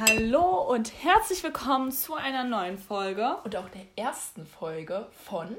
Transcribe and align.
Hallo 0.00 0.62
und 0.70 0.92
herzlich 1.02 1.42
willkommen 1.42 1.90
zu 1.90 2.14
einer 2.14 2.44
neuen 2.44 2.78
Folge. 2.78 3.36
Und 3.42 3.56
auch 3.56 3.68
der 3.70 3.84
ersten 3.96 4.46
Folge 4.46 5.08
von 5.24 5.56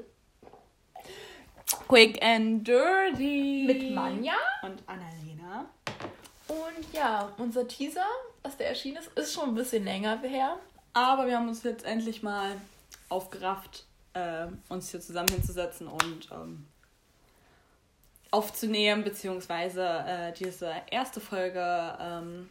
Quick 1.88 2.22
and 2.22 2.66
Dirty. 2.66 3.64
Mit 3.66 3.94
Manja 3.94 4.32
und 4.62 4.82
Annalena. 4.86 5.66
Und 6.48 6.94
ja, 6.94 7.30
unser 7.36 7.68
Teaser, 7.68 8.06
was 8.42 8.56
der 8.56 8.68
erschienen 8.68 8.96
ist, 8.96 9.08
ist 9.18 9.34
schon 9.34 9.50
ein 9.50 9.54
bisschen 9.54 9.84
länger 9.84 10.18
her. 10.22 10.56
Aber 10.94 11.26
wir 11.26 11.36
haben 11.36 11.48
uns 11.48 11.62
jetzt 11.62 11.84
endlich 11.84 12.22
mal 12.22 12.52
aufgerafft, 13.10 13.84
äh, 14.14 14.46
uns 14.70 14.90
hier 14.90 15.02
zusammen 15.02 15.28
hinzusetzen 15.28 15.86
und 15.86 16.30
ähm, 16.32 16.66
aufzunehmen, 18.30 19.04
beziehungsweise 19.04 19.84
äh, 20.06 20.32
diese 20.32 20.72
erste 20.90 21.20
Folge 21.20 21.98
ähm, 22.00 22.48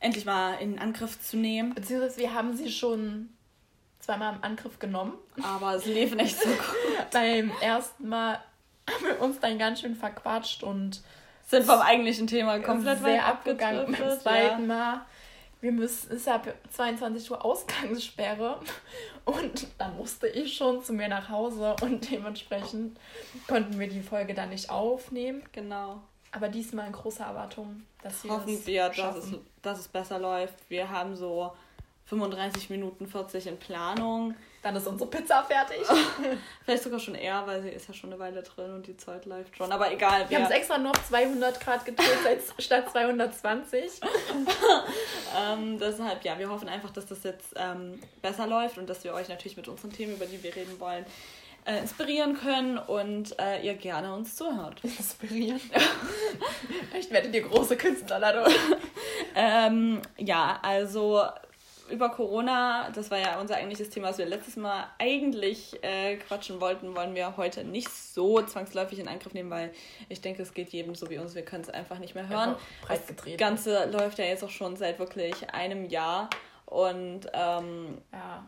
endlich 0.00 0.24
mal 0.24 0.54
in 0.54 0.78
Angriff 0.78 1.20
zu 1.20 1.36
nehmen. 1.36 1.74
Beziehungsweise 1.74 2.18
wir 2.18 2.34
haben 2.34 2.56
sie 2.56 2.70
schon 2.70 3.30
zweimal 4.00 4.34
im 4.34 4.42
Angriff 4.42 4.78
genommen. 4.78 5.14
Aber 5.42 5.74
es 5.74 5.84
lief 5.84 6.14
nicht 6.14 6.36
so 6.38 6.48
gut. 6.48 6.76
Beim 7.12 7.52
ersten 7.60 8.08
Mal 8.08 8.40
haben 8.90 9.04
wir 9.04 9.20
uns 9.20 9.38
dann 9.40 9.58
ganz 9.58 9.80
schön 9.80 9.94
verquatscht 9.94 10.62
und 10.62 11.02
sind 11.46 11.64
vom 11.64 11.80
eigentlichen 11.80 12.26
Thema 12.26 12.58
komplett 12.60 13.02
sehr 13.02 13.26
abgegangen. 13.26 13.92
Beim 13.92 14.18
zweiten 14.18 14.62
ja. 14.62 14.66
Mal 14.66 15.00
wir 15.60 15.72
müssen, 15.72 16.12
es 16.12 16.22
ist 16.22 16.28
ab 16.28 16.52
22 16.70 17.30
Uhr 17.30 17.44
Ausgangssperre 17.44 18.60
und 19.26 19.66
dann 19.78 19.96
musste 19.96 20.26
ich 20.26 20.56
schon 20.56 20.82
zu 20.82 20.92
mir 20.92 21.08
nach 21.08 21.28
Hause 21.28 21.76
und 21.82 22.10
dementsprechend 22.10 22.98
konnten 23.46 23.78
wir 23.78 23.88
die 23.88 24.00
Folge 24.00 24.34
dann 24.34 24.48
nicht 24.50 24.70
aufnehmen. 24.70 25.42
Genau. 25.52 26.00
Aber 26.32 26.48
diesmal 26.48 26.86
in 26.86 26.92
großer 26.92 27.24
Erwartung, 27.24 27.82
dass 28.02 28.24
wir 28.24 28.30
Hoffen 28.30 28.66
wir, 28.66 28.88
dass 28.88 29.16
es, 29.16 29.34
dass 29.62 29.78
es 29.80 29.88
besser 29.88 30.18
läuft. 30.18 30.54
Wir 30.68 30.88
haben 30.88 31.16
so 31.16 31.52
35 32.06 32.70
Minuten 32.70 33.06
40 33.06 33.46
in 33.46 33.56
Planung. 33.56 34.34
Dann 34.62 34.76
ist 34.76 34.86
unsere 34.86 35.08
Pizza 35.08 35.42
fertig. 35.42 35.80
Vielleicht 36.64 36.82
sogar 36.82 36.98
schon 36.98 37.14
eher, 37.14 37.46
weil 37.46 37.62
sie 37.62 37.70
ist 37.70 37.88
ja 37.88 37.94
schon 37.94 38.12
eine 38.12 38.20
Weile 38.20 38.42
drin 38.42 38.74
und 38.74 38.86
die 38.86 38.96
Zeit 38.96 39.24
läuft 39.24 39.56
schon. 39.56 39.72
Aber 39.72 39.90
egal. 39.90 40.28
Wir 40.28 40.38
haben 40.38 40.44
es 40.44 40.50
extra 40.50 40.76
noch 40.76 40.92
200 40.92 41.60
Grad 41.60 41.84
gedreht 41.84 42.08
statt 42.58 42.90
220. 42.90 43.80
ähm, 45.38 45.78
deshalb, 45.78 46.24
ja, 46.24 46.38
wir 46.38 46.50
hoffen 46.50 46.68
einfach, 46.68 46.90
dass 46.90 47.06
das 47.06 47.22
jetzt 47.22 47.54
ähm, 47.56 48.00
besser 48.20 48.46
läuft 48.46 48.76
und 48.76 48.88
dass 48.90 49.02
wir 49.02 49.14
euch 49.14 49.28
natürlich 49.28 49.56
mit 49.56 49.68
unseren 49.68 49.92
Themen, 49.92 50.14
über 50.14 50.26
die 50.26 50.42
wir 50.42 50.54
reden 50.54 50.78
wollen, 50.78 51.06
äh, 51.64 51.78
inspirieren 51.78 52.38
können 52.38 52.78
und 52.78 53.38
äh, 53.38 53.60
ihr 53.62 53.74
gerne 53.74 54.14
uns 54.14 54.36
zuhört. 54.36 54.80
Inspirieren? 54.82 55.60
Vielleicht 56.90 57.10
werdet 57.10 57.34
ihr 57.34 57.42
große 57.42 57.76
Künstler 57.76 58.46
ähm, 59.34 60.00
ja, 60.18 60.58
also 60.62 61.22
über 61.90 62.08
Corona, 62.10 62.90
das 62.94 63.10
war 63.10 63.18
ja 63.18 63.40
unser 63.40 63.56
eigentliches 63.56 63.90
Thema, 63.90 64.08
was 64.08 64.18
wir 64.18 64.26
letztes 64.26 64.56
Mal 64.56 64.86
eigentlich 64.98 65.82
äh, 65.82 66.16
quatschen 66.16 66.60
wollten, 66.60 66.94
wollen 66.94 67.14
wir 67.14 67.36
heute 67.36 67.64
nicht 67.64 67.88
so 67.88 68.40
zwangsläufig 68.42 68.98
in 69.00 69.08
Angriff 69.08 69.34
nehmen, 69.34 69.50
weil 69.50 69.72
ich 70.08 70.20
denke, 70.20 70.42
es 70.42 70.54
geht 70.54 70.70
jedem 70.70 70.94
so 70.94 71.10
wie 71.10 71.18
uns, 71.18 71.34
wir 71.34 71.42
können 71.42 71.62
es 71.62 71.70
einfach 71.70 71.98
nicht 71.98 72.14
mehr 72.14 72.28
hören. 72.28 72.54
Das 72.88 73.00
Ganze 73.36 73.90
läuft 73.90 74.18
ja 74.18 74.24
jetzt 74.24 74.44
auch 74.44 74.50
schon 74.50 74.76
seit 74.76 74.98
wirklich 74.98 75.50
einem 75.52 75.88
Jahr 75.88 76.30
und 76.66 77.22
ähm, 77.32 77.98
ja. 78.12 78.46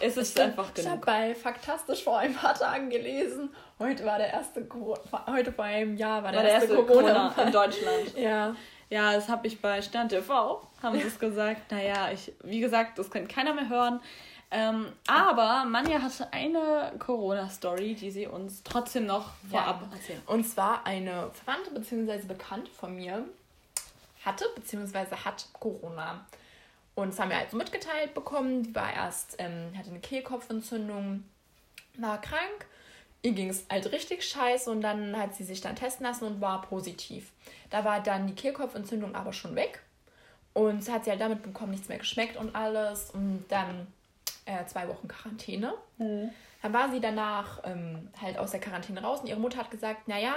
Es 0.00 0.16
ist 0.16 0.36
ich 0.36 0.42
einfach 0.42 0.72
genug. 0.74 0.86
Ich 0.86 0.90
habe 0.90 1.06
bei 1.06 1.34
Faktastisch 1.34 2.02
vor 2.02 2.18
ein 2.18 2.34
paar 2.34 2.54
Tagen 2.54 2.90
gelesen, 2.90 3.54
heute 3.78 4.04
war 4.04 4.18
der 4.18 4.32
erste, 4.32 4.66
heute 5.26 5.52
vor 5.52 5.64
einem 5.64 5.96
Jahr 5.96 6.22
war 6.22 6.32
der, 6.32 6.40
war 6.40 6.46
der 6.46 6.54
erste, 6.54 6.74
erste 6.74 6.86
Corona, 6.86 7.28
Corona 7.28 7.42
in 7.42 7.52
Deutschland. 7.52 8.16
ja. 8.16 8.56
Ja, 8.90 9.14
das 9.14 9.30
habe 9.30 9.46
ich 9.46 9.62
bei 9.62 9.80
Stern 9.80 10.10
TV, 10.10 10.68
haben 10.82 11.00
sie 11.00 11.06
es 11.06 11.18
gesagt. 11.18 11.72
Naja, 11.72 12.10
ich, 12.12 12.30
wie 12.44 12.60
gesagt, 12.60 12.98
das 12.98 13.10
kann 13.10 13.26
keiner 13.26 13.54
mehr 13.54 13.70
hören. 13.70 14.00
Ähm, 14.50 14.92
aber 15.06 15.64
Manja 15.64 16.02
hatte 16.02 16.30
eine 16.30 16.92
Corona-Story, 16.98 17.94
die 17.94 18.10
sie 18.10 18.26
uns 18.26 18.62
trotzdem 18.62 19.06
noch 19.06 19.30
vorab 19.50 19.80
ja. 19.80 19.96
erzählt. 19.96 20.20
Und 20.26 20.44
zwar 20.44 20.86
eine 20.86 21.30
Verwandte 21.32 21.70
bzw. 21.70 22.26
Bekannte 22.26 22.70
von 22.70 22.94
mir 22.94 23.24
hatte 24.26 24.44
bzw. 24.54 25.16
hat 25.24 25.46
Corona. 25.54 26.26
Und 26.94 27.08
das 27.08 27.18
haben 27.18 27.30
wir 27.30 27.38
also 27.38 27.56
mitgeteilt 27.56 28.14
bekommen. 28.14 28.62
Die 28.64 28.74
war 28.74 28.92
erst, 28.92 29.36
ähm, 29.38 29.76
hatte 29.76 29.90
eine 29.90 30.00
Kehlkopfentzündung, 30.00 31.24
war 31.96 32.20
krank. 32.20 32.66
Ihr 33.22 33.32
ging 33.32 33.48
es 33.48 33.64
halt 33.70 33.90
richtig 33.92 34.24
scheiße 34.24 34.70
und 34.70 34.80
dann 34.80 35.16
hat 35.16 35.34
sie 35.34 35.44
sich 35.44 35.60
dann 35.60 35.76
testen 35.76 36.04
lassen 36.04 36.24
und 36.24 36.40
war 36.40 36.62
positiv. 36.62 37.30
Da 37.70 37.84
war 37.84 38.00
dann 38.02 38.26
die 38.26 38.34
Kehlkopfentzündung 38.34 39.14
aber 39.14 39.32
schon 39.32 39.54
weg. 39.54 39.80
Und 40.54 40.80
es 40.80 40.90
hat 40.90 41.04
sie 41.04 41.10
halt 41.10 41.20
damit 41.20 41.42
bekommen, 41.42 41.70
nichts 41.70 41.88
mehr 41.88 41.98
geschmeckt 41.98 42.36
und 42.36 42.54
alles. 42.54 43.10
Und 43.10 43.44
dann 43.48 43.86
äh, 44.44 44.64
zwei 44.66 44.88
Wochen 44.88 45.08
Quarantäne. 45.08 45.74
Mhm. 45.98 46.30
Dann 46.62 46.72
war 46.72 46.90
sie 46.90 47.00
danach 47.00 47.60
ähm, 47.64 48.08
halt 48.20 48.38
aus 48.38 48.52
der 48.52 48.60
Quarantäne 48.60 49.02
raus 49.02 49.20
und 49.20 49.28
ihre 49.28 49.40
Mutter 49.40 49.58
hat 49.58 49.70
gesagt, 49.70 50.06
naja, 50.06 50.34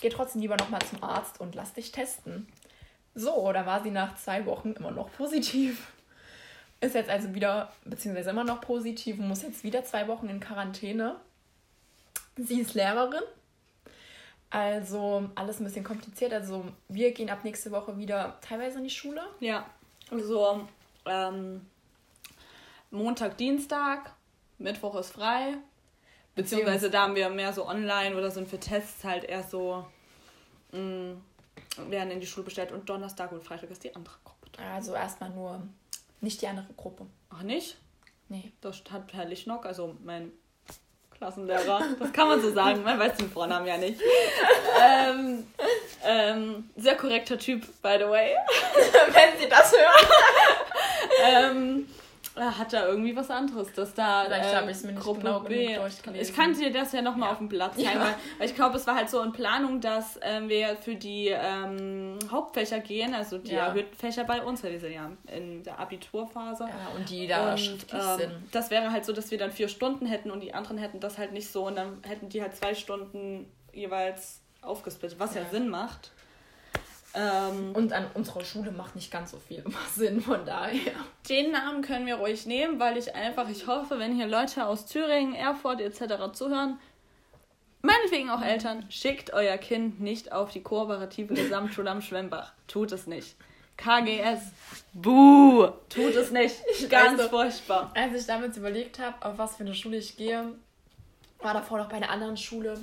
geh 0.00 0.10
trotzdem 0.10 0.42
lieber 0.42 0.56
nochmal 0.56 0.82
zum 0.82 1.02
Arzt 1.02 1.40
und 1.40 1.54
lass 1.54 1.72
dich 1.72 1.92
testen. 1.92 2.46
So, 3.14 3.52
da 3.52 3.66
war 3.66 3.82
sie 3.82 3.90
nach 3.90 4.16
zwei 4.16 4.46
Wochen 4.46 4.72
immer 4.72 4.90
noch 4.90 5.12
positiv. 5.12 5.92
Ist 6.80 6.94
jetzt 6.94 7.10
also 7.10 7.34
wieder, 7.34 7.72
beziehungsweise 7.84 8.30
immer 8.30 8.44
noch 8.44 8.60
positiv 8.60 9.18
und 9.18 9.28
muss 9.28 9.42
jetzt 9.42 9.62
wieder 9.62 9.84
zwei 9.84 10.08
Wochen 10.08 10.28
in 10.28 10.40
Quarantäne. 10.40 11.16
Sie 12.36 12.60
ist 12.60 12.74
Lehrerin 12.74 13.22
also 14.52 15.30
alles 15.34 15.60
ein 15.60 15.64
bisschen 15.64 15.82
kompliziert. 15.82 16.32
Also 16.32 16.66
wir 16.88 17.12
gehen 17.12 17.30
ab 17.30 17.42
nächste 17.42 17.70
Woche 17.70 17.96
wieder 17.96 18.38
teilweise 18.42 18.78
in 18.78 18.84
die 18.84 18.90
Schule. 18.90 19.22
Ja, 19.40 19.64
also 20.10 20.68
ähm, 21.06 21.66
Montag, 22.90 23.38
Dienstag, 23.38 24.12
Mittwoch 24.58 24.94
ist 24.96 25.12
frei. 25.12 25.56
Beziehungsweise 26.34 26.90
da 26.90 27.02
haben 27.02 27.14
wir 27.14 27.30
mehr 27.30 27.52
so 27.54 27.66
online 27.66 28.14
oder 28.14 28.30
sind 28.30 28.46
für 28.48 28.60
Tests 28.60 29.04
halt 29.04 29.24
eher 29.24 29.42
so, 29.42 29.86
mh, 30.72 30.80
mm, 30.80 31.22
werden 31.88 32.10
in 32.10 32.20
die 32.20 32.26
Schule 32.26 32.44
bestellt 32.44 32.72
und 32.72 32.88
Donnerstag 32.88 33.32
und 33.32 33.44
Freitag 33.44 33.70
ist 33.70 33.84
die 33.84 33.94
andere 33.94 34.14
Gruppe. 34.24 34.62
Also 34.74 34.94
erstmal 34.94 35.30
nur 35.30 35.62
nicht 36.20 36.42
die 36.42 36.46
andere 36.46 36.72
Gruppe. 36.76 37.06
Ach 37.30 37.42
nicht? 37.42 37.76
Nee. 38.28 38.52
Das 38.60 38.82
hat 38.90 39.12
Herr 39.12 39.24
Lichnock, 39.24 39.66
also 39.66 39.96
mein 40.02 40.32
Klassenlehrer. 41.10 41.82
Das 41.98 42.12
kann 42.12 42.28
man 42.28 42.40
so 42.40 42.52
sagen, 42.52 42.82
man 42.82 42.98
weiß 42.98 43.16
den 43.16 43.30
Vornamen 43.30 43.66
ja 43.66 43.76
nicht. 43.76 44.00
Ähm, 44.80 45.46
ähm, 46.04 46.70
sehr 46.76 46.96
korrekter 46.96 47.38
Typ, 47.38 47.62
by 47.82 47.96
the 47.98 48.08
way. 48.08 48.34
Wenn 49.08 49.40
Sie 49.40 49.48
das 49.48 49.72
hören. 49.72 50.08
ähm, 51.24 51.88
hat 52.36 52.72
da 52.72 52.86
irgendwie 52.86 53.14
was 53.14 53.30
anderes, 53.30 53.72
dass 53.72 53.94
da 53.94 54.24
Vielleicht 54.24 54.52
äh, 54.52 54.56
habe 54.56 54.70
ich 54.70 54.76
es 54.78 54.84
mir 54.84 54.92
nicht 54.92 55.02
Gruppe 55.02 55.20
genau 55.20 55.40
B. 55.40 55.78
Ich 56.20 56.34
kann 56.34 56.54
dir 56.54 56.72
das 56.72 56.92
ja 56.92 57.02
nochmal 57.02 57.28
ja. 57.28 57.32
auf 57.32 57.38
dem 57.38 57.48
Blatt 57.48 57.74
zeigen, 57.74 58.00
ja. 58.00 58.14
weil 58.38 58.48
ich 58.48 58.54
glaube, 58.54 58.76
es 58.76 58.86
war 58.86 58.94
halt 58.94 59.10
so 59.10 59.20
in 59.22 59.32
Planung, 59.32 59.80
dass 59.80 60.18
ähm, 60.22 60.48
wir 60.48 60.76
für 60.76 60.94
die 60.94 61.28
ähm, 61.28 62.18
Hauptfächer 62.30 62.80
gehen, 62.80 63.14
also 63.14 63.38
die 63.38 63.52
ja. 63.52 63.66
erhöhten 63.66 63.94
Fächer 63.94 64.24
bei 64.24 64.42
uns, 64.42 64.64
weil 64.64 64.72
wir 64.72 64.80
sind 64.80 64.92
ja 64.92 65.10
in 65.26 65.62
der 65.62 65.78
Abiturphase. 65.78 66.64
Ja, 66.64 66.96
und 66.96 67.08
die 67.10 67.26
da 67.26 67.52
und, 67.52 67.60
schriftlich 67.60 68.02
ähm, 68.02 68.18
sind. 68.18 68.32
Das 68.52 68.70
wäre 68.70 68.92
halt 68.92 69.04
so, 69.04 69.12
dass 69.12 69.30
wir 69.30 69.38
dann 69.38 69.52
vier 69.52 69.68
Stunden 69.68 70.06
hätten 70.06 70.30
und 70.30 70.40
die 70.40 70.54
anderen 70.54 70.78
hätten 70.78 71.00
das 71.00 71.18
halt 71.18 71.32
nicht 71.32 71.50
so 71.50 71.66
und 71.66 71.76
dann 71.76 71.98
hätten 72.02 72.28
die 72.28 72.40
halt 72.40 72.56
zwei 72.56 72.74
Stunden 72.74 73.46
jeweils 73.72 74.40
aufgesplittet, 74.62 75.18
was 75.18 75.34
ja 75.34 75.44
Sinn 75.50 75.68
macht. 75.68 76.12
Ähm, 77.14 77.72
und 77.74 77.92
an 77.92 78.06
unserer 78.14 78.44
Schule 78.44 78.70
macht 78.70 78.96
nicht 78.96 79.10
ganz 79.10 79.32
so 79.32 79.38
viel 79.38 79.62
Sinn, 79.94 80.20
von 80.20 80.44
daher. 80.46 80.92
Den 81.28 81.50
Namen 81.50 81.82
können 81.82 82.06
wir 82.06 82.16
ruhig 82.16 82.46
nehmen, 82.46 82.80
weil 82.80 82.96
ich 82.96 83.14
einfach, 83.14 83.48
ich 83.48 83.66
hoffe, 83.66 83.98
wenn 83.98 84.14
hier 84.14 84.26
Leute 84.26 84.66
aus 84.66 84.86
Thüringen, 84.86 85.34
Erfurt 85.34 85.80
etc. 85.80 86.32
zuhören, 86.32 86.78
meinetwegen 87.82 88.30
auch 88.30 88.40
Eltern, 88.40 88.86
schickt 88.88 89.32
euer 89.34 89.58
Kind 89.58 90.00
nicht 90.00 90.32
auf 90.32 90.50
die 90.50 90.62
kooperative 90.62 91.34
Gesamtschule 91.34 91.90
am 91.90 92.00
Schwemmbach. 92.00 92.52
Tut 92.66 92.92
es 92.92 93.06
nicht. 93.06 93.36
KGS, 93.76 94.52
buh, 94.92 95.68
tut 95.88 96.14
es 96.14 96.30
nicht. 96.30 96.56
Ganz 96.88 97.18
also, 97.18 97.28
furchtbar. 97.28 97.90
Als 97.94 98.14
ich 98.14 98.26
damals 98.26 98.56
überlegt 98.56 98.98
habe, 98.98 99.24
auf 99.26 99.38
was 99.38 99.56
für 99.56 99.64
eine 99.64 99.74
Schule 99.74 99.98
ich 99.98 100.16
gehe, 100.16 100.52
war 101.40 101.54
davor 101.54 101.78
noch 101.78 101.88
bei 101.88 101.96
einer 101.96 102.10
anderen 102.10 102.36
Schule 102.36 102.78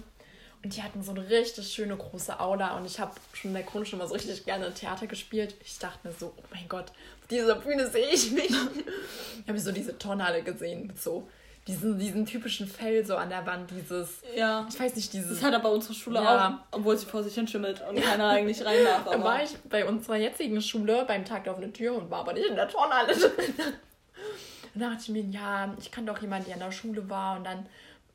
und 0.64 0.76
die 0.76 0.84
hatten 0.84 1.02
so 1.02 1.12
eine 1.12 1.30
richtig 1.30 1.72
schöne 1.72 1.96
große 1.96 2.40
Aula 2.40 2.78
und 2.78 2.86
ich 2.86 3.00
habe 3.00 3.14
schon 3.34 3.52
in 3.52 3.56
der 3.56 3.64
Grundschule 3.64 4.02
mal 4.02 4.08
so 4.08 4.14
richtig 4.14 4.44
gerne 4.44 4.74
Theater 4.74 5.08
gespielt. 5.08 5.56
Ich 5.64 5.80
dachte 5.80 6.08
mir 6.08 6.14
so, 6.14 6.34
oh 6.36 6.44
mein 6.52 6.68
Gott, 6.68 6.88
auf 7.22 7.28
dieser 7.30 7.56
Bühne 7.56 7.88
sehe 7.88 8.08
ich 8.08 8.32
mich. 8.32 8.50
ich 8.50 9.48
habe 9.48 9.60
so 9.60 9.72
diese 9.72 9.98
Turnhalle 9.98 10.44
gesehen 10.44 10.88
mit 10.88 11.02
so 11.02 11.28
diesen, 11.68 12.00
diesen 12.00 12.26
typischen 12.26 12.68
Fell 12.68 13.06
so 13.06 13.16
an 13.16 13.30
der 13.30 13.46
Wand, 13.46 13.70
dieses, 13.72 14.22
ja. 14.36 14.66
ich 14.68 14.80
weiß 14.80 14.96
nicht, 14.96 15.14
dieses... 15.14 15.40
Das 15.40 15.44
hat 15.44 15.54
aber 15.54 15.72
unsere 15.72 15.94
Schule 15.94 16.22
ja. 16.22 16.60
auch, 16.72 16.78
obwohl 16.78 16.98
sie 16.98 17.06
vor 17.06 17.24
sich 17.24 17.36
hin 17.36 17.48
schimmelt 17.48 17.82
und 17.88 18.02
keiner 18.02 18.30
eigentlich 18.30 18.66
rein 18.66 18.84
darf. 18.84 19.06
Dann 19.06 19.24
war 19.24 19.44
ich 19.44 19.56
bei 19.70 19.86
unserer 19.86 20.16
jetzigen 20.16 20.62
Schule 20.62 21.06
beim 21.06 21.26
Tag 21.26 21.44
der 21.44 21.54
offenen 21.54 21.74
Tür 21.74 21.96
und 21.96 22.10
war 22.10 22.22
aber 22.22 22.34
nicht 22.34 22.48
in 22.48 22.56
der 22.56 22.68
Turnhalle 22.68 23.14
dann 24.74 24.92
dachte 24.92 25.04
ich 25.04 25.10
mir, 25.10 25.24
ja, 25.24 25.74
ich 25.80 25.92
kann 25.92 26.06
doch 26.06 26.20
jemand, 26.22 26.48
der 26.48 26.56
an 26.56 26.60
der 26.60 26.72
Schule 26.72 27.10
war 27.10 27.38
und 27.38 27.46
dann 27.46 27.66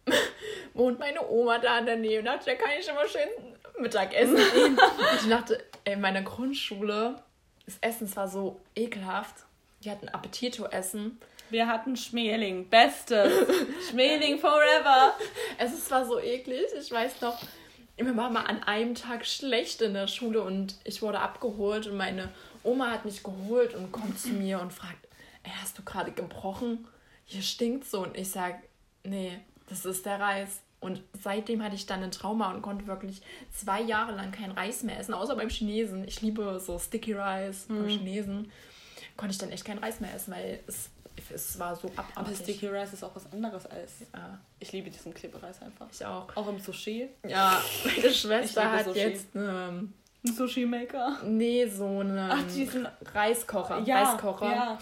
wohnt 0.75 0.99
meine 0.99 1.27
Oma 1.29 1.59
da 1.59 1.79
in 1.79 1.87
der 1.87 1.97
Nähe 1.97 2.19
und 2.19 2.27
dachte, 2.27 2.47
da 2.47 2.55
kann 2.55 2.71
ich 2.79 2.85
schon 2.85 2.95
mal 2.95 3.09
schön 3.09 3.29
Mittagessen. 3.79 4.37
ich 5.21 5.29
dachte, 5.29 5.63
in 5.85 6.01
meiner 6.01 6.23
Grundschule, 6.23 7.17
das 7.67 7.79
Essen 7.81 8.15
war 8.17 8.29
so 8.29 8.61
ekelhaft. 8.75 9.35
die 9.83 9.91
hatten 9.91 10.09
Appetito 10.09 10.67
essen. 10.67 11.19
Wir 11.51 11.69
hatten 11.69 11.97
Schmeling. 11.97 12.69
Bestes. 12.69 13.33
Schmeling 13.91 14.39
forever. 14.39 15.15
Es 15.59 15.91
war 15.91 16.05
so 16.05 16.19
eklig. 16.19 16.65
Ich 16.79 16.91
weiß 16.91 17.21
noch, 17.21 17.39
mir 17.97 18.17
war 18.17 18.31
mal 18.31 18.45
an 18.45 18.63
einem 18.63 18.95
Tag 18.95 19.27
schlecht 19.27 19.83
in 19.83 19.95
der 19.95 20.09
Schule 20.09 20.43
und 20.43 20.77
ich 20.85 21.03
wurde 21.03 21.21
abgeholt 21.21 21.87
und 21.87 21.97
meine 21.97 22.31
Oma 22.65 22.91
hat 22.91 23.05
mich 23.05 23.23
geholt 23.23 23.75
und 23.75 23.93
kommt 23.93 24.19
zu 24.19 24.31
mir 24.31 24.61
und 24.61 24.73
fragt, 24.73 25.07
ey, 25.45 25.53
hast 25.61 25.79
du 25.79 25.83
gerade 25.83 26.11
gebrochen? 26.11 26.89
Hier 27.25 27.43
stinkt 27.43 27.85
so. 27.85 28.03
Und 28.03 28.17
ich 28.17 28.31
sag, 28.31 28.63
nee, 29.05 29.39
das 29.69 29.85
ist 29.85 30.07
der 30.07 30.21
Reis. 30.21 30.61
Und 30.81 31.03
seitdem 31.23 31.63
hatte 31.63 31.75
ich 31.75 31.87
dann 31.87 32.03
ein 32.03 32.11
Trauma 32.11 32.53
und 32.53 32.61
konnte 32.61 32.87
wirklich 32.87 33.23
zwei 33.55 33.81
Jahre 33.81 34.13
lang 34.13 34.33
kein 34.33 34.51
Reis 34.51 34.83
mehr 34.83 34.99
essen, 34.99 35.15
außer 35.15 35.35
beim 35.35 35.49
Chinesen. 35.49 36.07
Ich 36.07 36.21
liebe 36.21 36.61
so 36.61 36.79
Sticky 36.79 37.15
Rice 37.15 37.69
mhm. 37.69 37.77
beim 37.79 37.89
Chinesen. 37.89 38.53
Konnte 39.17 39.33
ich 39.33 39.39
dann 39.39 39.51
echt 39.51 39.65
kein 39.65 39.79
Reis 39.79 40.01
mehr 40.01 40.13
essen, 40.15 40.35
weil 40.35 40.61
es, 40.67 40.91
es 41.33 41.59
war 41.59 41.75
so 41.75 41.89
abartig. 41.89 42.17
Aber 42.17 42.35
Sticky 42.35 42.67
Rice 42.67 42.93
ist 42.93 43.03
auch 43.03 43.17
was 43.17 43.33
anderes 43.33 43.65
als. 43.65 43.93
Ja. 44.13 44.39
Ich 44.61 44.73
liebe 44.73 44.91
diesen 44.91 45.15
Klebereis 45.15 45.63
einfach. 45.63 45.87
Ich 45.91 46.05
auch. 46.05 46.37
Auch 46.37 46.49
im 46.49 46.59
Sushi. 46.59 47.09
Ja, 47.27 47.63
meine 47.85 48.11
Schwester 48.13 48.71
hat 48.71 48.85
Sushi. 48.85 48.99
jetzt 48.99 49.35
eine. 49.35 49.89
Ein 50.27 50.33
Sushi-Maker? 50.33 51.19
Nee, 51.25 51.67
so 51.67 52.01
einen 52.01 52.19
Ach, 52.19 52.43
diesen 52.55 52.89
Reiskocher. 53.15 53.81
Ja, 53.81 54.03
Reiskocher. 54.03 54.51
Ja. 54.51 54.79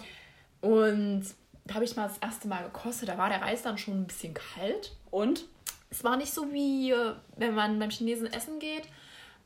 Und 0.61 1.25
da 1.65 1.75
habe 1.75 1.85
ich 1.85 1.95
mal 1.95 2.07
das 2.07 2.17
erste 2.17 2.47
Mal 2.47 2.63
gekostet. 2.63 3.09
Da 3.09 3.17
war 3.17 3.29
der 3.29 3.41
Reis 3.41 3.61
dann 3.61 3.77
schon 3.77 4.01
ein 4.01 4.07
bisschen 4.07 4.33
kalt. 4.33 4.95
Und? 5.11 5.45
Es 5.89 6.03
war 6.03 6.17
nicht 6.17 6.33
so 6.33 6.51
wie 6.51 6.91
äh, 6.91 7.13
wenn 7.37 7.53
man 7.53 7.79
beim 7.79 7.89
Chinesen 7.89 8.31
essen 8.33 8.59
geht, 8.59 8.87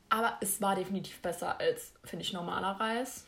aber 0.08 0.38
es 0.40 0.60
war 0.60 0.74
definitiv 0.74 1.20
besser 1.20 1.60
als, 1.60 1.92
finde 2.04 2.24
ich, 2.24 2.32
normaler 2.32 2.80
Reis. 2.80 3.26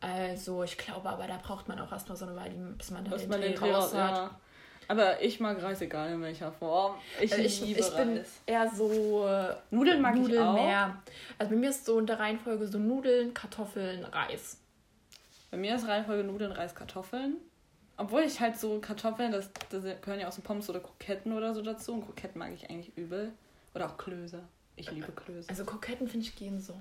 Also 0.00 0.62
ich 0.62 0.76
glaube 0.76 1.08
aber, 1.08 1.26
da 1.26 1.38
braucht 1.42 1.68
man 1.68 1.78
auch 1.78 1.92
erstmal 1.92 2.16
so 2.16 2.26
eine 2.26 2.36
Weile, 2.36 2.54
bis 2.76 2.90
man 2.90 3.04
da 3.04 3.16
den, 3.16 3.28
man 3.28 3.40
den 3.40 3.56
raus 3.56 3.94
hat. 3.94 4.10
Ja. 4.10 4.40
Aber 4.88 5.22
ich 5.22 5.40
mag 5.40 5.62
Reis 5.62 5.80
egal 5.80 6.12
in 6.12 6.20
welcher 6.20 6.52
Form. 6.52 6.96
Ich, 7.20 7.32
also 7.32 7.44
ich, 7.44 7.60
liebe 7.62 7.80
ich 7.80 7.86
Reis. 7.86 7.96
bin 7.96 8.24
eher 8.46 8.70
so 8.70 9.26
äh, 9.26 9.54
Nudeln 9.70 10.02
mag 10.02 10.14
Nudeln 10.14 10.34
ich 10.34 10.40
auch. 10.40 10.54
mehr. 10.54 11.02
Also 11.38 11.50
bei 11.50 11.56
mir 11.56 11.70
ist 11.70 11.86
so 11.86 11.98
in 11.98 12.06
der 12.06 12.18
Reihenfolge 12.18 12.66
so 12.66 12.78
Nudeln, 12.78 13.32
Kartoffeln, 13.32 14.04
Reis. 14.04 14.58
Bei 15.50 15.56
mir 15.56 15.74
ist 15.74 15.86
Reihenfolge 15.86 16.24
Nudeln, 16.24 16.52
Reis, 16.52 16.74
Kartoffeln. 16.74 17.36
Obwohl 17.96 18.22
ich 18.22 18.40
halt 18.40 18.58
so 18.58 18.80
Kartoffeln, 18.80 19.30
das, 19.30 19.50
das 19.70 19.84
gehören 20.02 20.20
ja 20.20 20.28
auch 20.28 20.32
so 20.32 20.42
Pommes 20.42 20.68
oder 20.68 20.80
Kroketten 20.80 21.32
oder 21.32 21.54
so 21.54 21.62
dazu. 21.62 21.94
Und 21.94 22.04
Kroketten 22.04 22.38
mag 22.38 22.52
ich 22.52 22.68
eigentlich 22.68 22.96
übel. 22.96 23.32
Oder 23.74 23.86
auch 23.86 23.96
Klöße. 23.96 24.40
Ich 24.76 24.90
liebe 24.90 25.12
Klöße. 25.12 25.48
Also 25.48 25.64
Kroketten 25.64 26.08
finde 26.08 26.26
ich 26.26 26.34
gehen 26.34 26.60
so. 26.60 26.74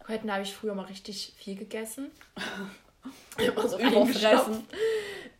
Kroketten 0.00 0.32
habe 0.32 0.42
ich 0.42 0.54
früher 0.54 0.74
mal 0.74 0.86
richtig 0.86 1.32
viel 1.36 1.56
gegessen. 1.56 2.10
Immer 3.36 3.68
so 3.68 3.78
überfressen. 3.78 4.66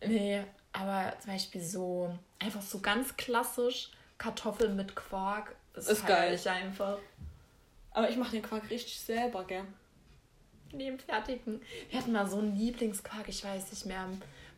Nee, 0.05 0.43
aber 0.73 1.13
zum 1.19 1.31
Beispiel 1.31 1.61
so, 1.61 2.13
einfach 2.39 2.61
so 2.61 2.79
ganz 2.79 3.15
klassisch 3.15 3.89
Kartoffeln 4.17 4.75
mit 4.75 4.95
Quark. 4.95 5.55
Das 5.73 5.87
ist 5.87 6.05
geil. 6.05 6.33
Ich 6.33 6.49
einfach. 6.49 6.97
Aber 7.91 8.09
ich 8.09 8.17
mache 8.17 8.31
den 8.31 8.41
Quark 8.41 8.69
richtig 8.69 8.99
selber, 8.99 9.43
gell? 9.45 9.63
Neben 10.71 10.99
fertigen. 10.99 11.61
Wir 11.89 11.99
hatten 11.99 12.11
mal 12.11 12.27
so 12.27 12.39
einen 12.39 12.55
Lieblingsquark, 12.55 13.29
ich 13.29 13.43
weiß 13.43 13.71
nicht 13.71 13.85
mehr 13.85 14.07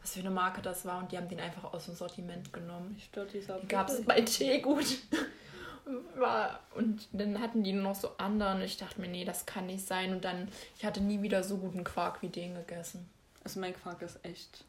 was 0.05 0.13
für 0.13 0.19
eine 0.19 0.29
Marke 0.29 0.61
das 0.61 0.85
war 0.85 0.99
und 0.99 1.11
die 1.11 1.17
haben 1.17 1.27
den 1.27 1.39
einfach 1.39 1.73
aus 1.73 1.85
dem 1.85 1.95
Sortiment 1.95 2.53
genommen. 2.53 2.93
Ich 2.95 3.05
stört 3.05 3.33
dieser 3.33 3.59
Die 3.59 3.67
gab 3.67 3.89
es 3.89 4.03
bei 4.05 4.21
Teegut. 4.21 4.85
war, 6.15 6.59
und 6.75 7.07
dann 7.11 7.41
hatten 7.41 7.63
die 7.63 7.73
noch 7.73 7.95
so 7.95 8.11
anderen. 8.19 8.61
Ich 8.61 8.77
dachte 8.77 9.01
mir, 9.01 9.07
nee, 9.07 9.25
das 9.25 9.47
kann 9.47 9.65
nicht 9.65 9.87
sein. 9.87 10.11
Und 10.13 10.23
dann, 10.23 10.47
ich 10.77 10.85
hatte 10.85 11.01
nie 11.01 11.23
wieder 11.23 11.43
so 11.43 11.57
guten 11.57 11.83
Quark 11.83 12.21
wie 12.21 12.29
den 12.29 12.53
gegessen. 12.53 13.09
Also 13.43 13.59
mein 13.59 13.73
Quark 13.73 14.03
ist 14.03 14.19
echt. 14.23 14.63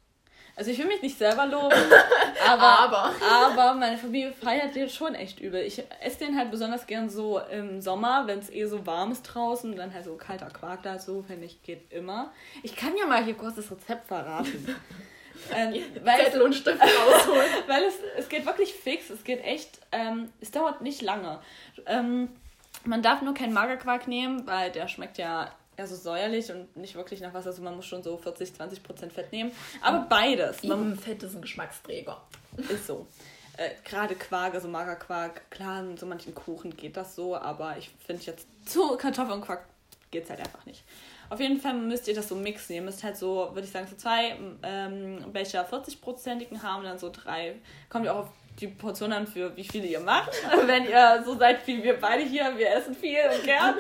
Also 0.55 0.71
ich 0.71 0.79
will 0.79 0.87
mich 0.87 1.03
nicht 1.03 1.19
selber 1.19 1.45
loben, 1.45 1.77
aber, 2.49 2.79
aber. 2.79 3.13
aber 3.21 3.75
meine 3.75 3.99
Familie 3.99 4.33
feiert 4.33 4.75
den 4.75 4.89
schon 4.89 5.15
echt 5.15 5.39
übel. 5.39 5.61
Ich 5.61 5.83
esse 6.01 6.19
den 6.21 6.39
halt 6.39 6.51
besonders 6.51 6.87
gern 6.87 7.11
so 7.11 7.41
im 7.41 7.83
Sommer, 7.83 8.27
wenn 8.27 8.39
es 8.39 8.49
eh 8.49 8.65
so 8.65 8.87
warm 8.87 9.13
ist 9.13 9.23
draußen. 9.23 9.71
Und 9.71 9.77
dann 9.77 9.93
halt 9.93 10.07
so 10.07 10.15
kalter 10.15 10.49
Quark 10.49 10.83
dazu, 10.83 11.23
finde 11.23 11.45
ich, 11.45 11.63
geht 11.63 11.93
immer. 11.93 12.33
Ich 12.63 12.75
kann 12.75 12.97
ja 12.97 13.05
mal 13.07 13.23
hier 13.23 13.35
kurz 13.35 13.57
das 13.57 13.71
Rezept 13.71 14.09
verraten. 14.09 14.75
Ähm, 15.55 15.75
weil 16.03 16.25
Zettel 16.25 16.43
und 16.43 16.55
Stift 16.55 16.81
rausholen. 16.81 17.51
weil 17.67 17.85
es, 17.85 17.95
es 18.17 18.29
geht 18.29 18.47
wirklich 18.47 18.73
fix, 18.75 19.11
es 19.11 19.25
geht 19.25 19.45
echt, 19.45 19.79
ähm, 19.93 20.31
es 20.41 20.51
dauert 20.51 20.83
nicht 20.83 21.03
lange. 21.03 21.41
Ähm, 21.87 22.29
man 22.85 23.03
darf 23.03 23.23
nur 23.23 23.35
keinen 23.35 23.53
Magerquark 23.53 24.07
nehmen, 24.09 24.47
weil 24.47 24.71
der 24.71 24.89
schmeckt 24.89 25.19
ja 25.19 25.51
eher 25.77 25.87
so 25.87 25.97
säuerlich 25.97 26.51
und 26.51 26.77
nicht 26.77 26.95
wirklich 26.95 27.21
nach 27.21 27.35
was. 27.35 27.47
Also 27.47 27.63
man 27.63 27.77
muss 27.77 27.87
schon 27.87 28.03
so 28.03 28.17
40, 28.17 28.55
20 28.55 28.83
Prozent 28.83 29.13
Fett 29.13 29.33
nehmen. 29.33 29.53
Aber 29.83 30.07
beides. 30.09 30.63
Man, 30.63 30.97
Fett 30.97 31.23
ist 31.23 31.35
ein 31.35 31.43
Geschmacksträger. 31.43 32.21
Ist 32.57 32.87
so. 32.87 33.07
Äh, 33.57 33.71
Gerade 33.85 34.15
Quark, 34.15 34.55
also 34.55 34.69
Magerquark, 34.69 35.51
klar, 35.51 35.81
in 35.81 35.97
so 35.97 36.07
manchen 36.07 36.35
Kuchen 36.35 36.77
geht 36.77 36.97
das 36.97 37.15
so, 37.15 37.37
aber 37.37 37.77
ich 37.79 37.91
finde 38.07 38.23
jetzt 38.25 38.47
zu 38.67 38.97
Kartoffeln 38.97 39.41
und 39.41 39.47
Quark 39.47 39.65
geht 40.11 40.25
es 40.25 40.31
halt 40.31 40.41
einfach 40.41 40.65
nicht. 40.67 40.85
Auf 41.29 41.41
jeden 41.41 41.61
Fall 41.61 41.75
müsst 41.75 42.09
ihr 42.09 42.15
das 42.15 42.29
so 42.29 42.35
mixen. 42.35 42.75
Ihr 42.75 42.83
müsst 42.83 43.03
halt 43.03 43.17
so, 43.17 43.51
würde 43.53 43.63
ich 43.63 43.71
sagen, 43.71 43.87
so 43.89 43.97
zwei 43.97 44.37
ähm, 44.63 45.25
Becher 45.33 45.67
40-prozentigen 45.69 46.63
haben 46.63 46.81
und 46.81 46.85
dann 46.85 46.99
so 46.99 47.11
drei. 47.11 47.57
Kommt 47.89 48.07
ja 48.07 48.13
auch 48.13 48.21
auf 48.21 48.29
die 48.61 48.69
Portion 48.69 49.13
an, 49.13 49.27
für 49.27 49.57
wie 49.57 49.65
viele 49.65 49.87
ihr 49.87 50.01
macht. 50.01 50.31
Wenn 50.67 50.85
ihr 50.85 51.23
so 51.25 51.37
seid 51.37 51.67
wie 51.67 51.83
wir 51.83 51.99
beide 51.99 52.23
hier, 52.23 52.57
wir 52.57 52.71
essen 52.75 52.95
viel 52.95 53.19
und 53.35 53.45
gern, 53.45 53.75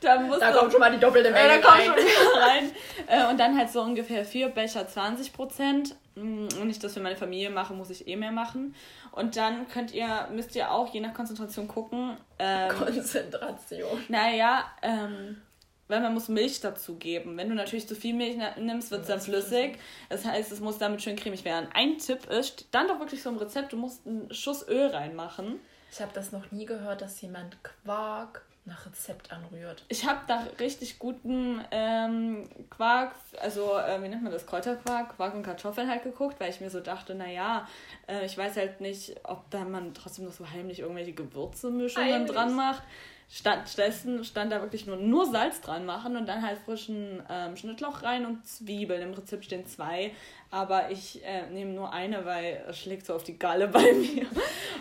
dann 0.00 0.26
muss 0.28 0.40
Da 0.40 0.52
kommt 0.52 0.72
schon 0.72 0.80
mal 0.80 0.90
die 0.90 0.98
doppelte 0.98 1.30
Menge 1.30 1.54
äh, 1.54 1.60
da 1.60 1.68
kommt 1.68 1.80
rein. 1.80 1.92
Schon 1.94 2.42
rein. 2.42 2.70
Äh, 3.06 3.30
und 3.30 3.38
dann 3.38 3.56
halt 3.56 3.70
so 3.70 3.82
ungefähr 3.82 4.24
vier 4.24 4.48
Becher 4.48 4.86
20 4.86 5.32
Prozent. 5.32 5.94
Mm, 6.14 6.48
und 6.60 6.70
ich 6.70 6.78
das 6.78 6.94
für 6.94 7.00
meine 7.00 7.16
Familie 7.16 7.50
mache, 7.50 7.74
muss 7.74 7.90
ich 7.90 8.08
eh 8.08 8.16
mehr 8.16 8.32
machen. 8.32 8.74
Und 9.12 9.36
dann 9.36 9.68
könnt 9.68 9.94
ihr, 9.94 10.28
müsst 10.32 10.54
ihr 10.56 10.70
auch 10.70 10.92
je 10.92 11.00
nach 11.00 11.14
Konzentration 11.14 11.68
gucken. 11.68 12.16
Ähm, 12.38 12.68
Konzentration. 12.70 14.04
Naja, 14.08 14.64
ähm, 14.82 15.40
weil 15.88 16.00
man 16.00 16.14
muss 16.14 16.28
Milch 16.28 16.60
dazu 16.60 16.96
geben. 16.96 17.36
Wenn 17.36 17.48
du 17.48 17.54
natürlich 17.54 17.86
zu 17.86 17.94
viel 17.94 18.14
Milch 18.14 18.36
nimmst, 18.58 18.90
wird 18.90 19.02
es 19.02 19.08
dann 19.08 19.20
flüssig. 19.20 19.78
Das 20.08 20.24
heißt, 20.24 20.52
es 20.52 20.60
muss 20.60 20.78
damit 20.78 21.02
schön 21.02 21.16
cremig 21.16 21.44
werden. 21.44 21.68
Ein 21.74 21.98
Tipp 21.98 22.26
ist, 22.26 22.66
dann 22.70 22.88
doch 22.88 22.98
wirklich 22.98 23.22
so 23.22 23.30
im 23.30 23.36
Rezept, 23.36 23.72
du 23.72 23.76
musst 23.76 24.06
einen 24.06 24.32
Schuss 24.32 24.66
Öl 24.68 24.88
reinmachen. 24.88 25.60
Ich 25.90 26.00
habe 26.00 26.12
das 26.14 26.32
noch 26.32 26.50
nie 26.50 26.66
gehört, 26.66 27.02
dass 27.02 27.20
jemand 27.20 27.56
Quark 27.62 28.42
nach 28.66 28.84
Rezept 28.84 29.32
anrührt. 29.32 29.84
Ich 29.88 30.04
habe 30.06 30.20
da 30.26 30.44
richtig 30.58 30.98
guten 30.98 31.64
ähm, 31.70 32.48
Quark, 32.68 33.14
also 33.40 33.78
äh, 33.78 34.02
wie 34.02 34.08
nennt 34.08 34.24
man 34.24 34.32
das, 34.32 34.44
Kräuterquark, 34.44 35.16
Quark 35.16 35.34
und 35.34 35.44
Kartoffeln 35.44 35.88
halt 35.88 36.02
geguckt, 36.02 36.40
weil 36.40 36.50
ich 36.50 36.60
mir 36.60 36.68
so 36.68 36.80
dachte, 36.80 37.14
naja, 37.14 37.68
äh, 38.08 38.26
ich 38.26 38.36
weiß 38.36 38.56
halt 38.56 38.80
nicht, 38.80 39.14
ob 39.22 39.48
da 39.50 39.64
man 39.64 39.94
trotzdem 39.94 40.24
noch 40.24 40.32
so 40.32 40.50
heimlich 40.50 40.80
irgendwelche 40.80 41.12
Gewürzemischungen 41.12 42.26
dran 42.26 42.56
macht. 42.56 42.82
Stattdessen 43.28 44.24
stand 44.24 44.52
da 44.52 44.62
wirklich 44.62 44.86
nur, 44.86 44.96
nur 44.96 45.26
Salz 45.26 45.60
dran 45.60 45.84
machen 45.84 46.16
und 46.16 46.26
dann 46.26 46.46
halt 46.46 46.58
frischen 46.60 47.22
ähm, 47.28 47.56
Schnittlauch 47.56 48.02
rein 48.04 48.24
und 48.24 48.46
Zwiebeln. 48.46 49.02
Im 49.02 49.14
Rezept 49.14 49.44
stehen 49.44 49.66
zwei, 49.66 50.12
aber 50.50 50.90
ich 50.92 51.24
äh, 51.24 51.50
nehme 51.50 51.72
nur 51.72 51.92
eine, 51.92 52.24
weil 52.24 52.64
es 52.68 52.78
schlägt 52.78 53.04
so 53.04 53.14
auf 53.14 53.24
die 53.24 53.36
Galle 53.36 53.66
bei 53.68 53.92
mir. 53.92 54.26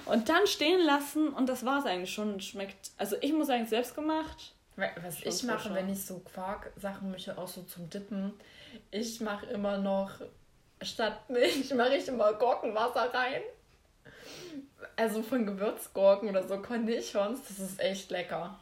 Und 0.05 0.29
dann 0.29 0.45
stehen 0.45 0.79
lassen 0.85 1.29
und 1.29 1.49
das 1.49 1.65
war 1.65 1.79
es 1.79 1.85
eigentlich 1.85 2.13
schon. 2.13 2.39
Schmeckt, 2.39 2.91
also 2.97 3.15
ich 3.21 3.33
muss 3.33 3.47
sagen, 3.47 3.65
selbst 3.65 3.95
gemacht. 3.95 4.53
Was 5.01 5.23
ich 5.23 5.43
mache, 5.43 5.73
wenn 5.73 5.89
ich 5.89 6.05
so 6.05 6.19
Quark-Sachen 6.19 7.09
mische, 7.09 7.37
auch 7.37 7.47
so 7.47 7.63
zum 7.63 7.89
Dippen, 7.89 8.33
ich 8.91 9.21
mache 9.21 9.45
immer 9.47 9.77
noch 9.77 10.11
statt 10.81 11.29
Milch, 11.29 11.73
mache 11.75 11.95
ich 11.95 12.07
immer 12.07 12.33
Gurkenwasser 12.33 13.11
rein 13.11 13.41
also 14.95 15.21
von 15.21 15.45
Gewürzgurken 15.45 16.29
oder 16.29 16.47
so 16.47 16.57
Cornichons, 16.61 17.41
das 17.47 17.59
ist 17.59 17.79
echt 17.79 18.11
lecker. 18.11 18.59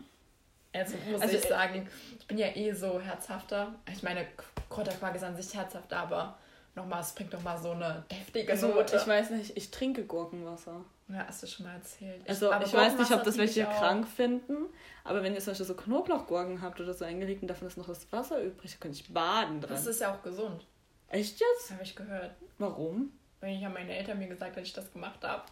Also 0.73 0.95
muss 1.09 1.21
also 1.21 1.37
ich 1.37 1.43
sagen, 1.43 1.87
ich 2.19 2.25
bin 2.25 2.37
ja 2.37 2.47
eh 2.47 2.73
so 2.73 2.99
herzhafter. 2.99 3.75
Ich 3.91 4.01
meine, 4.01 4.25
Kräuterquark 4.69 5.15
ist 5.15 5.23
an 5.23 5.35
sich 5.35 5.53
herzhaft, 5.53 5.93
aber 5.93 6.37
nochmal, 6.73 7.01
es 7.01 7.13
bringt 7.13 7.31
nochmal 7.31 7.61
so 7.61 7.71
eine 7.71 8.03
deftige 8.09 8.51
also, 8.51 8.69
Note. 8.69 8.95
Ich 8.95 9.07
weiß 9.07 9.29
nicht, 9.31 9.55
ich 9.55 9.69
trinke 9.69 10.03
Gurkenwasser. 10.05 10.83
Ja, 11.09 11.25
hast 11.27 11.43
du 11.43 11.47
schon 11.47 11.67
mal 11.67 11.75
erzählt. 11.75 12.21
Ich, 12.23 12.29
also 12.29 12.51
ich 12.51 12.73
weiß 12.73 12.97
nicht, 12.97 13.11
ob 13.11 13.23
das 13.23 13.37
welche 13.37 13.65
krank 13.65 14.07
finden, 14.07 14.65
aber 15.03 15.21
wenn 15.21 15.33
ihr 15.33 15.41
zum 15.41 15.51
Beispiel 15.51 15.65
so 15.67 15.75
Knoblauchgurken 15.75 16.61
habt 16.61 16.79
oder 16.79 16.93
so 16.93 17.05
eingelegt 17.05 17.43
und 17.43 17.49
davon 17.49 17.67
ist 17.67 17.77
noch 17.77 17.87
das 17.87 18.11
Wasser 18.11 18.41
übrig, 18.41 18.79
könnte 18.79 18.97
ich 18.97 19.13
baden 19.13 19.61
drin. 19.61 19.69
Das 19.69 19.85
ist 19.85 20.01
ja 20.01 20.13
auch 20.13 20.23
gesund. 20.23 20.65
Echt 21.09 21.39
jetzt? 21.39 21.71
Habe 21.71 21.83
ich 21.83 21.95
gehört. 21.95 22.31
Warum? 22.57 23.11
Weil 23.41 23.57
ich 23.57 23.63
habe 23.63 23.75
meine 23.75 23.95
Eltern 23.95 24.17
mir 24.17 24.27
gesagt, 24.27 24.55
dass 24.57 24.63
ich 24.63 24.73
das 24.73 24.91
gemacht 24.91 25.23
habe. 25.23 25.43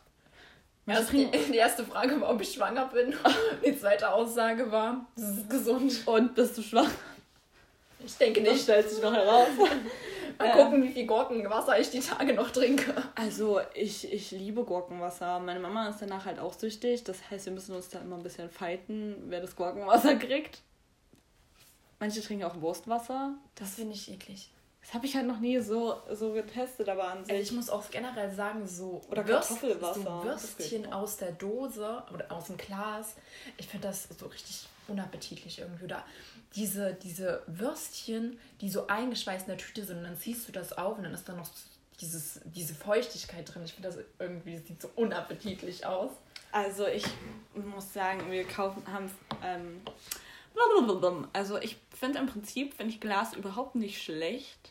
Also 0.87 1.13
die, 1.13 1.55
erste 1.55 1.85
Frage 1.85 2.19
war, 2.19 2.31
ob 2.31 2.41
ich 2.41 2.53
schwanger 2.53 2.87
bin. 2.87 3.13
Die 3.65 3.77
zweite 3.77 4.11
Aussage 4.11 4.71
war, 4.71 5.05
das 5.15 5.37
ist 5.37 5.49
gesund. 5.49 6.01
Und 6.05 6.35
bist 6.35 6.57
du 6.57 6.61
schwanger? 6.61 6.89
Ich 8.03 8.17
denke 8.17 8.41
nicht. 8.41 8.53
Das 8.53 8.63
stellt 8.63 8.89
sich 8.89 9.01
noch 9.01 9.13
heraus. 9.13 9.47
Mal 10.39 10.47
ähm, 10.47 10.51
gucken, 10.53 10.83
wie 10.83 10.89
viel 10.89 11.05
Gurkenwasser 11.05 11.79
ich 11.79 11.91
die 11.91 11.99
Tage 11.99 12.33
noch 12.33 12.49
trinke. 12.49 12.95
Also, 13.15 13.61
ich, 13.75 14.11
ich 14.11 14.31
liebe 14.31 14.63
Gurkenwasser. 14.63 15.39
Meine 15.39 15.59
Mama 15.59 15.89
ist 15.89 16.01
danach 16.01 16.25
halt 16.25 16.39
auch 16.39 16.53
süchtig. 16.53 17.03
Das 17.03 17.17
heißt, 17.29 17.45
wir 17.45 17.53
müssen 17.53 17.75
uns 17.75 17.89
da 17.89 17.99
immer 17.99 18.15
ein 18.15 18.23
bisschen 18.23 18.49
fighten, 18.49 19.15
wer 19.27 19.39
das 19.39 19.55
Gurkenwasser 19.55 20.15
kriegt. 20.19 20.61
Manche 21.99 22.21
trinken 22.21 22.45
auch 22.45 22.59
Wurstwasser. 22.59 23.35
Das 23.53 23.75
finde 23.75 23.93
ich 23.93 24.11
eklig. 24.11 24.49
Das 24.81 24.95
habe 24.95 25.05
ich 25.05 25.15
halt 25.15 25.27
noch 25.27 25.39
nie 25.39 25.59
so, 25.59 25.95
so 26.11 26.33
getestet, 26.33 26.89
aber 26.89 27.07
an 27.07 27.23
sich. 27.23 27.33
Also 27.33 27.43
ich 27.43 27.51
muss 27.51 27.69
auch 27.69 27.89
generell 27.89 28.33
sagen, 28.33 28.67
so, 28.67 29.01
oder 29.09 29.27
Würst, 29.27 29.49
so 29.49 30.23
Würstchen 30.23 30.91
aus 30.91 31.17
der 31.17 31.31
Dose 31.33 32.03
oder 32.13 32.31
aus 32.31 32.47
dem 32.47 32.57
Glas, 32.57 33.15
ich 33.57 33.67
finde 33.67 33.87
das 33.87 34.07
so 34.17 34.25
richtig 34.25 34.67
unappetitlich 34.87 35.59
irgendwie. 35.59 35.85
Oder 35.85 36.03
diese, 36.55 36.95
diese 36.95 37.43
Würstchen, 37.47 38.39
die 38.59 38.69
so 38.69 38.87
eingeschweißt 38.87 39.47
in 39.47 39.55
der 39.55 39.57
Tüte 39.57 39.85
sind, 39.85 39.99
und 39.99 40.03
dann 40.03 40.17
ziehst 40.17 40.47
du 40.47 40.51
das 40.51 40.73
auf 40.73 40.97
und 40.97 41.03
dann 41.03 41.13
ist 41.13 41.29
da 41.29 41.33
noch 41.33 41.47
dieses, 42.01 42.41
diese 42.45 42.73
Feuchtigkeit 42.73 43.53
drin. 43.53 43.63
Ich 43.63 43.73
finde 43.73 43.89
das 43.89 43.97
irgendwie, 44.19 44.55
das 44.55 44.67
sieht 44.67 44.81
so 44.81 44.89
unappetitlich 44.95 45.85
aus. 45.85 46.11
Also 46.51 46.87
ich 46.87 47.05
muss 47.53 47.93
sagen, 47.93 48.29
wir 48.29 48.45
kaufen, 48.45 48.83
haben 48.91 49.09
ähm, 49.43 49.81
also 51.33 51.57
ich 51.59 51.77
finde 51.97 52.19
im 52.19 52.27
Prinzip, 52.27 52.73
finde 52.73 52.93
ich 52.93 52.99
Glas 52.99 53.33
überhaupt 53.33 53.75
nicht 53.75 54.01
schlecht, 54.01 54.70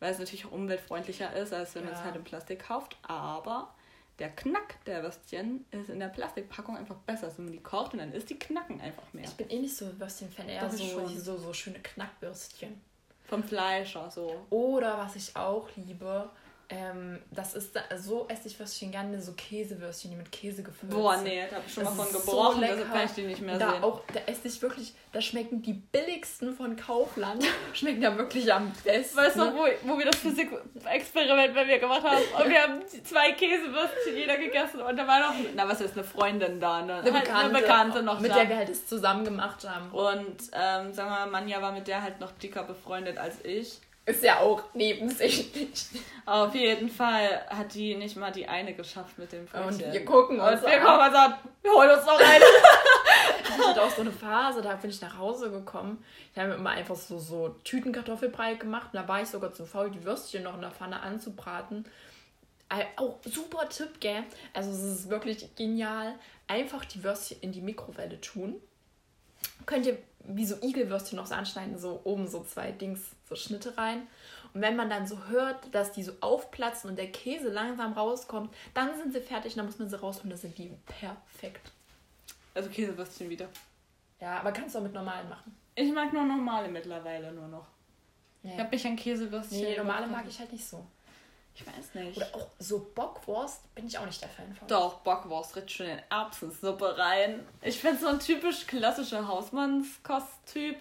weil 0.00 0.12
es 0.12 0.18
natürlich 0.18 0.46
auch 0.46 0.52
umweltfreundlicher 0.52 1.34
ist, 1.36 1.52
als 1.52 1.74
wenn 1.74 1.84
ja. 1.84 1.90
man 1.90 1.98
es 1.98 2.04
halt 2.04 2.16
in 2.16 2.24
Plastik 2.24 2.66
kauft. 2.66 2.96
Aber 3.02 3.72
der 4.18 4.30
Knack 4.30 4.84
der 4.84 5.02
Würstchen 5.02 5.64
ist 5.70 5.88
in 5.88 6.00
der 6.00 6.08
Plastikpackung 6.08 6.76
einfach 6.76 6.96
besser. 6.96 7.26
Also 7.26 7.38
wenn 7.38 7.46
man 7.46 7.52
die 7.52 7.62
kocht 7.62 7.92
und 7.92 8.00
dann 8.00 8.12
ist 8.12 8.28
die 8.28 8.38
Knacken 8.38 8.80
einfach 8.80 9.12
mehr. 9.12 9.24
Ich 9.24 9.34
bin 9.34 9.48
eh 9.50 9.60
nicht 9.60 9.76
so 9.76 9.86
Würstchen-Fan, 9.98 10.48
eher 10.48 10.68
so, 10.70 11.06
so, 11.06 11.38
so 11.38 11.52
schöne 11.52 11.78
Knackwürstchen. 11.78 12.80
Vom 13.28 13.44
Fleischer 13.44 14.10
so. 14.10 14.46
Oder 14.50 14.98
was 14.98 15.16
ich 15.16 15.36
auch 15.36 15.68
liebe, 15.76 16.28
ähm, 16.70 17.18
das 17.32 17.54
ist 17.54 17.74
da, 17.74 17.82
so 17.98 18.28
esse 18.28 18.46
ich 18.46 18.58
Würstchen 18.58 18.92
gerne, 18.92 19.20
so 19.20 19.32
Käsewürstchen, 19.32 20.12
die 20.12 20.16
mit 20.16 20.30
Käse 20.30 20.62
gefüllt 20.62 20.92
sind. 20.92 21.00
Boah, 21.00 21.16
nee, 21.16 21.44
da 21.50 21.56
habe 21.56 21.64
ich 21.66 21.74
schon 21.74 21.84
das 21.84 21.96
mal 21.96 22.04
von 22.04 22.20
gebrochen, 22.20 22.54
so 22.54 22.60
deshalb 22.60 22.92
kann 22.92 23.04
ich 23.06 23.10
die 23.12 23.22
nicht 23.22 23.42
mehr 23.42 23.58
da 23.58 23.72
sehen. 23.72 23.82
Auch, 23.82 24.02
da 24.14 24.20
esse 24.26 24.46
ich 24.46 24.62
wirklich, 24.62 24.94
da 25.12 25.20
schmecken 25.20 25.62
die 25.62 25.72
billigsten 25.72 26.54
von 26.54 26.76
Kaufland, 26.76 27.44
schmecken 27.72 28.00
da 28.00 28.16
wirklich 28.16 28.52
am 28.52 28.72
besten. 28.84 29.16
Weißt 29.16 29.36
du, 29.36 29.52
wo, 29.52 29.66
wo 29.82 29.98
wir 29.98 30.06
das 30.06 30.16
Physik-Experiment 30.20 31.54
bei 31.54 31.64
mir 31.64 31.80
gemacht 31.80 32.04
haben 32.04 32.22
und 32.40 32.48
wir 32.48 32.62
haben 32.62 32.82
zwei 33.04 33.32
Käsewürstchen 33.32 34.16
jeder 34.16 34.36
gegessen 34.36 34.80
und 34.80 34.96
da 34.96 35.08
war 35.08 35.18
noch, 35.18 35.34
na 35.56 35.68
was 35.68 35.80
ist 35.80 35.94
eine 35.94 36.04
Freundin 36.04 36.60
da, 36.60 36.82
ne? 36.82 37.00
eine, 37.00 37.10
Bekannte, 37.10 37.34
eine 37.34 37.58
Bekannte 37.58 38.02
noch 38.04 38.20
Mit 38.20 38.30
da. 38.30 38.36
der 38.36 38.48
wir 38.48 38.56
halt 38.56 38.68
das 38.68 38.86
zusammen 38.86 39.24
gemacht 39.24 39.68
haben. 39.68 39.90
Und 39.90 40.36
ähm, 40.52 40.92
sagen 40.92 41.10
wir 41.10 41.26
mal, 41.26 41.26
Manja 41.26 41.60
war 41.60 41.72
mit 41.72 41.88
der 41.88 42.02
halt 42.02 42.20
noch 42.20 42.30
dicker 42.30 42.62
befreundet 42.62 43.18
als 43.18 43.44
ich. 43.44 43.80
Ist 44.10 44.24
ja 44.24 44.40
auch 44.40 44.62
nebensächlich. 44.74 45.86
Auf 46.26 46.54
jeden 46.54 46.88
Fall 46.88 47.46
hat 47.48 47.74
die 47.74 47.94
nicht 47.94 48.16
mal 48.16 48.32
die 48.32 48.46
eine 48.46 48.74
geschafft 48.74 49.18
mit 49.18 49.30
dem 49.32 49.46
Brötchen. 49.46 49.84
Und 49.84 49.92
wir 49.92 50.04
gucken 50.04 50.40
uns. 50.40 50.62
Und 50.62 50.70
wir 50.70 50.80
kommen 50.80 51.06
und 51.06 51.12
sagen, 51.12 51.34
wir 51.62 51.70
holen 51.70 51.90
uns 51.90 52.04
noch 52.04 52.18
eine. 52.18 52.44
ich 53.58 53.66
hatte 53.66 53.82
auch 53.82 53.90
so 53.90 54.00
eine 54.00 54.10
Phase, 54.10 54.62
da 54.62 54.74
bin 54.74 54.90
ich 54.90 55.00
nach 55.00 55.16
Hause 55.16 55.50
gekommen. 55.50 56.04
Ich 56.32 56.38
habe 56.38 56.48
mir 56.48 56.54
immer 56.56 56.70
einfach 56.70 56.96
so, 56.96 57.18
so 57.18 57.50
Tütenkartoffelbrei 57.64 58.54
gemacht. 58.54 58.88
Und 58.92 59.00
da 59.00 59.06
war 59.06 59.22
ich 59.22 59.28
sogar 59.28 59.52
zu 59.52 59.64
faul, 59.64 59.90
die 59.90 60.04
Würstchen 60.04 60.42
noch 60.42 60.54
in 60.54 60.62
der 60.62 60.72
Pfanne 60.72 61.00
anzubraten. 61.00 61.84
Auch 62.96 63.18
super 63.24 63.68
Tipp, 63.68 64.00
gell? 64.00 64.24
Also 64.54 64.70
es 64.70 64.82
ist 64.82 65.10
wirklich 65.10 65.54
genial. 65.54 66.14
Einfach 66.46 66.84
die 66.84 67.02
Würstchen 67.04 67.38
in 67.42 67.52
die 67.52 67.60
Mikrowelle 67.60 68.20
tun. 68.20 68.60
Könnt 69.66 69.86
ihr 69.86 69.98
wie 70.24 70.46
so 70.46 70.56
Igelwürstchen 70.60 71.16
noch 71.16 71.26
so 71.26 71.34
anschneiden, 71.34 71.78
so 71.78 72.00
oben 72.04 72.28
so 72.28 72.44
zwei 72.44 72.72
Dings, 72.72 73.00
so 73.28 73.34
Schnitte 73.34 73.76
rein. 73.76 74.06
Und 74.52 74.62
wenn 74.62 74.76
man 74.76 74.90
dann 74.90 75.06
so 75.06 75.26
hört, 75.26 75.74
dass 75.74 75.92
die 75.92 76.02
so 76.02 76.12
aufplatzen 76.20 76.90
und 76.90 76.96
der 76.96 77.10
Käse 77.10 77.48
langsam 77.48 77.92
rauskommt, 77.92 78.52
dann 78.74 78.96
sind 78.96 79.12
sie 79.12 79.20
fertig, 79.20 79.54
dann 79.54 79.66
muss 79.66 79.78
man 79.78 79.88
sie 79.88 79.98
rausholen, 79.98 80.30
dann 80.30 80.38
sind 80.38 80.58
die 80.58 80.72
perfekt. 80.86 81.72
Also 82.54 82.68
Käsewürstchen 82.68 83.30
wieder. 83.30 83.48
Ja, 84.20 84.38
aber 84.40 84.52
kannst 84.52 84.74
du 84.74 84.80
auch 84.80 84.82
mit 84.82 84.92
normalen 84.92 85.28
machen. 85.28 85.56
Ich 85.74 85.92
mag 85.92 86.12
nur 86.12 86.24
normale 86.24 86.68
mittlerweile 86.68 87.32
nur 87.32 87.48
noch. 87.48 87.66
Ja. 88.42 88.50
Ich 88.52 88.58
habe 88.58 88.70
mich 88.70 88.86
an 88.86 88.96
Käsewürstchen. 88.96 89.60
Nee, 89.60 89.76
normale 89.76 90.06
mag 90.06 90.24
ich 90.28 90.38
halt 90.38 90.52
nicht 90.52 90.66
so. 90.66 90.84
Ich 91.54 91.66
weiß 91.66 91.94
nicht. 91.94 92.16
Oder 92.16 92.34
auch 92.34 92.46
so 92.58 92.90
Bockwurst 92.94 93.74
bin 93.74 93.86
ich 93.86 93.98
auch 93.98 94.06
nicht 94.06 94.22
der 94.22 94.28
Fan 94.28 94.54
von. 94.54 94.68
Doch, 94.68 95.00
Bockwurst 95.00 95.56
richtig 95.56 95.76
schön 95.76 95.90
in 95.90 95.98
Erbsensuppe 96.08 96.96
rein. 96.96 97.46
Ich 97.62 97.80
finde 97.80 98.00
so 98.00 98.08
ein 98.08 98.20
typisch 98.20 98.66
klassischer 98.66 99.26
Hausmannskost-Typ. 99.26 100.76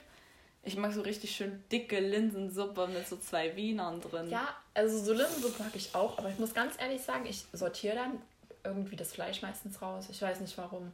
Ich 0.64 0.78
mag 0.78 0.94
so 0.94 1.02
richtig 1.02 1.36
schön 1.36 1.64
dicke 1.72 2.00
Linsensuppe 2.00 2.88
mit 2.88 3.08
so 3.08 3.18
zwei 3.18 3.56
Wienern 3.56 4.02
drin. 4.02 4.30
Ja, 4.30 4.48
also 4.74 5.00
so 5.04 5.14
Linsensuppe 5.14 5.64
mag 5.64 5.76
ich 5.76 5.96
auch, 5.96 6.18
aber 6.18 6.30
ich 6.30 6.38
muss 6.38 6.54
ganz 6.54 6.80
ehrlich 6.80 7.02
sagen, 7.02 7.26
ich 7.26 7.46
sortiere 7.54 7.96
dann 7.96 8.22
irgendwie 8.64 8.96
das 8.96 9.14
Fleisch 9.14 9.42
meistens 9.42 9.82
raus. 9.82 10.08
Ich 10.10 10.22
weiß 10.22 10.40
nicht 10.42 10.58
warum. 10.58 10.92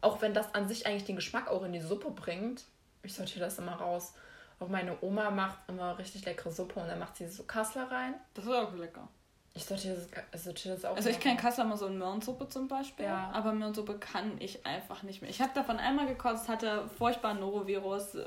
Auch 0.00 0.20
wenn 0.22 0.34
das 0.34 0.54
an 0.54 0.68
sich 0.68 0.86
eigentlich 0.86 1.04
den 1.04 1.16
Geschmack 1.16 1.48
auch 1.48 1.62
in 1.64 1.72
die 1.72 1.80
Suppe 1.80 2.10
bringt, 2.10 2.64
ich 3.02 3.14
sortiere 3.14 3.40
das 3.40 3.58
immer 3.58 3.74
raus. 3.74 4.12
Auch 4.60 4.68
meine 4.68 4.96
Oma 5.02 5.30
macht 5.30 5.58
immer 5.68 5.96
richtig 5.98 6.24
leckere 6.24 6.50
Suppe 6.50 6.80
und 6.80 6.88
dann 6.88 6.98
macht 6.98 7.16
sie 7.16 7.28
so 7.28 7.44
Kassler 7.44 7.90
rein. 7.90 8.14
Das 8.34 8.44
ist 8.44 8.50
auch 8.50 8.74
lecker. 8.74 9.08
Ich 9.58 9.64
sortiere 9.64 9.96
das, 10.32 10.44
sortiere 10.44 10.74
das 10.74 10.84
auch. 10.84 10.94
Also 10.94 11.08
ich 11.08 11.18
kenne 11.18 11.36
Kassler 11.36 11.64
mal 11.64 11.76
so 11.76 11.86
in 11.86 11.98
Möhrensuppe 11.98 12.48
zum 12.48 12.68
Beispiel, 12.68 13.06
ja. 13.06 13.28
aber 13.32 13.52
Möhrensuppe 13.52 13.98
kann 13.98 14.40
ich 14.40 14.64
einfach 14.64 15.02
nicht 15.02 15.20
mehr. 15.20 15.30
Ich 15.30 15.40
habe 15.40 15.50
davon 15.52 15.78
einmal 15.78 16.06
gekostet, 16.06 16.48
hatte 16.48 16.88
furchtbaren 16.96 17.40
Norovirus. 17.40 18.14
Äh, 18.14 18.24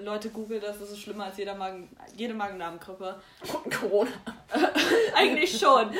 Leute 0.00 0.30
googeln 0.30 0.60
das, 0.60 0.78
das 0.78 0.90
ist 0.90 1.00
schlimmer 1.00 1.24
als 1.24 1.36
jeder 1.36 1.56
Magen, 1.56 1.88
jede 2.14 2.32
Magen-Darm-Grippe. 2.34 3.20
Corona. 3.76 4.10
Eigentlich 5.16 5.58
schon. 5.58 5.90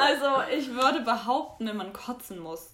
Also 0.00 0.50
ich 0.56 0.70
würde 0.70 1.00
behaupten, 1.02 1.66
wenn 1.66 1.76
man 1.76 1.92
kotzen 1.92 2.38
muss. 2.38 2.70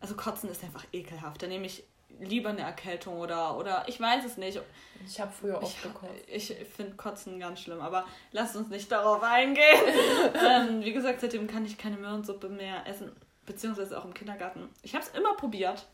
Also 0.00 0.16
kotzen 0.16 0.48
ist 0.48 0.64
einfach 0.64 0.86
ekelhaft. 0.92 1.42
Da 1.42 1.48
nehme 1.48 1.66
ich 1.66 1.84
lieber 2.20 2.50
eine 2.50 2.60
Erkältung 2.60 3.18
oder, 3.18 3.56
oder 3.56 3.84
ich 3.88 4.00
weiß 4.00 4.24
es 4.24 4.36
nicht. 4.36 4.60
Ich 5.06 5.20
habe 5.20 5.32
früher 5.32 5.62
oft 5.62 5.82
gekotzt. 5.82 6.12
Ich, 6.26 6.50
ich 6.50 6.68
finde 6.68 6.96
Kotzen 6.96 7.40
ganz 7.40 7.60
schlimm, 7.60 7.80
aber 7.80 8.06
lasst 8.32 8.56
uns 8.56 8.68
nicht 8.68 8.90
darauf 8.92 9.22
eingehen. 9.22 9.64
ähm, 10.46 10.84
wie 10.84 10.92
gesagt, 10.92 11.20
seitdem 11.20 11.46
kann 11.46 11.64
ich 11.64 11.78
keine 11.78 11.96
Möhrensuppe 11.96 12.48
mehr 12.48 12.86
essen, 12.86 13.10
beziehungsweise 13.46 13.98
auch 13.98 14.04
im 14.04 14.14
Kindergarten. 14.14 14.68
Ich 14.82 14.94
habe 14.94 15.04
es 15.04 15.10
immer 15.10 15.34
probiert, 15.34 15.86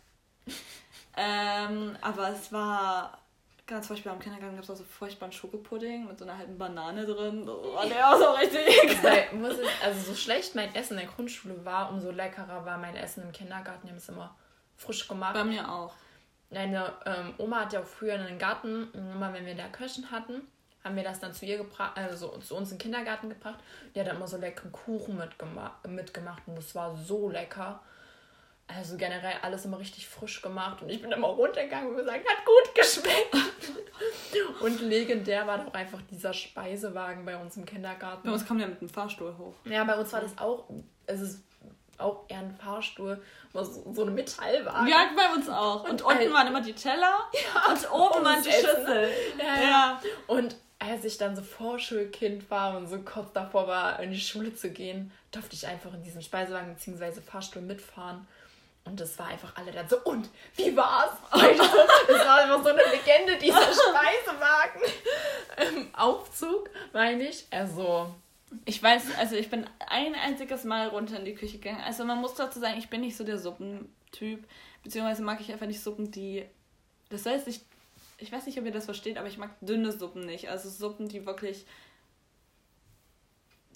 ähm, 1.17 1.97
aber 2.01 2.31
es 2.31 2.53
war 2.53 3.19
ganz 3.67 3.87
furchtbar. 3.87 4.15
Im 4.15 4.21
Kindergarten 4.21 4.57
gab 4.57 4.65
es 4.65 4.71
auch 4.71 4.77
so 4.77 4.85
furchtbaren 4.85 5.33
Schokopudding 5.33 6.07
mit 6.07 6.19
so 6.19 6.25
einer 6.25 6.39
halben 6.39 6.59
Banane 6.59 7.05
drin. 7.07 7.49
Oh, 7.49 7.79
der 7.89 8.03
war 8.03 8.19
so 8.19 8.31
richtig 8.33 9.05
also, 9.05 9.63
also 9.83 10.01
so 10.01 10.15
schlecht 10.15 10.55
mein 10.55 10.75
Essen 10.75 10.95
in 10.95 11.07
der 11.07 11.15
Grundschule 11.15 11.65
war, 11.65 11.91
umso 11.91 12.11
leckerer 12.11 12.65
war 12.65 12.79
mein 12.79 12.97
Essen 12.97 13.23
im 13.23 13.33
Kindergarten. 13.33 13.87
Die 13.87 13.91
haben 13.91 13.99
es 13.99 14.09
immer 14.09 14.35
frisch 14.77 15.07
gemacht. 15.09 15.35
Bei 15.35 15.45
mir 15.45 15.71
auch. 15.71 15.95
Meine 16.51 16.93
ähm, 17.05 17.35
Oma 17.39 17.63
hat 17.63 17.73
ja 17.73 17.81
auch 17.81 17.87
früher 17.87 18.15
einen 18.15 18.39
Garten, 18.39 18.85
und 18.85 19.11
immer 19.13 19.33
wenn 19.33 19.47
wir 19.47 19.55
da 19.55 19.69
Kirschen 19.69 20.11
hatten, 20.11 20.43
haben 20.87 20.97
wir 20.97 21.03
das 21.03 21.19
dann 21.19 21.35
zu 21.35 21.45
ihr 21.45 21.59
gebracht, 21.59 21.97
also 21.97 22.39
zu 22.39 22.55
uns 22.55 22.71
in 22.71 22.79
den 22.79 22.83
Kindergarten 22.83 23.29
gebracht. 23.29 23.59
Die 23.95 24.01
hat 24.01 24.07
dann 24.07 24.17
immer 24.17 24.29
so 24.29 24.37
leckeren 24.37 24.71
Kuchen 24.71 25.19
mitgema 25.19 25.77
mitgemacht 25.87 26.43
und 26.47 26.57
das 26.57 26.75
war 26.75 26.97
so 26.97 27.29
lecker. 27.29 27.81
Also 28.69 28.97
generell 28.97 29.35
alles 29.43 29.65
immer 29.65 29.79
richtig 29.79 30.09
frisch 30.09 30.43
gemacht 30.43 30.83
und 30.83 30.89
ich 30.89 31.01
bin 31.01 31.13
immer 31.13 31.29
runtergegangen 31.29 31.91
und 31.91 31.97
gesagt, 31.97 32.19
hat 32.19 32.45
gut 32.45 32.75
geschmeckt. 32.75 33.35
und 34.61 34.81
legendär 34.81 35.47
war 35.47 35.59
doch 35.59 35.73
einfach 35.73 36.03
dieser 36.11 36.33
Speisewagen 36.33 37.25
bei 37.25 37.37
uns 37.37 37.57
im 37.57 37.65
Kindergarten. 37.65 38.27
Bei 38.27 38.33
uns 38.33 38.47
kam 38.47 38.59
der 38.59 38.69
mit 38.69 38.81
dem 38.81 38.89
Fahrstuhl 38.89 39.37
hoch. 39.39 39.55
Ja, 39.65 39.85
bei 39.85 39.97
uns 39.97 40.13
war 40.13 40.21
das 40.21 40.37
auch, 40.39 40.69
es 41.07 41.21
ist 41.21 41.46
auch 41.99 42.25
eher 42.29 42.39
ein 42.39 42.57
Fahrstuhl, 42.63 43.23
so, 43.53 43.63
so 43.63 44.03
eine 44.03 44.11
Metallwaage. 44.11 44.91
Ja, 44.91 45.11
bei 45.17 45.35
uns 45.35 45.49
auch. 45.49 45.85
Und, 45.85 46.03
und 46.03 46.03
unten 46.03 46.33
waren 46.33 46.47
immer 46.47 46.61
die 46.61 46.75
Teller 46.75 47.29
ja, 47.33 47.73
und 47.73 47.91
oben 47.93 48.25
waren 48.25 48.43
die 48.43 48.51
Schüssel. 48.51 49.11
Ja, 49.39 49.63
ja. 49.63 50.03
Und 50.27 50.57
als 50.79 51.05
ich 51.05 51.17
dann 51.19 51.35
so 51.35 51.43
Vorschulkind 51.43 52.51
war 52.51 52.77
und 52.77 52.87
so 52.89 52.99
kurz 52.99 53.33
davor 53.33 53.67
war, 53.67 54.01
in 54.01 54.11
die 54.11 54.21
Schule 54.21 54.55
zu 54.55 54.71
gehen, 54.71 55.13
durfte 55.31 55.55
ich 55.55 55.67
einfach 55.67 55.93
in 55.95 56.03
diesem 56.03 56.21
Speisewagen 56.21 56.75
bzw. 56.75 57.21
Fahrstuhl 57.21 57.63
mitfahren. 57.63 58.27
Und 58.85 59.01
das 59.01 59.19
war 59.19 59.27
einfach 59.27 59.57
alle 59.57 59.73
dann 59.73 59.89
so, 59.89 59.99
und 60.05 60.29
wie 60.55 60.77
war's? 60.77 61.11
Das 61.33 62.25
war 62.25 62.37
einfach 62.37 62.63
so 62.63 62.69
eine 62.69 62.83
Legende, 62.83 63.37
dieser 63.37 63.61
Speisewagen 63.63 64.83
im 65.73 65.95
Aufzug, 65.95 66.71
meine 66.93 67.29
ich. 67.29 67.47
Also, 67.51 68.15
ich 68.65 68.83
weiß, 68.83 69.17
also 69.19 69.37
ich 69.37 69.51
bin 69.51 69.67
ein 69.89 70.15
einziges 70.15 70.65
Mal 70.65 70.89
runter 70.89 71.19
in 71.19 71.25
die 71.25 71.35
Küche 71.35 71.59
gegangen. 71.59 71.83
Also 71.85 72.05
man 72.05 72.21
muss 72.21 72.35
dazu 72.35 72.59
sagen, 72.61 72.79
ich 72.79 72.89
bin 72.89 73.01
nicht 73.01 73.17
so 73.17 73.25
der 73.25 73.39
Suppentyp. 73.39 74.47
Beziehungsweise 74.83 75.23
mag 75.23 75.41
ich 75.41 75.51
einfach 75.53 75.67
nicht 75.67 75.83
Suppen, 75.83 76.11
die. 76.11 76.45
Das 77.09 77.27
heißt, 77.27 77.49
ich, 77.49 77.61
ich 78.19 78.33
weiß 78.33 78.47
nicht, 78.47 78.59
ob 78.59 78.65
ihr 78.65 78.73
das 78.73 78.85
versteht, 78.85 79.19
aber 79.19 79.29
ich 79.29 79.39
mag 79.39 79.51
dünne 79.61 79.93
Suppen 79.93 80.25
nicht. 80.25 80.49
Also 80.49 80.69
Suppen, 80.69 81.09
die 81.09 81.27
wirklich 81.27 81.67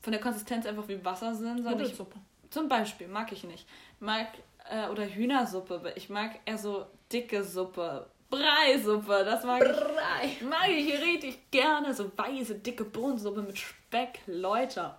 von 0.03 0.13
der 0.13 0.21
Konsistenz 0.21 0.67
einfach 0.67 0.89
wie 0.89 1.05
Wasser 1.05 1.35
sind. 1.35 1.65
Nudelsuppe. 1.65 2.17
Zum 2.51 2.69
Beispiel 2.69 3.09
mag 3.09 3.31
ich 3.33 3.45
nicht. 3.45 3.67
Mag, 4.01 4.29
äh, 4.69 4.89
oder 4.89 5.05
Hühnersuppe. 5.05 5.93
Ich 5.97 6.09
mag 6.09 6.41
eher 6.45 6.59
so 6.59 6.87
dicke 7.13 7.45
Suppe. 7.45 8.09
Breisuppe, 8.31 9.25
das 9.25 9.45
mag 9.45 9.59
Brei. 9.59 10.25
ich, 10.25 10.43
mag 10.43 10.69
ich 10.69 11.01
richtig 11.01 11.51
gerne. 11.51 11.93
So 11.93 12.11
weiße, 12.17 12.57
dicke 12.57 12.85
Bohnensuppe 12.85 13.43
mit 13.43 13.59
Speck, 13.90 14.20
Leute. 14.28 14.94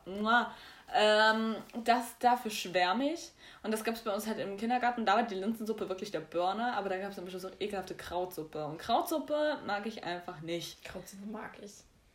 Ähm, 0.94 1.56
das, 1.86 2.18
dafür 2.20 2.52
schwärme 2.52 3.14
ich. 3.14 3.32
Und 3.64 3.72
das 3.72 3.86
gab 3.86 3.96
es 3.96 4.02
bei 4.02 4.14
uns 4.14 4.28
halt 4.28 4.38
im 4.40 4.58
Kindergarten. 4.58 5.06
Da 5.06 5.16
war 5.16 5.24
die 5.24 5.36
Linsensuppe 5.36 5.88
wirklich 5.88 6.12
der 6.12 6.20
Burner, 6.20 6.76
aber 6.76 6.90
da 6.90 6.98
gab 6.98 7.12
es 7.12 7.16
zum 7.16 7.24
Beispiel 7.24 7.40
so 7.40 7.50
ekelhafte 7.58 7.96
Krautsuppe. 7.96 8.66
Und 8.66 8.78
Krautsuppe 8.80 9.60
mag 9.66 9.86
ich 9.86 10.04
einfach 10.04 10.42
nicht. 10.42 10.84
Krautsuppe 10.84 11.26
mag 11.26 11.52
ich. 11.62 11.72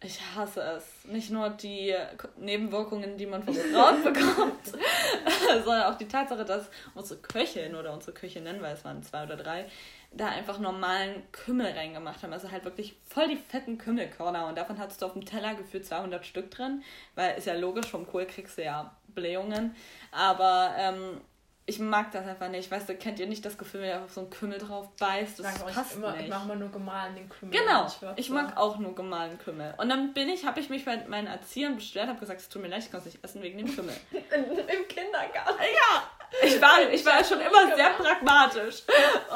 Ich 0.06 0.20
hasse 0.36 0.60
es. 0.60 1.04
Nicht 1.10 1.30
nur 1.30 1.50
die 1.50 1.92
Nebenwirkungen, 2.36 3.16
die 3.16 3.26
man 3.26 3.42
vom 3.42 3.54
Kraut 3.54 4.04
bekommt, 4.04 4.66
sondern 5.64 5.92
auch 5.92 5.98
die 5.98 6.06
Tatsache, 6.06 6.44
dass 6.44 6.70
unsere 6.94 7.18
Köchin 7.20 7.74
oder 7.74 7.92
unsere 7.92 8.12
Köchinnen, 8.12 8.62
weil 8.62 8.74
es 8.74 8.84
waren 8.84 9.02
zwei 9.02 9.24
oder 9.24 9.36
drei, 9.36 9.66
da 10.12 10.28
einfach 10.28 10.60
normalen 10.60 11.24
Kümmel 11.32 11.72
reingemacht 11.72 12.22
haben. 12.22 12.32
Also 12.32 12.52
halt 12.52 12.64
wirklich 12.64 12.94
voll 13.08 13.26
die 13.26 13.36
fetten 13.36 13.78
Kümmelkörner. 13.78 14.46
Und 14.46 14.56
davon 14.56 14.78
hattest 14.78 15.02
du 15.02 15.06
auf 15.06 15.14
dem 15.14 15.24
Teller 15.24 15.56
gefühlt 15.56 15.84
200 15.84 16.24
Stück 16.24 16.52
drin, 16.52 16.84
weil 17.16 17.36
ist 17.36 17.48
ja 17.48 17.54
logisch, 17.54 17.86
vom 17.86 18.06
Kohl 18.06 18.26
kriegst 18.26 18.58
du 18.58 18.62
ja 18.62 18.96
Blähungen. 19.08 19.74
Aber 20.12 20.72
ähm, 20.78 21.20
ich 21.68 21.80
mag 21.80 22.12
das 22.12 22.24
einfach 22.26 22.48
nicht. 22.48 22.70
Weißt 22.70 22.88
du, 22.88 22.94
kennt 22.94 23.18
ihr 23.18 23.26
nicht 23.26 23.44
das 23.44 23.58
Gefühl, 23.58 23.82
wenn 23.82 23.88
ihr 23.88 24.04
auf 24.04 24.12
so 24.12 24.20
einen 24.20 24.30
Kümmel 24.30 24.58
drauf 24.58 24.88
beißt? 25.00 25.40
Das 25.40 25.58
Sag 25.58 25.74
passt 25.74 25.96
immer, 25.96 26.12
nicht. 26.12 26.24
Ich 26.24 26.30
mache 26.30 26.46
mal 26.46 26.56
nur 26.56 26.70
gemahlenen 26.70 27.28
Kümmel. 27.28 27.58
Genau, 27.58 27.86
ich, 28.14 28.30
mag 28.30 28.56
auch 28.56 28.78
nur 28.78 28.94
gemahlenen 28.94 29.38
Kümmel. 29.38 29.74
Und 29.76 29.88
dann 29.88 30.12
bin 30.14 30.28
ich, 30.28 30.46
habe 30.46 30.60
ich 30.60 30.70
mich 30.70 30.84
bei 30.84 31.04
meinen 31.08 31.26
Erziehern 31.26 31.74
beschwert, 31.74 32.08
habe 32.08 32.20
gesagt, 32.20 32.40
es 32.40 32.48
tut 32.48 32.62
mir 32.62 32.68
leid, 32.68 32.84
ich 32.84 32.90
kann 32.90 33.00
es 33.00 33.06
nicht 33.06 33.22
essen 33.24 33.42
wegen 33.42 33.58
dem 33.58 33.74
Kümmel. 33.74 33.96
Im 34.12 34.88
Kindergarten? 34.88 35.58
Ja, 35.60 36.08
ich 36.42 36.60
war, 36.60 36.88
ich 36.88 37.04
war 37.04 37.24
schon 37.24 37.40
immer 37.40 37.74
sehr 37.74 37.90
pragmatisch. 37.90 38.84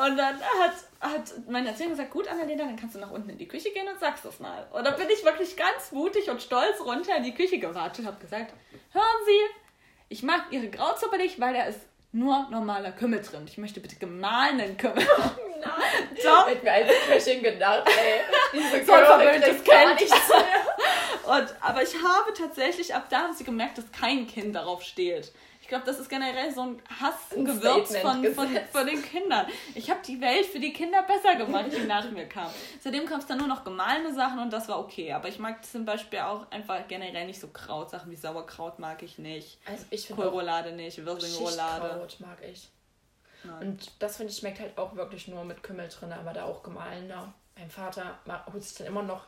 Und 0.07 0.17
dann 0.17 0.37
hat, 0.41 0.75
hat 1.01 1.33
meine 1.49 1.71
Erzieherin 1.71 1.95
gesagt, 1.95 2.13
gut, 2.13 2.29
Annalena, 2.29 2.65
dann 2.65 2.77
kannst 2.77 2.95
du 2.95 3.01
nach 3.01 3.11
unten 3.11 3.31
in 3.31 3.39
die 3.39 3.49
Küche 3.49 3.71
gehen 3.71 3.89
und 3.89 3.99
sagst 3.99 4.25
das 4.25 4.39
mal. 4.39 4.69
Und 4.71 4.87
dann 4.87 4.97
bin 4.97 5.09
ich 5.11 5.25
wirklich 5.25 5.57
ganz 5.57 5.91
mutig 5.91 6.31
und 6.31 6.41
stolz 6.41 6.81
runter 6.81 7.17
in 7.17 7.25
die 7.25 7.35
Küche 7.35 7.59
gewartet 7.59 8.01
und 8.01 8.07
habe 8.07 8.21
gesagt, 8.21 8.53
hören 8.93 9.05
Sie, 9.27 9.61
ich 10.09 10.23
mag 10.23 10.47
Ihre 10.51 10.69
Grauzuppe 10.69 11.17
nicht, 11.17 11.41
weil 11.41 11.55
da 11.55 11.65
ist 11.65 11.81
nur 12.12 12.49
normaler 12.50 12.93
Kümmel 12.93 13.23
drin. 13.23 13.45
Ich 13.47 13.59
möchte 13.59 13.81
bitte 13.81 13.97
gemahlenen 13.97 14.76
Kümmel. 14.76 15.07
Oh 15.19 15.23
nein. 15.61 16.09
Doch. 16.23 16.49
Hätte 16.49 16.64
mir 16.64 16.73
als 16.73 16.88
Köchin 17.07 17.43
gedacht, 17.43 17.87
ey. 17.87 18.21
Diese 18.52 18.85
so 18.85 18.93
ein 18.93 19.05
verwöhntes 19.05 19.64
Kind. 19.64 20.12
Und, 21.25 21.55
aber 21.61 21.83
ich 21.83 21.95
habe 21.95 22.33
tatsächlich, 22.37 22.95
ab 22.95 23.07
da 23.09 23.21
haben 23.21 23.35
sie 23.35 23.45
gemerkt, 23.45 23.79
dass 23.79 23.90
kein 23.93 24.26
Kind 24.26 24.55
darauf 24.57 24.83
steht 24.83 25.33
glaube, 25.71 25.87
das 25.87 25.99
ist 25.99 26.11
generell 26.11 26.53
so 26.53 26.62
ein 26.62 26.83
Hassgewürz 27.00 27.97
von, 27.97 28.25
von, 28.35 28.49
von 28.71 28.87
den 28.87 29.03
Kindern. 29.03 29.47
Ich 29.75 29.91
habe 29.91 30.00
die 30.07 30.21
Welt 30.21 30.45
für 30.47 30.61
die 30.61 30.73
Kinder 30.73 31.03
besser 31.05 31.37
gemacht, 31.37 31.67
die 31.73 31.87
nach 31.87 32.11
mir 32.11 32.29
kamen. 32.29 32.53
Seitdem 32.81 33.07
kam 33.07 33.21
es 33.21 33.27
dann 33.27 33.39
nur 33.39 33.47
noch 33.47 33.65
gemahlene 33.65 34.12
Sachen 34.12 34.41
und 34.41 34.53
das 34.53 34.69
war 34.69 34.79
okay. 34.79 35.12
Aber 35.12 35.29
ich 35.29 35.39
mag 35.39 35.65
zum 35.65 35.87
Beispiel 35.87 36.19
auch 36.19 36.50
einfach 36.50 36.87
generell 36.89 37.27
nicht 37.27 37.41
so 37.41 37.49
Krautsachen 37.49 38.11
wie 38.11 38.17
Sauerkraut 38.17 38.79
mag 38.79 39.03
ich 39.03 39.19
nicht. 39.19 39.59
Also 39.65 39.85
ich 39.91 40.09
Kohlroulade 40.09 40.73
nicht, 40.73 41.05
Wirsingroulade. 41.05 42.07
mag 42.19 42.39
ich. 42.43 42.69
Nein. 43.45 43.69
Und 43.69 43.93
das 44.00 44.19
finde 44.19 44.33
ich 44.33 44.39
schmeckt 44.39 44.61
halt 44.61 44.77
auch 44.77 44.95
wirklich 44.97 45.29
nur 45.29 45.45
mit 45.45 45.62
Kümmel 45.62 45.89
drin, 45.89 46.12
aber 46.12 46.33
da 46.33 46.45
auch 46.45 46.62
gemahlener. 46.62 47.33
Mein 47.57 47.71
Vater 47.71 48.19
holt 48.53 48.62
sich 48.62 48.77
dann 48.77 48.89
immer 48.89 49.03
noch 49.03 49.27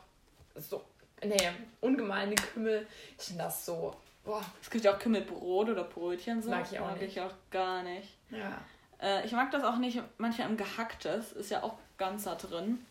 so, 0.55 0.83
nee, 1.23 1.49
ungemahlene 1.81 2.35
Kümmel. 2.35 2.85
Ich 3.17 3.25
finde 3.25 3.43
das 3.43 3.65
so 3.65 3.95
Boah. 4.23 4.43
Es 4.61 4.69
gibt 4.69 4.85
ja 4.85 4.93
auch 4.93 4.99
Kümmelbrot 4.99 5.69
oder 5.69 5.83
Brötchen 5.83 6.41
so. 6.41 6.49
Mag 6.49 6.65
ich 6.71 6.79
auch 6.79 6.87
mag 6.87 7.01
nicht. 7.01 7.17
ich 7.17 7.21
auch 7.21 7.33
gar 7.51 7.83
nicht. 7.83 8.09
Ja. 8.29 8.61
Äh, 9.01 9.25
ich 9.25 9.33
mag 9.33 9.51
das 9.51 9.63
auch 9.63 9.77
nicht, 9.77 10.01
manchmal 10.17 10.49
im 10.49 10.57
Gehacktes 10.57 11.33
ist 11.33 11.51
ja 11.51 11.61
auch 11.63 11.75
ganz 11.97 12.23
da 12.23 12.35
drin. 12.35 12.85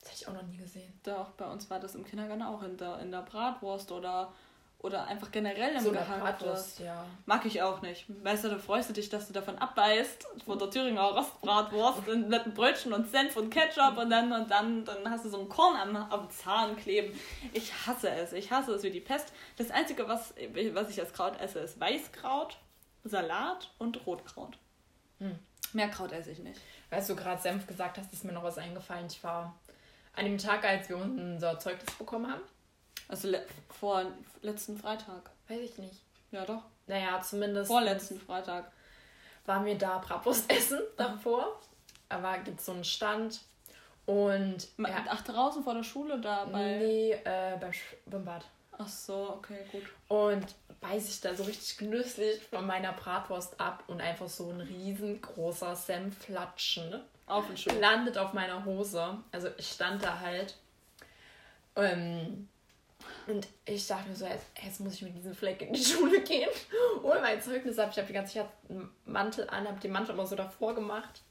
Das 0.00 0.12
hätte 0.12 0.22
ich 0.22 0.28
auch 0.28 0.32
noch 0.32 0.48
nie 0.48 0.56
gesehen. 0.56 0.92
Doch, 1.02 1.30
bei 1.32 1.46
uns 1.46 1.68
war 1.68 1.78
das 1.78 1.94
im 1.94 2.06
Kindergarten 2.06 2.42
auch 2.42 2.62
in 2.62 2.76
der, 2.78 3.00
in 3.00 3.10
der 3.10 3.22
Bratwurst 3.22 3.92
oder 3.92 4.32
oder 4.82 5.06
einfach 5.06 5.30
generell 5.30 5.74
im 5.74 5.80
so 5.80 5.92
Gehacktes. 5.92 6.78
Ja. 6.78 7.04
Mag 7.26 7.44
ich 7.44 7.60
auch 7.62 7.82
nicht. 7.82 8.06
Weißt 8.24 8.44
du, 8.44 8.48
da 8.48 8.58
freust 8.58 8.88
du 8.88 8.94
dich, 8.94 9.08
dass 9.10 9.26
du 9.26 9.32
davon 9.32 9.58
abbeißt, 9.58 10.26
von 10.44 10.58
der 10.58 10.70
Thüringer 10.70 11.02
Rostbratwurst 11.02 12.06
mit 12.06 12.40
einem 12.40 12.54
Brötchen 12.54 12.92
und 12.92 13.10
Senf 13.10 13.36
und 13.36 13.50
Ketchup 13.50 13.98
und 13.98 14.10
dann 14.10 14.32
und 14.32 14.50
dann, 14.50 14.84
dann 14.84 15.10
hast 15.10 15.24
du 15.24 15.28
so 15.28 15.40
ein 15.40 15.48
Korn 15.48 15.76
am, 15.76 15.96
am 15.96 16.30
Zahn 16.30 16.76
kleben. 16.76 17.18
Ich 17.52 17.72
hasse 17.86 18.10
es. 18.10 18.32
Ich 18.32 18.50
hasse 18.50 18.72
es 18.72 18.82
wie 18.82 18.90
die 18.90 19.00
Pest. 19.00 19.32
Das 19.56 19.70
Einzige, 19.70 20.08
was, 20.08 20.34
was 20.72 20.90
ich 20.90 21.00
als 21.00 21.12
Kraut 21.12 21.38
esse, 21.40 21.58
ist 21.58 21.78
Weißkraut, 21.78 22.56
Salat 23.04 23.70
und 23.78 24.06
Rotkraut. 24.06 24.56
Hm. 25.18 25.38
Mehr 25.74 25.88
Kraut 25.88 26.12
esse 26.12 26.30
ich 26.30 26.38
nicht. 26.38 26.60
Weißt 26.88 27.10
du, 27.10 27.16
gerade 27.16 27.40
Senf 27.40 27.66
gesagt 27.66 27.98
hast, 27.98 28.12
ist 28.12 28.24
mir 28.24 28.32
noch 28.32 28.42
was 28.42 28.58
eingefallen. 28.58 29.06
Ich 29.08 29.22
war 29.22 29.54
an 30.14 30.24
dem 30.24 30.38
Tag, 30.38 30.64
als 30.64 30.88
wir 30.88 30.96
unser 30.96 31.58
Zeugnis 31.58 31.94
bekommen 31.94 32.32
haben, 32.32 32.42
also 33.10 33.28
le 33.28 33.44
vor 33.68 34.06
letzten 34.42 34.78
Freitag. 34.78 35.30
Weiß 35.48 35.60
ich 35.60 35.78
nicht. 35.78 36.00
Ja, 36.30 36.44
doch. 36.44 36.62
Naja, 36.86 37.20
zumindest. 37.20 37.68
Vorletzten 37.68 38.20
Freitag. 38.20 38.70
Waren 39.46 39.64
wir 39.64 39.76
da 39.76 39.98
Bratwurst 39.98 40.50
essen 40.50 40.80
davor. 40.96 41.60
Aber 42.08 42.38
gibt 42.38 42.60
so 42.60 42.72
einen 42.72 42.84
Stand. 42.84 43.40
Und. 44.06 44.68
Ja, 44.78 45.04
Ach, 45.08 45.22
draußen 45.22 45.62
vor 45.62 45.74
der 45.74 45.82
Schule 45.82 46.20
da 46.20 46.44
bei. 46.44 46.78
Nee, 46.78 47.12
äh, 47.12 47.56
beim 47.60 47.72
Schwimmbad. 47.72 48.44
Ach 48.78 48.88
so, 48.88 49.34
okay, 49.36 49.58
gut. 49.70 49.82
Und 50.08 50.46
beiß 50.80 51.08
ich 51.10 51.20
da 51.20 51.34
so 51.34 51.42
richtig 51.42 51.76
genüsslich 51.76 52.40
von 52.42 52.66
meiner 52.66 52.92
Bratwurst 52.92 53.60
ab 53.60 53.84
und 53.88 54.00
einfach 54.00 54.28
so 54.28 54.48
ein 54.50 54.60
riesengroßer 54.60 55.76
Senflatschen 55.76 57.00
auf 57.26 57.46
den 57.46 57.56
Schuh. 57.56 57.78
landet 57.78 58.16
auf 58.16 58.32
meiner 58.32 58.64
Hose. 58.64 59.18
Also 59.32 59.48
ich 59.58 59.68
stand 59.68 60.02
da 60.02 60.20
halt. 60.20 60.56
Ähm, 61.76 62.48
und 63.30 63.46
ich 63.64 63.86
dachte 63.86 64.08
mir 64.08 64.16
so, 64.16 64.26
jetzt, 64.26 64.46
jetzt, 64.62 64.80
muss 64.80 64.94
ich 64.94 65.02
mit 65.02 65.16
diesem 65.16 65.34
Fleck 65.34 65.62
in 65.62 65.72
die 65.72 65.84
Schule 65.84 66.20
gehen. 66.22 66.48
Ohne 67.02 67.20
mein 67.20 67.40
Zeugnis 67.40 67.78
ab. 67.78 67.90
Ich 67.92 67.98
habe 67.98 68.06
die 68.06 68.12
ganze 68.12 68.34
Zeit 68.34 68.46
einen 68.68 68.90
Mantel 69.04 69.48
an, 69.48 69.66
habe 69.68 69.80
den 69.80 69.92
Mantel 69.92 70.14
immer 70.14 70.26
so 70.26 70.36
davor 70.36 70.74
gemacht. 70.74 71.22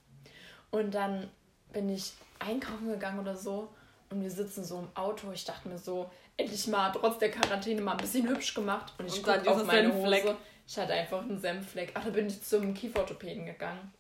Und 0.72 0.94
dann 0.94 1.30
bin 1.74 1.90
ich 1.90 2.14
einkaufen 2.40 2.90
gegangen 2.90 3.20
oder 3.20 3.36
so. 3.36 3.70
Und 4.10 4.22
wir 4.22 4.32
sitzen 4.32 4.64
so 4.64 4.80
im 4.80 4.88
Auto. 4.96 5.32
Ich 5.32 5.46
dachte 5.46 5.68
mir 5.68 5.78
so, 5.78 6.10
endlich 6.38 6.68
mal 6.68 6.92
trotz 6.92 7.20
der 7.20 7.32
Quarantäne 7.32 7.82
mal 7.82 7.92
ein 7.92 7.98
bisschen 7.98 8.28
hübsch 8.28 8.54
gemacht. 8.54 8.94
Und 8.98 9.08
ich 9.08 9.22
gucke 9.22 9.50
auf 9.50 9.66
meine 9.66 9.94
Hose. 9.94 10.38
Ich 10.68 10.78
hatte 10.78 10.94
einfach 10.94 11.22
einen 11.22 11.40
Senffleck. 11.40 11.92
Ach, 11.96 12.04
da 12.04 12.10
bin 12.12 12.28
ich 12.28 12.42
zum 12.44 12.74
Kieferorthopäden 12.74 13.46
gegangen. 13.46 13.92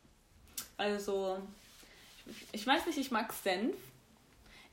Also, 0.77 1.39
ich 2.51 2.65
weiß 2.65 2.85
nicht, 2.85 2.97
ich 2.97 3.12
mag 3.12 3.33
Senf. 3.33 3.75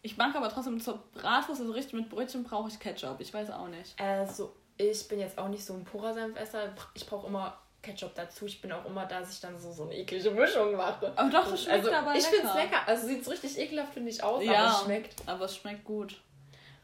Ich 0.06 0.16
mag 0.16 0.36
aber 0.36 0.48
trotzdem 0.48 0.80
zur 0.80 1.02
Bratwurst, 1.14 1.60
also 1.60 1.72
richtig 1.72 1.94
mit 1.94 2.08
Brötchen 2.08 2.44
brauche 2.44 2.68
ich 2.68 2.78
Ketchup. 2.78 3.16
Ich 3.18 3.34
weiß 3.34 3.50
auch 3.50 3.66
nicht. 3.66 4.00
Also, 4.00 4.54
ich 4.76 5.08
bin 5.08 5.18
jetzt 5.18 5.36
auch 5.36 5.48
nicht 5.48 5.64
so 5.64 5.74
ein 5.74 5.84
purer 5.84 6.14
Senfesser. 6.14 6.72
Ich 6.94 7.04
brauche 7.04 7.26
immer 7.26 7.58
Ketchup 7.82 8.14
dazu. 8.14 8.46
Ich 8.46 8.60
bin 8.60 8.70
auch 8.70 8.84
immer 8.84 9.04
da, 9.06 9.18
dass 9.18 9.32
ich 9.32 9.40
dann 9.40 9.58
so, 9.60 9.72
so 9.72 9.82
eine 9.82 9.96
eklige 9.96 10.30
Mischung 10.30 10.76
mache. 10.76 11.12
Aber 11.16 11.28
doch, 11.28 11.50
das 11.50 11.64
schmeckt 11.64 11.86
also, 11.86 11.92
aber 11.92 12.12
lecker. 12.12 12.18
Ich 12.18 12.24
finde 12.26 12.46
es 12.46 12.54
lecker. 12.54 12.78
Also 12.86 13.06
sieht 13.08 13.22
es 13.22 13.30
richtig 13.30 13.58
ekelhaft, 13.58 13.94
finde 13.94 14.10
ich, 14.10 14.22
aus, 14.22 14.44
ja, 14.44 14.52
aber 14.52 14.70
es 14.70 14.84
schmeckt. 14.84 15.14
aber 15.26 15.44
es 15.46 15.56
schmeckt 15.56 15.84
gut. 15.84 16.20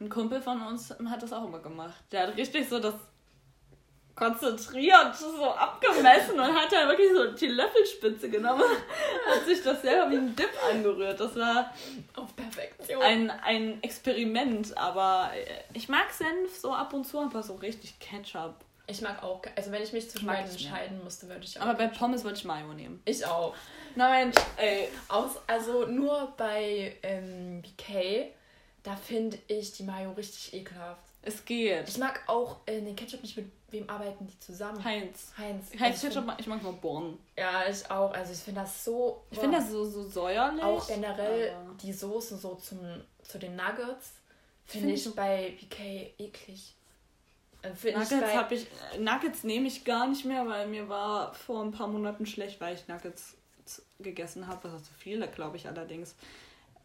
Ein 0.01 0.09
Kumpel 0.09 0.43
von 0.43 0.61
uns 0.61 0.91
hat 0.91 1.23
das 1.23 1.33
auch 1.33 1.45
immer 1.45 1.61
gemacht. 1.61 1.95
Der 2.11 2.27
hat 2.27 2.37
richtig 2.37 2.69
so 2.69 2.81
das 2.81 2.95
konzentriert 4.15 5.17
so 5.17 5.45
abgemessen 5.51 6.39
und 6.39 6.55
hat 6.55 6.71
dann 6.71 6.89
wirklich 6.89 7.13
so 7.13 7.33
die 7.33 7.49
Löffelspitze 7.49 8.29
genommen 8.29 8.63
hat 8.63 9.47
sich 9.47 9.63
das 9.63 9.83
selber 9.83 10.11
wie 10.11 10.17
ein 10.17 10.37
Dip 10.37 10.51
angerührt. 10.71 11.19
Das 11.19 11.35
war 11.37 11.73
auf 12.17 12.35
Perfektion. 12.37 13.03
Ein, 13.03 13.31
ein 13.31 13.83
Experiment, 13.83 14.77
aber 14.77 15.31
ich 15.73 15.89
mag 15.89 16.11
Senf 16.11 16.57
so 16.57 16.75
ab 16.75 16.93
und 16.93 17.07
zu, 17.07 17.21
aber 17.21 17.43
so 17.43 17.55
richtig 17.55 17.99
Ketchup. 17.99 18.57
Ich 18.87 19.01
mag 19.01 19.23
auch, 19.23 19.41
also 19.57 19.71
wenn 19.71 19.83
ich 19.83 19.93
mich 19.93 20.11
zwischen 20.11 20.27
beiden 20.27 20.51
entscheiden 20.51 21.03
müsste, 21.05 21.29
würde 21.29 21.45
ich 21.45 21.59
auch. 21.59 21.65
Aber 21.65 21.75
bei 21.75 21.87
Pommes 21.87 22.25
würde 22.25 22.37
ich 22.37 22.45
Mayo 22.45 22.73
nehmen. 22.75 23.01
Ich 23.05 23.25
auch. 23.25 23.55
Nein, 23.95 24.33
ey. 24.57 24.89
Aus, 25.09 25.31
also 25.47 25.87
nur 25.87 26.35
bei 26.37 26.97
ähm, 27.03 27.63
BK, 27.63 28.35
da 28.83 28.97
finde 28.97 29.39
ich 29.47 29.73
die 29.73 29.85
Mayo 29.85 30.13
richtig 30.13 30.53
ekelhaft. 30.53 31.12
Es 31.23 31.45
geht. 31.45 31.89
Ich 31.89 31.99
mag 31.99 32.21
auch 32.27 32.57
äh, 32.67 32.81
den 32.81 32.97
Ketchup 32.97 33.23
nicht 33.23 33.37
mit 33.37 33.47
wem 33.71 33.89
arbeiten 33.89 34.27
die 34.27 34.39
zusammen? 34.39 34.83
Heinz. 34.85 35.33
Heinz. 35.39 35.71
Heinz 35.79 36.05
also 36.05 36.21
Ketchup, 36.21 36.35
ich 36.39 36.47
mag 36.47 36.63
nur 36.63 36.75
Born. 36.75 37.19
Ja, 37.37 37.63
ich 37.69 37.89
auch. 37.91 38.13
Also 38.13 38.33
ich 38.33 38.39
finde 38.41 38.61
das 38.63 38.85
so. 38.85 39.23
Ich 39.31 39.39
finde 39.39 39.59
das 39.59 39.71
so, 39.71 39.85
so 39.85 40.09
säuerlich. 40.09 40.63
Auch 40.63 40.87
generell 40.87 41.55
die 41.83 41.93
Soßen 41.93 42.39
so 42.39 42.57
zum, 42.57 42.79
zu 43.23 43.39
den 43.39 43.57
Nuggets 43.57 44.15
finde 44.65 44.93
ich, 44.93 45.03
find 45.03 45.15
ich 45.15 45.17
bei 45.17 45.57
BK 45.61 46.15
eklig. 46.19 46.75
Äh, 47.63 47.93
Nuggets 47.93 48.35
habe 48.35 48.55
ich 48.55 48.67
Nuggets 48.99 49.45
nehme 49.45 49.69
ich 49.69 49.85
gar 49.85 50.09
nicht 50.09 50.25
mehr, 50.25 50.47
weil 50.49 50.67
mir 50.67 50.89
war 50.89 51.33
vor 51.35 51.63
ein 51.63 51.71
paar 51.71 51.87
Monaten 51.87 52.27
schlecht, 52.27 52.61
weil 52.61 52.75
ich 52.75 52.89
Nuggets 52.89 53.37
gegessen 54.01 54.47
habe. 54.47 54.61
Das 54.65 54.73
war 54.73 54.83
zu 54.83 54.93
viele, 54.99 55.29
glaube 55.29 55.57
ich 55.57 55.69
allerdings. 55.69 56.17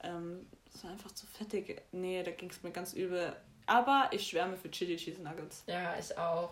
Ähm, 0.03 0.45
das 0.71 0.83
war 0.83 0.91
einfach 0.91 1.11
zu 1.11 1.25
fettig. 1.25 1.81
Nee, 1.91 2.21
da 2.23 2.31
ging 2.31 2.49
es 2.49 2.61
mir 2.61 2.71
ganz 2.71 2.93
übel. 2.93 3.35
Aber 3.67 4.09
ich 4.11 4.27
schwärme 4.27 4.57
für 4.57 4.71
Chili 4.71 4.95
Cheese 4.95 5.21
Nuggets. 5.21 5.63
Ja, 5.67 5.95
ich 5.99 6.17
auch. 6.17 6.51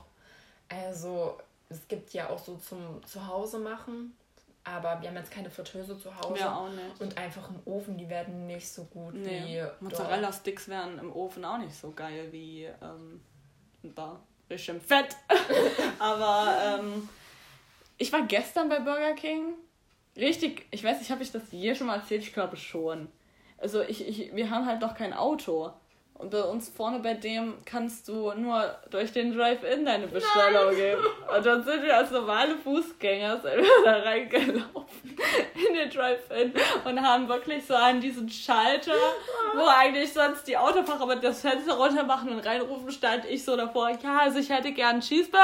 Also, 0.69 1.37
es 1.69 1.87
gibt 1.87 2.13
ja 2.13 2.29
auch 2.29 2.39
so 2.39 2.57
zum 2.57 3.03
Zuhause 3.05 3.57
machen, 3.59 4.15
aber 4.63 5.01
wir 5.01 5.09
haben 5.09 5.15
jetzt 5.15 5.31
keine 5.31 5.49
Fritteuse 5.49 5.97
zu 5.97 6.15
Hause. 6.15 6.39
Ja, 6.39 6.55
auch 6.55 6.69
nicht. 6.69 6.99
Und 6.99 7.17
einfach 7.17 7.49
im 7.49 7.61
Ofen, 7.65 7.97
die 7.97 8.09
werden 8.09 8.47
nicht 8.47 8.67
so 8.67 8.83
gut 8.85 9.13
nee. 9.13 9.63
wie. 9.63 9.85
Mozzarella-Sticks 9.85 10.67
wären 10.67 10.99
im 10.99 11.13
Ofen 11.13 11.45
auch 11.45 11.57
nicht 11.57 11.75
so 11.75 11.91
geil 11.91 12.31
wie 12.31 12.65
ähm, 12.81 13.21
da. 13.81 14.19
Richtig 14.49 14.81
Fett. 14.83 15.15
aber 15.99 16.79
ähm, 16.79 17.09
ich 17.97 18.11
war 18.11 18.23
gestern 18.23 18.69
bei 18.69 18.79
Burger 18.79 19.13
King. 19.13 19.53
Richtig, 20.17 20.65
ich 20.71 20.83
weiß 20.83 20.99
nicht, 20.99 21.11
habe 21.11 21.23
ich 21.23 21.31
das 21.31 21.43
hier 21.49 21.75
schon 21.75 21.87
mal 21.87 21.97
erzählt? 21.97 22.23
Ich 22.23 22.33
glaube 22.33 22.57
schon. 22.57 23.07
Also 23.57 23.81
ich, 23.81 24.07
ich, 24.07 24.35
wir 24.35 24.49
haben 24.49 24.65
halt 24.65 24.81
noch 24.81 24.95
kein 24.95 25.13
Auto. 25.13 25.71
Und 26.17 26.31
bei 26.31 26.41
uns 26.41 26.69
vorne 26.69 26.99
bei 26.99 27.13
dem 27.13 27.55
kannst 27.65 28.07
du 28.07 28.31
nur 28.35 28.73
durch 28.89 29.11
den 29.11 29.35
Drive-In 29.35 29.83
deine 29.83 30.07
Bestellung 30.07 30.67
Nein. 30.67 30.75
geben. 30.75 31.01
Und 31.35 31.45
dann 31.45 31.63
sind 31.63 31.83
wir 31.83 31.97
als 31.97 32.09
normale 32.09 32.55
Fußgänger 32.55 33.41
da 33.83 33.97
reingelaufen 33.97 35.17
in 35.55 35.73
den 35.75 35.89
Drive-In 35.89 36.53
und 36.85 37.01
haben 37.01 37.27
wirklich 37.27 37.65
so 37.65 37.75
an 37.75 37.99
diesen 37.99 38.29
Schalter, 38.29 38.95
wo 39.55 39.65
eigentlich 39.65 40.13
sonst 40.13 40.47
die 40.47 40.55
Autofahrer 40.55 41.05
mit 41.05 41.21
das 41.21 41.41
Fenster 41.41 41.73
runter 41.73 42.03
machen 42.03 42.29
und 42.29 42.39
reinrufen, 42.39 42.89
stand 42.91 43.25
ich 43.25 43.43
so 43.43 43.57
davor, 43.57 43.89
ja, 43.89 44.19
also 44.19 44.39
ich 44.39 44.49
hätte 44.49 44.71
gern 44.71 44.91
einen 44.91 45.01
Cheeseburger. 45.01 45.43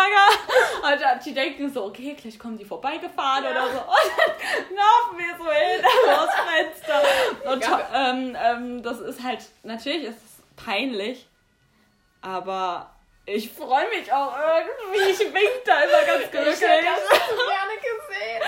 Und 0.84 1.02
dann, 1.02 1.20
die 1.20 1.34
denken 1.34 1.70
so, 1.70 1.84
okay, 1.84 2.16
gleich 2.20 2.40
kommen 2.40 2.58
die 2.58 2.66
vorbeigefahren 2.66 3.44
ja. 3.44 3.52
oder 3.52 3.66
so. 3.66 3.80
Und 3.80 4.12
dann 4.18 4.78
laufen 4.78 5.18
wir 5.18 5.38
so 5.38 5.52
hin 5.52 5.86
aus 6.16 6.30
Fenster. 6.48 7.52
Und 7.52 7.66
ähm, 7.94 8.38
ähm, 8.42 8.84
das 8.84 9.02
ist 9.02 9.22
halt, 9.22 9.40
natürlich 9.64 10.06
ist 10.06 10.18
es 10.26 10.31
peinlich, 10.66 11.28
aber 12.22 12.96
ich 13.26 13.52
freue 13.52 13.88
mich 13.90 14.12
auch 14.12 14.34
irgendwie. 14.36 15.12
Ich 15.12 15.20
wink 15.20 15.64
da 15.66 15.82
immer 15.82 16.06
ganz 16.06 16.32
glücklich. 16.32 16.54
Ich 16.56 16.62
hätte 16.62 16.86
das 16.86 17.10
gerne 17.10 17.76
gesehen. 17.76 18.42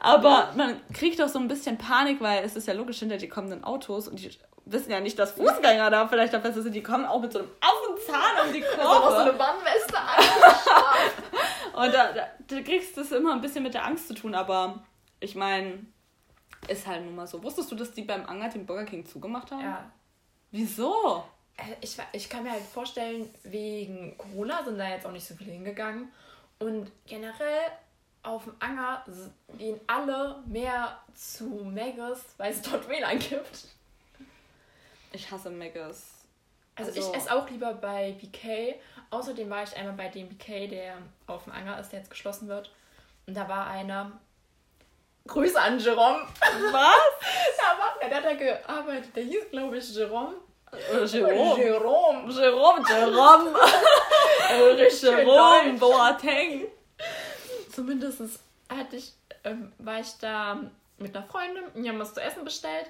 Aber 0.00 0.52
man 0.56 0.80
kriegt 0.92 1.18
doch 1.18 1.28
so 1.28 1.38
ein 1.38 1.48
bisschen 1.48 1.78
Panik, 1.78 2.20
weil 2.20 2.44
es 2.44 2.56
ist 2.56 2.68
ja 2.68 2.74
logisch, 2.74 3.00
hinter 3.00 3.16
die 3.16 3.28
kommenden 3.28 3.64
Autos 3.64 4.08
und 4.08 4.20
die 4.20 4.30
wissen 4.64 4.90
ja 4.90 5.00
nicht, 5.00 5.18
dass 5.18 5.32
Fußgänger 5.32 5.90
da 5.90 6.06
vielleicht 6.06 6.34
auf 6.34 6.42
sind. 6.44 6.74
Die 6.74 6.82
kommen 6.82 7.04
auch 7.04 7.20
mit 7.20 7.32
so 7.32 7.40
einem 7.40 7.50
Affenzahn 7.60 8.46
um 8.46 8.52
die 8.52 8.60
Kurve. 8.60 8.80
Also 8.80 9.00
noch 9.00 9.10
so 9.10 9.30
eine 9.30 9.38
Warnweste 9.38 9.98
an. 9.98 11.84
und 11.84 11.94
da, 11.94 12.12
da, 12.12 12.26
da 12.46 12.60
kriegst 12.62 12.96
du 12.96 13.00
es 13.00 13.12
immer 13.12 13.32
ein 13.32 13.40
bisschen 13.40 13.64
mit 13.64 13.74
der 13.74 13.84
Angst 13.84 14.08
zu 14.08 14.14
tun, 14.14 14.34
aber 14.34 14.84
ich 15.18 15.34
meine, 15.34 15.86
ist 16.68 16.86
halt 16.86 17.04
nun 17.04 17.16
mal 17.16 17.26
so. 17.26 17.42
Wusstest 17.42 17.70
du, 17.72 17.74
dass 17.74 17.90
die 17.92 18.02
beim 18.02 18.24
Anger 18.26 18.48
den 18.48 18.66
Burger 18.66 18.84
King 18.84 19.04
zugemacht 19.04 19.50
haben? 19.50 19.62
Ja. 19.62 19.90
Wieso? 20.50 21.24
Äh, 21.60 21.76
ich, 21.80 21.96
ich 22.12 22.28
kann 22.28 22.42
mir 22.42 22.52
halt 22.52 22.62
vorstellen, 22.62 23.32
wegen 23.44 24.16
Corona 24.18 24.64
sind 24.64 24.78
da 24.78 24.88
jetzt 24.88 25.06
auch 25.06 25.12
nicht 25.12 25.26
so 25.26 25.34
viele 25.34 25.52
hingegangen. 25.52 26.12
Und 26.58 26.90
generell 27.06 27.70
auf 28.22 28.44
dem 28.44 28.54
Anger 28.58 29.04
gehen 29.56 29.80
alle 29.86 30.42
mehr 30.46 30.98
zu 31.14 31.46
Megas, 31.46 32.24
weil 32.36 32.52
es 32.52 32.62
dort 32.62 32.88
WLAN 32.88 33.18
gibt. 33.18 33.64
Ich 35.12 35.30
hasse 35.30 35.50
Megas. 35.50 36.20
Also, 36.76 36.90
also, 36.92 37.10
ich 37.10 37.16
esse 37.16 37.34
auch 37.34 37.48
lieber 37.48 37.74
bei 37.74 38.12
BK. 38.12 38.78
Außerdem 39.10 39.50
war 39.50 39.62
ich 39.62 39.76
einmal 39.76 39.94
bei 39.94 40.08
dem 40.08 40.28
BK, 40.28 40.68
der 40.68 40.98
auf 41.26 41.44
dem 41.44 41.52
Anger 41.52 41.78
ist, 41.80 41.90
der 41.90 42.00
jetzt 42.00 42.10
geschlossen 42.10 42.48
wird. 42.48 42.70
Und 43.26 43.36
da 43.36 43.48
war 43.48 43.66
einer. 43.66 44.12
Grüße 45.26 45.60
an 45.60 45.78
Jerome. 45.78 46.26
Was? 46.72 46.72
da 47.58 47.78
war, 47.78 47.96
der 48.00 48.16
hat 48.16 48.24
da 48.24 48.34
gearbeitet. 48.34 49.14
Der 49.14 49.24
hieß, 49.24 49.50
glaube 49.50 49.78
ich, 49.78 49.94
Jerome. 49.94 50.34
Jerome. 50.72 51.62
Jerome. 51.62 52.32
Jerome. 52.32 52.84
Jerome. 52.88 53.58
Jerome 54.90 55.78
Boateng. 55.78 56.66
Zumindest 57.72 58.40
hatte 58.68 58.96
ich, 58.96 59.12
ähm, 59.44 59.72
war 59.78 60.00
ich 60.00 60.18
da 60.20 60.60
mit 60.98 61.16
einer 61.16 61.26
Freundin 61.26 61.64
und 61.74 61.82
wir 61.82 61.90
haben 61.90 61.98
was 61.98 62.14
zu 62.14 62.20
essen 62.20 62.44
bestellt. 62.44 62.86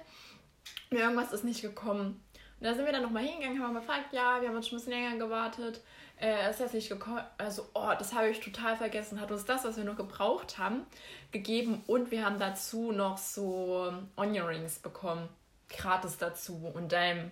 Und 0.91 0.99
irgendwas 0.99 1.33
ist 1.33 1.45
nicht 1.45 1.63
gekommen. 1.63 2.23
Und 2.61 2.67
da 2.67 2.75
sind 2.75 2.85
wir 2.85 2.93
dann 2.93 3.03
nochmal 3.03 3.23
hingegangen, 3.23 3.63
haben 3.63 3.75
gefragt, 3.75 4.13
ja, 4.13 4.41
wir 4.41 4.49
haben 4.49 4.57
uns 4.57 4.69
schon 4.69 4.77
ein 4.77 4.85
bisschen 4.85 5.01
länger 5.01 5.17
gewartet. 5.17 5.81
Äh, 6.21 6.51
ist 6.51 6.61
jetzt 6.61 6.75
nicht 6.75 6.91
gekommen. 6.91 7.23
Also, 7.39 7.67
oh, 7.73 7.93
das 7.99 8.13
habe 8.13 8.29
ich 8.29 8.41
total 8.41 8.77
vergessen. 8.77 9.21
Hat 9.21 9.31
uns 9.31 9.47
das, 9.47 9.65
was 9.65 9.79
wir 9.79 9.85
noch 9.85 9.97
gebraucht 9.97 10.59
haben, 10.59 10.85
gegeben. 11.33 11.83
Und 11.87 12.11
wir 12.11 12.27
haben 12.27 12.39
dazu 12.39 12.93
noch 12.93 13.17
so 13.17 13.91
Onion 14.17 14.47
Rings 14.47 14.81
bekommen. 14.81 15.31
Gratis 15.71 16.19
dazu. 16.19 16.71
Und 16.75 16.93
dann 16.93 17.31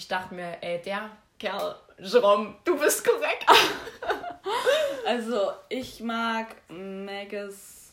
ich 0.00 0.08
dachte 0.08 0.34
mir, 0.34 0.62
ey, 0.62 0.80
der 0.80 1.10
Kerl, 1.38 1.76
Jerome, 1.98 2.54
du 2.64 2.78
bist 2.78 3.04
korrekt. 3.04 3.44
also, 5.06 5.52
ich 5.68 6.00
mag 6.00 6.56
Maggis. 6.70 7.92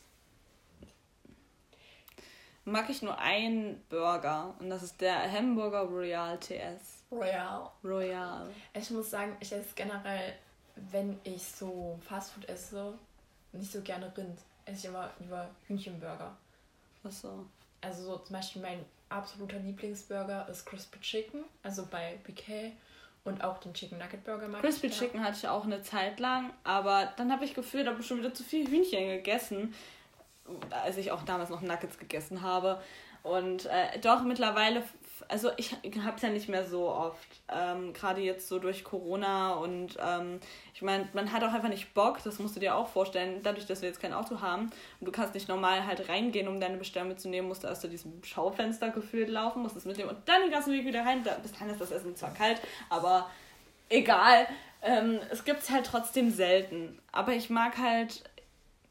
Mag 2.64 2.90
ich 2.90 3.02
nur 3.02 3.18
einen 3.18 3.84
Burger 3.90 4.56
und 4.60 4.70
das 4.70 4.84
ist 4.84 5.02
der 5.02 5.30
Hamburger 5.30 5.82
Royal 5.82 6.40
TS. 6.40 7.04
Royal. 7.12 7.70
Royal. 7.84 8.48
Ich 8.74 8.90
muss 8.92 9.10
sagen, 9.10 9.36
ich 9.42 9.52
esse 9.52 9.76
generell, 9.76 10.34
wenn 10.76 11.20
ich 11.26 11.44
so 11.44 12.00
Fastfood 12.08 12.48
esse, 12.48 12.94
nicht 13.52 13.72
so 13.72 13.82
gerne 13.82 14.14
Rind. 14.16 14.40
Esse 14.64 14.78
ich 14.78 14.86
immer 14.86 15.10
lieber 15.20 15.50
Hühnchenburger. 15.68 16.38
Ach 17.04 17.12
so. 17.12 17.46
Also 17.82 18.04
so 18.04 18.18
zum 18.20 18.36
Beispiel 18.36 18.62
mein 18.62 18.86
absoluter 19.10 19.60
Lieblingsburger 19.60 20.48
ist 20.50 20.66
Crispy 20.66 21.00
Chicken, 21.00 21.44
also 21.64 21.88
bei 21.90 22.20
BK. 22.24 22.74
Und 23.24 23.44
auch 23.44 23.58
den 23.58 23.74
Chicken 23.74 23.98
Nugget 23.98 24.24
Burger 24.24 24.48
mag 24.48 24.62
Crispy 24.62 24.88
ich 24.88 24.98
Chicken 24.98 25.22
hatte 25.22 25.38
ich 25.38 25.48
auch 25.50 25.66
eine 25.66 25.82
Zeit 25.82 26.18
lang, 26.22 26.54
aber 26.64 27.12
dann 27.18 27.30
habe 27.30 27.44
ich 27.44 27.54
gefühlt, 27.54 27.86
habe 27.86 28.00
ich 28.00 28.08
schon 28.08 28.20
wieder 28.20 28.34
zu 28.34 28.44
viel 28.44 28.66
Hühnchen 28.70 29.10
gegessen, 29.10 29.74
als 30.70 30.96
ich 30.96 31.12
auch 31.12 31.24
damals 31.24 31.50
noch 31.50 31.62
Nuggets 31.62 32.00
gegessen 32.00 32.42
habe. 32.42 32.82
Und 33.24 33.66
äh, 33.66 34.00
doch 34.00 34.24
mittlerweile 34.24 34.82
also 35.28 35.52
ich 35.58 35.74
habe 35.74 36.16
es 36.16 36.22
ja 36.22 36.30
nicht 36.30 36.50
mehr 36.50 36.66
so 36.66 36.90
oft, 36.90 37.28
ähm, 37.50 37.94
gerade 37.94 38.22
jetzt 38.22 38.48
so 38.48 38.60
durch 38.60 38.84
Corona 38.84 39.54
und 39.54 39.98
ähm, 40.02 40.40
ich 40.74 40.82
meine, 40.82 41.08
man 41.14 41.32
hat 41.32 41.44
auch 41.44 41.54
einfach 41.54 41.70
nicht 41.70 41.94
Bock, 41.94 42.24
das 42.24 42.40
musst 42.40 42.56
du 42.56 42.60
dir 42.60 42.76
auch 42.76 42.88
vorstellen, 42.88 43.42
dadurch, 43.44 43.66
dass 43.66 43.82
wir 43.82 43.90
jetzt 43.90 44.02
kein 44.02 44.14
Auto 44.14 44.42
haben 44.42 44.72
und 45.00 45.06
du 45.06 45.12
kannst 45.12 45.34
nicht 45.34 45.48
normal 45.48 45.86
halt 45.86 46.10
reingehen, 46.10 46.48
um 46.48 46.60
deine 46.60 46.78
Bestellung 46.78 47.10
mitzunehmen, 47.10 47.48
musst 47.48 47.64
du 47.64 47.68
erst 47.68 47.82
zu 47.82 47.90
diesem 47.90 48.24
Schaufenster 48.24 48.90
gefühlt 48.90 49.30
laufen, 49.30 49.62
musst 49.62 49.76
es 49.76 49.86
mitnehmen 49.86 50.10
und 50.10 50.20
dann 50.28 50.42
den 50.42 50.52
ganzen 50.52 50.74
Weg 50.74 50.86
wieder 50.86 51.06
rein. 51.06 51.24
Bis 51.42 51.54
dahin 51.54 51.70
ist 51.70 51.82
das 51.82 51.92
Essen 51.92 52.16
zwar 52.16 52.34
kalt, 52.34 52.62
aber 52.90 53.30
egal. 53.90 54.48
Ähm, 54.82 55.20
es 55.32 55.44
gibt 55.44 55.64
es 55.64 55.70
halt 55.70 55.86
trotzdem 55.86 56.32
selten. 56.32 57.00
Aber 57.12 57.34
ich 57.34 57.50
mag 57.50 57.78
halt 57.78 58.24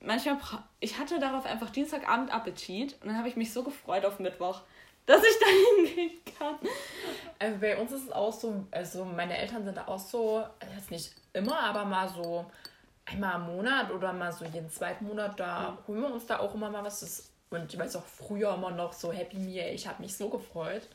manchmal, 0.01 0.39
ich 0.81 0.99
hatte 0.99 1.19
darauf 1.19 1.47
einfach 1.47 1.71
Dienstagabend 1.71 2.33
Appetit 2.33 2.95
und 3.03 3.09
dann 3.09 3.19
habe 3.19 3.29
ich 3.29 3.37
mich 3.37 3.53
so 3.53 3.63
gefreut 3.63 4.05
auf 4.05 4.19
Mittwoch 4.19 4.63
dass 5.07 5.23
ich 5.23 5.39
da 5.39 5.47
hingehen 5.47 6.21
kann. 6.39 6.59
Also 7.39 7.59
bei 7.59 7.79
uns 7.79 7.93
ist 7.93 8.05
es 8.05 8.13
auch 8.13 8.33
so, 8.33 8.67
also 8.71 9.05
meine 9.05 9.39
Eltern 9.39 9.65
sind 9.65 9.77
da 9.77 9.87
auch 9.87 9.99
so, 9.99 10.45
jetzt 10.75 10.91
nicht 10.91 11.13
immer, 11.33 11.59
aber 11.61 11.85
mal 11.85 12.09
so 12.09 12.47
einmal 13.05 13.37
im 13.37 13.57
Monat 13.57 13.91
oder 13.93 14.13
mal 14.13 14.33
so 14.33 14.45
jeden 14.45 14.69
zweiten 14.71 15.07
Monat, 15.07 15.39
da 15.39 15.71
mhm. 15.71 15.87
holen 15.87 16.01
wir 16.03 16.13
uns 16.13 16.27
da 16.27 16.41
auch 16.41 16.55
immer 16.55 16.71
mal 16.71 16.85
was. 16.85 17.01
Das, 17.01 17.31
und 17.51 17.73
ich 17.73 17.79
weiß 17.79 17.97
auch 17.97 18.05
früher 18.05 18.55
immer 18.55 18.73
noch 18.73 18.93
so 18.93 19.13
Happy 19.13 19.39
Meal, 19.39 19.73
ich 19.73 19.87
habe 19.87 20.03
mich 20.03 20.17
so 20.17 20.29
gefreut. 20.29 20.89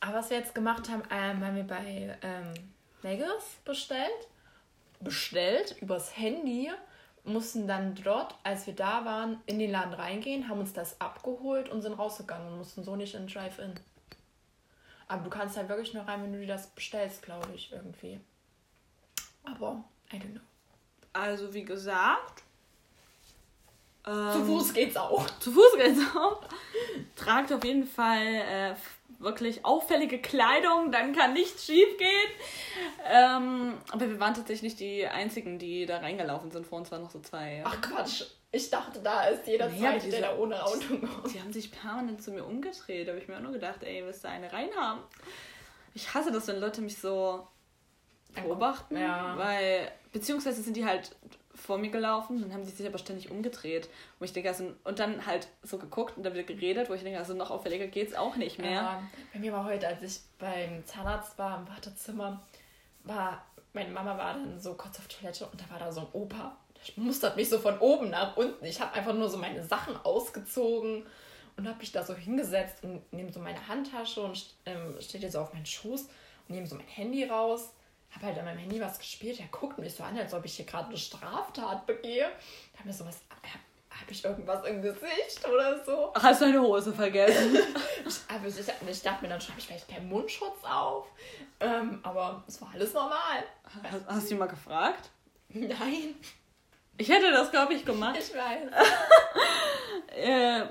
Aber 0.00 0.18
was 0.18 0.30
wir 0.30 0.38
jetzt 0.38 0.54
gemacht 0.54 0.88
haben, 0.90 1.02
ähm, 1.10 1.44
haben 1.44 1.56
wir 1.56 1.66
bei 1.66 2.18
ähm, 2.22 2.52
Megas 3.02 3.44
bestellt. 3.64 4.28
Bestellt 5.00 5.76
übers 5.80 6.16
Handy 6.16 6.70
mussten 7.24 7.66
dann 7.66 7.94
dort, 7.94 8.34
als 8.42 8.66
wir 8.66 8.74
da 8.74 9.04
waren, 9.04 9.40
in 9.46 9.58
den 9.58 9.70
Laden 9.70 9.94
reingehen, 9.94 10.48
haben 10.48 10.60
uns 10.60 10.72
das 10.72 11.00
abgeholt 11.00 11.68
und 11.68 11.82
sind 11.82 11.94
rausgegangen 11.94 12.52
und 12.52 12.58
mussten 12.58 12.84
so 12.84 12.96
nicht 12.96 13.14
in 13.14 13.26
Drive-In. 13.26 13.74
Aber 15.08 15.22
du 15.24 15.30
kannst 15.30 15.56
halt 15.56 15.68
wirklich 15.68 15.94
nur 15.94 16.04
rein, 16.04 16.22
wenn 16.22 16.32
du 16.32 16.40
dir 16.40 16.46
das 16.46 16.68
bestellst, 16.68 17.22
glaube 17.22 17.48
ich, 17.54 17.72
irgendwie. 17.72 18.20
Aber, 19.44 19.84
I 20.12 20.16
don't 20.16 20.32
know. 20.32 20.40
Also, 21.12 21.52
wie 21.52 21.64
gesagt. 21.64 22.42
Ähm, 24.06 24.32
zu 24.32 24.44
Fuß 24.44 24.74
geht's 24.74 24.96
auch. 24.96 25.28
Zu 25.38 25.52
Fuß 25.52 25.76
geht's 25.76 26.00
auch. 26.16 26.42
Tragt 27.16 27.52
auf 27.52 27.64
jeden 27.64 27.86
Fall 27.86 28.22
äh, 28.22 28.74
wirklich 29.18 29.64
auffällige 29.64 30.20
Kleidung, 30.20 30.92
dann 30.92 31.14
kann 31.14 31.32
nichts 31.32 31.66
schief 31.66 31.96
gehen. 31.98 32.30
Ähm, 33.04 33.74
aber 33.90 34.08
wir 34.08 34.20
waren 34.20 34.34
tatsächlich 34.34 34.62
nicht 34.62 34.80
die 34.80 35.06
Einzigen, 35.06 35.58
die 35.58 35.86
da 35.86 35.98
reingelaufen 35.98 36.50
sind. 36.50 36.66
Vor 36.66 36.78
uns 36.78 36.90
waren 36.90 37.02
noch 37.02 37.10
so 37.10 37.20
zwei. 37.20 37.62
Ach 37.64 37.80
Quatsch. 37.80 38.24
Ich 38.52 38.70
dachte, 38.70 39.00
da 39.00 39.24
ist 39.24 39.46
jeder 39.46 39.68
nee, 39.68 39.80
zweite, 39.80 40.08
der 40.10 40.20
da 40.20 40.36
ohne 40.36 40.64
Auto 40.64 40.96
kommt. 41.00 41.34
Die 41.34 41.40
haben 41.40 41.52
sich 41.52 41.72
permanent 41.72 42.22
zu 42.22 42.30
mir 42.30 42.44
umgedreht. 42.44 43.08
Da 43.08 43.12
habe 43.12 43.20
ich 43.20 43.26
mir 43.26 43.36
auch 43.36 43.42
nur 43.42 43.52
gedacht, 43.52 43.82
ey, 43.82 44.04
willst 44.04 44.22
du 44.22 44.28
eine 44.28 44.52
reinhaben? 44.52 45.02
Ich 45.92 46.14
hasse 46.14 46.30
das, 46.30 46.46
wenn 46.46 46.60
Leute 46.60 46.80
mich 46.80 46.98
so 46.98 47.46
beobachten. 48.34 48.96
Ja. 48.96 49.36
Weil, 49.36 49.90
beziehungsweise 50.12 50.62
sind 50.62 50.76
die 50.76 50.84
halt 50.84 51.16
vor 51.64 51.78
mir 51.78 51.90
gelaufen, 51.90 52.42
dann 52.42 52.52
haben 52.52 52.64
sie 52.64 52.72
sich 52.72 52.86
aber 52.86 52.98
ständig 52.98 53.30
umgedreht. 53.30 53.88
Und 54.20 54.26
ich 54.26 54.34
denke, 54.34 54.50
also, 54.50 54.74
und 54.84 54.98
dann 54.98 55.24
halt 55.24 55.48
so 55.62 55.78
geguckt 55.78 56.16
und 56.16 56.22
dann 56.22 56.34
wieder 56.34 56.44
geredet, 56.44 56.90
wo 56.90 56.94
ich 56.94 57.02
denke, 57.02 57.18
also 57.18 57.32
noch 57.32 57.50
auffälliger 57.50 57.86
geht 57.86 58.08
es 58.08 58.14
auch 58.14 58.36
nicht 58.36 58.58
mehr. 58.58 58.70
Ja, 58.70 59.02
bei 59.32 59.38
mir 59.38 59.50
war 59.52 59.64
heute, 59.64 59.88
als 59.88 60.02
ich 60.02 60.20
beim 60.38 60.84
Zahnarzt 60.84 61.38
war 61.38 61.58
im 61.58 61.68
Wartezimmer, 61.68 62.42
war, 63.04 63.46
meine 63.72 63.90
Mama 63.90 64.18
war 64.18 64.34
dann 64.34 64.60
so 64.60 64.74
kurz 64.74 64.98
auf 64.98 65.08
Toilette 65.08 65.46
und 65.46 65.58
da 65.58 65.70
war 65.70 65.78
da 65.78 65.90
so 65.90 66.02
ein 66.02 66.06
Opa. 66.12 66.54
Der 66.96 67.02
mustert 67.02 67.36
mich 67.36 67.48
so 67.48 67.58
von 67.58 67.78
oben 67.78 68.10
nach 68.10 68.36
unten. 68.36 68.62
Ich 68.66 68.82
habe 68.82 68.92
einfach 68.92 69.14
nur 69.14 69.30
so 69.30 69.38
meine 69.38 69.62
Sachen 69.62 69.96
ausgezogen 70.04 71.06
und 71.56 71.66
habe 71.66 71.78
mich 71.78 71.92
da 71.92 72.04
so 72.04 72.14
hingesetzt 72.14 72.84
und 72.84 73.10
nehme 73.10 73.32
so 73.32 73.40
meine 73.40 73.66
Handtasche 73.68 74.20
und 74.20 74.54
ähm, 74.66 74.96
steht 75.00 75.22
jetzt 75.22 75.32
so 75.32 75.40
auf 75.40 75.54
meinen 75.54 75.64
Schoß 75.64 76.02
und 76.02 76.54
nehme 76.54 76.66
so 76.66 76.74
mein 76.74 76.86
Handy 76.86 77.24
raus 77.24 77.70
habe 78.14 78.26
halt 78.26 78.38
an 78.38 78.44
meinem 78.44 78.58
Handy 78.58 78.80
was 78.80 78.98
gespielt. 78.98 79.40
Er 79.40 79.46
guckt 79.46 79.78
mich 79.78 79.94
so 79.94 80.04
an, 80.04 80.16
als 80.18 80.34
ob 80.34 80.44
ich 80.44 80.56
hier 80.56 80.64
gerade 80.64 80.88
eine 80.88 80.98
Straftat 80.98 81.86
begehe. 81.86 82.30
Da 82.72 82.78
habe 82.78 82.88
mir 82.88 82.94
sowas, 82.94 83.20
habe 83.90 84.10
ich 84.10 84.24
irgendwas 84.24 84.64
im 84.66 84.82
Gesicht 84.82 85.46
oder 85.48 85.84
so. 85.84 86.12
Hast 86.14 86.40
du 86.40 86.46
deine 86.46 86.60
Hose 86.60 86.92
vergessen? 86.92 87.56
ich, 88.06 88.16
aber 88.28 88.46
ich, 88.46 88.56
ich 88.58 89.02
dachte 89.02 89.22
mir 89.22 89.28
dann 89.28 89.40
schon, 89.40 89.50
habe 89.50 89.60
ich 89.60 89.66
vielleicht 89.66 89.88
keinen 89.88 90.08
Mundschutz 90.08 90.62
auf. 90.64 91.06
Ähm, 91.60 92.00
aber 92.02 92.42
es 92.46 92.60
war 92.60 92.70
alles 92.72 92.92
normal. 92.92 93.44
Hast, 93.82 94.06
hast 94.06 94.30
du 94.30 94.34
ihn 94.34 94.38
mal 94.38 94.46
gefragt? 94.46 95.10
Nein. 95.48 96.16
Ich 96.96 97.08
hätte 97.08 97.30
das, 97.30 97.50
glaube 97.50 97.74
ich, 97.74 97.84
gemacht. 97.84 98.16
Ich 98.18 98.34
weiß. 98.34 98.70
äh, 100.16 100.62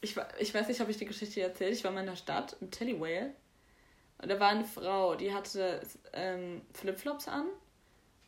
ich, 0.00 0.16
ich 0.38 0.54
weiß 0.54 0.68
nicht, 0.68 0.80
ob 0.80 0.88
ich 0.88 0.96
die 0.96 1.06
Geschichte 1.06 1.40
erzählt. 1.40 1.74
Ich 1.74 1.84
war 1.84 1.90
mal 1.90 2.00
in 2.00 2.06
der 2.06 2.16
Stadt, 2.16 2.56
im 2.60 2.70
Tellywale. 2.70 3.32
Und 4.18 4.30
da 4.30 4.40
war 4.40 4.48
eine 4.48 4.64
Frau, 4.64 5.14
die 5.14 5.32
hatte 5.32 5.80
ähm, 6.12 6.62
Flipflops 6.72 7.28
an. 7.28 7.46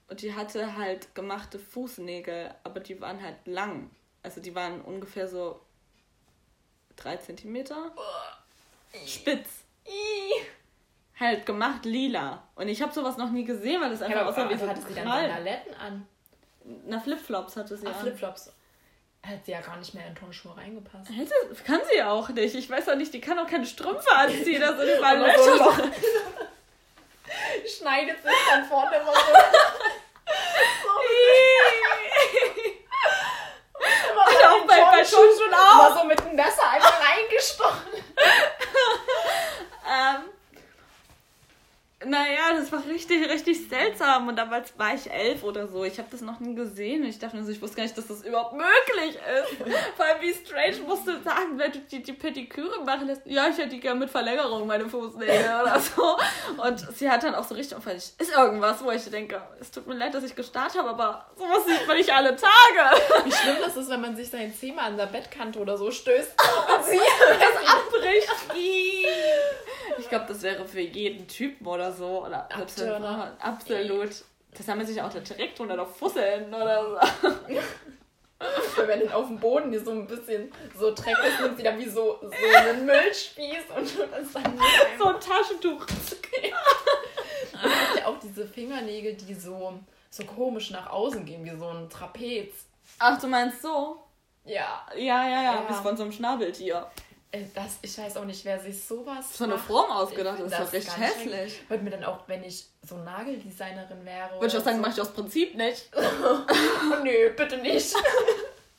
Und 0.09 0.23
die 0.23 0.35
hatte 0.35 0.77
halt 0.77 1.15
gemachte 1.15 1.59
Fußnägel, 1.59 2.55
aber 2.65 2.81
die 2.81 3.01
waren 3.01 3.23
halt 3.23 3.37
lang. 3.47 3.91
Also 4.23 4.41
die 4.41 4.55
waren 4.55 4.81
ungefähr 4.81 5.29
so 5.29 5.61
drei 6.97 7.17
Zentimeter. 7.17 7.93
Spitz. 9.07 9.65
Halt 11.19 11.47
gemacht 11.47 11.85
lila. 11.85 12.43
Und 12.55 12.69
ich 12.69 12.81
habe 12.81 12.93
sowas 12.93 13.17
noch 13.17 13.31
nie 13.31 13.45
gesehen, 13.45 13.81
weil 13.81 13.91
das 13.91 14.03
einfach 14.03 14.21
ja, 14.21 14.29
aussah 14.29 14.49
wie 14.49 14.57
so 14.57 14.69
hatte 14.69 14.83
sie 14.83 14.95
dann 14.95 15.07
Sandaletten 15.07 15.75
an? 15.75 16.07
Na, 16.87 17.01
Flipflops 17.01 17.57
hatte 17.57 17.77
sie 17.77 17.87
Ach, 17.87 17.95
an. 17.95 18.01
Flipflops. 18.01 18.53
Hätte 19.23 19.45
sie 19.45 19.53
ja 19.53 19.61
gar 19.61 19.77
nicht 19.77 19.93
mehr 19.95 20.07
in 20.07 20.15
Turnschuhe 20.15 20.57
reingepasst. 20.57 21.11
Hätte, 21.11 21.35
kann 21.65 21.81
sie 21.93 22.03
auch 22.03 22.29
nicht. 22.31 22.55
Ich 22.55 22.71
weiß 22.71 22.89
auch 22.89 22.95
nicht, 22.95 23.13
die 23.13 23.21
kann 23.21 23.39
auch 23.39 23.47
keine 23.47 23.67
Strümpfe 23.67 24.11
anziehen. 24.13 24.61
Da 24.61 24.75
sind 24.77 24.89
überall 24.97 25.19
Löcher. 25.19 25.57
So 25.57 25.73
Schneidet 27.79 28.23
sich 28.23 28.33
dann 28.51 28.65
vorne 28.65 28.97
immer 29.01 29.13
so. 29.13 29.21
so 30.83 30.89
auch 34.49 34.67
bei, 34.67 34.81
bei 34.81 35.03
Turnschuhen 35.03 35.55
auch. 35.55 35.89
Immer 35.89 35.99
so 35.99 36.05
mit 36.07 36.19
dem 36.21 36.35
Messer 36.35 36.71
einfach 36.71 37.01
reingestochen. 37.01 37.93
ähm, 39.87 40.25
naja, 42.07 42.55
das 42.57 42.71
war 42.71 42.85
richtig, 42.87 43.29
richtig 43.29 43.69
seltsam. 43.69 44.29
Und 44.29 44.37
damals 44.37 44.73
war 44.79 44.95
ich 44.95 45.11
elf 45.11 45.43
oder 45.43 45.67
so. 45.67 45.83
Ich 45.83 45.99
habe 45.99 46.09
das 46.11 46.21
noch 46.21 46.39
nie 46.39 46.55
gesehen. 46.55 47.05
Ich 47.05 47.19
dachte 47.19 47.37
mir 47.37 47.45
so, 47.45 47.51
ich 47.51 47.61
wusste 47.61 47.77
gar 47.77 47.83
nicht, 47.83 47.99
dass 47.99 48.07
das 48.07 48.23
überhaupt 48.23 48.53
möglich 48.53 49.17
ist. 49.17 49.69
Vor 49.97 50.07
allem, 50.07 50.21
wie 50.21 50.33
strange 50.33 50.87
musst 50.87 51.09
du 51.09 51.21
sagen, 51.23 51.59
wenn 51.59 51.73
du 51.73 51.81
die, 51.81 52.01
die 52.01 52.13
Pediküre 52.13 52.85
machen 52.85 53.09
lässt. 53.09 53.23
Ja, 53.25 53.49
ich 53.49 53.59
hätte 53.59 53.71
die 53.71 53.81
gerne 53.81 53.99
mit 53.99 54.11
Verlängerung, 54.11 54.67
meine 54.69 54.89
Fußnägel 54.89 55.61
oder 55.63 55.81
so. 55.81 56.17
Und 56.63 56.79
sie 56.97 57.11
hat 57.11 57.25
dann 57.25 57.35
auch 57.35 57.45
so 57.45 57.57
richtig 57.57 57.77
auffällig, 57.77 58.13
ist 58.17 58.33
irgendwas, 58.33 58.83
wo 58.85 58.91
ich 58.93 59.05
denke, 59.11 59.43
es 59.61 59.71
tut 59.71 59.87
mir 59.89 59.97
leid, 59.97 60.15
dass 60.15 60.23
ich 60.23 60.37
gestartet 60.37 60.79
habe, 60.79 60.91
aber 60.91 61.27
sowas 61.37 61.67
sieht 61.67 61.87
man 61.87 61.97
nicht 61.97 62.13
alle 62.13 62.37
Tage. 62.37 63.25
Wie 63.25 63.33
schlimm 63.33 63.57
das 63.65 63.77
ist, 63.77 63.91
wenn 63.91 64.01
man 64.01 64.15
sich 64.17 64.31
sein 64.31 64.55
Zeh 64.55 64.73
an 64.77 64.97
der 64.97 65.07
Bettkante 65.07 65.59
oder 65.59 65.77
so 65.77 65.91
stößt 65.91 66.31
und 66.77 66.85
sie 66.85 66.97
es 66.97 67.69
abbricht. 67.69 68.29
Ich 70.09 70.11
glaube, 70.11 70.25
das 70.29 70.41
wäre 70.41 70.67
für 70.67 70.81
jeden 70.81 71.29
Typen 71.29 71.67
oder 71.67 71.93
so. 71.93 72.25
Oder 72.25 72.51
Abtörner. 72.51 73.37
Absolut. 73.39 74.09
Das 74.57 74.67
haben 74.67 74.79
wir 74.79 74.87
sich 74.87 75.03
auch 75.03 75.13
direkt 75.13 75.61
unter 75.61 75.77
der 75.77 75.85
Fusseln 75.85 76.49
oder 76.49 76.99
so. 77.21 78.87
wenn 78.87 79.01
du 79.01 79.15
auf 79.15 79.27
dem 79.27 79.39
Boden 79.39 79.71
dir 79.71 79.85
so 79.85 79.91
ein 79.91 80.07
bisschen 80.07 80.51
so 80.75 80.95
Dreck 80.95 81.15
ist, 81.27 81.43
nimmt 81.43 81.59
wieder 81.59 81.77
wie 81.77 81.91
so, 81.91 82.19
so 82.23 82.57
einen 82.57 82.87
Müllspieß 82.87 83.65
und 83.77 83.99
das 83.99 84.33
dann 84.33 84.59
so 84.99 85.09
ein 85.09 85.21
Taschentuch. 85.21 85.87
Es 85.87 86.23
gibt 86.23 86.55
ja 87.99 88.07
auch 88.07 88.19
diese 88.19 88.47
Fingernägel, 88.47 89.13
die 89.13 89.35
so, 89.35 89.79
so 90.09 90.25
komisch 90.25 90.71
nach 90.71 90.89
außen 90.89 91.27
gehen, 91.27 91.45
wie 91.45 91.55
so 91.55 91.69
ein 91.69 91.91
Trapez. 91.91 92.55
Ach, 92.99 93.21
du 93.21 93.27
meinst 93.27 93.61
so? 93.61 93.99
Ja. 94.47 94.87
Ja, 94.97 95.29
ja, 95.29 95.29
ja, 95.29 95.43
ja. 95.43 95.61
bis 95.69 95.81
von 95.81 95.99
so 95.99 96.05
einem 96.05 96.13
Schnabeltier. 96.13 96.91
Äh, 97.31 97.45
das, 97.55 97.79
ich 97.83 97.97
weiß 97.99 98.17
auch 98.17 98.25
nicht, 98.25 98.45
wer 98.45 98.59
sich 98.59 98.83
sowas. 98.83 99.37
So 99.37 99.45
eine 99.45 99.59
Form 99.59 99.91
ausgedacht, 99.91 100.41
das 100.41 100.53
ist 100.53 100.61
doch 100.61 100.73
richtig 100.73 100.97
hässlich. 100.97 101.63
Würde 101.69 101.85
mir 101.85 101.91
dann 101.91 102.05
auch, 102.05 102.21
wenn 102.27 102.43
ich 102.43 102.67
so 102.83 102.97
Nageldesignerin 102.97 104.05
wäre. 104.05 104.35
Würde 104.35 104.47
ich 104.47 104.57
auch 104.57 104.65
sagen, 104.65 104.77
so. 104.77 104.83
mache 104.83 104.93
ich 104.93 105.01
aus 105.01 105.13
Prinzip 105.13 105.55
nicht. 105.55 105.91
oh, 105.97 107.03
nö, 107.03 107.31
bitte 107.37 107.59
nicht. 107.59 107.95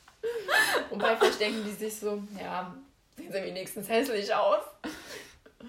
Wobei 0.90 1.16
vielleicht 1.16 1.40
denken 1.40 1.64
die 1.64 1.72
sich 1.72 1.96
so, 1.98 2.22
ja, 2.40 2.74
sehen 3.16 3.32
sie 3.32 3.42
wenigstens 3.42 3.88
hässlich 3.88 4.34
aus. 4.34 4.64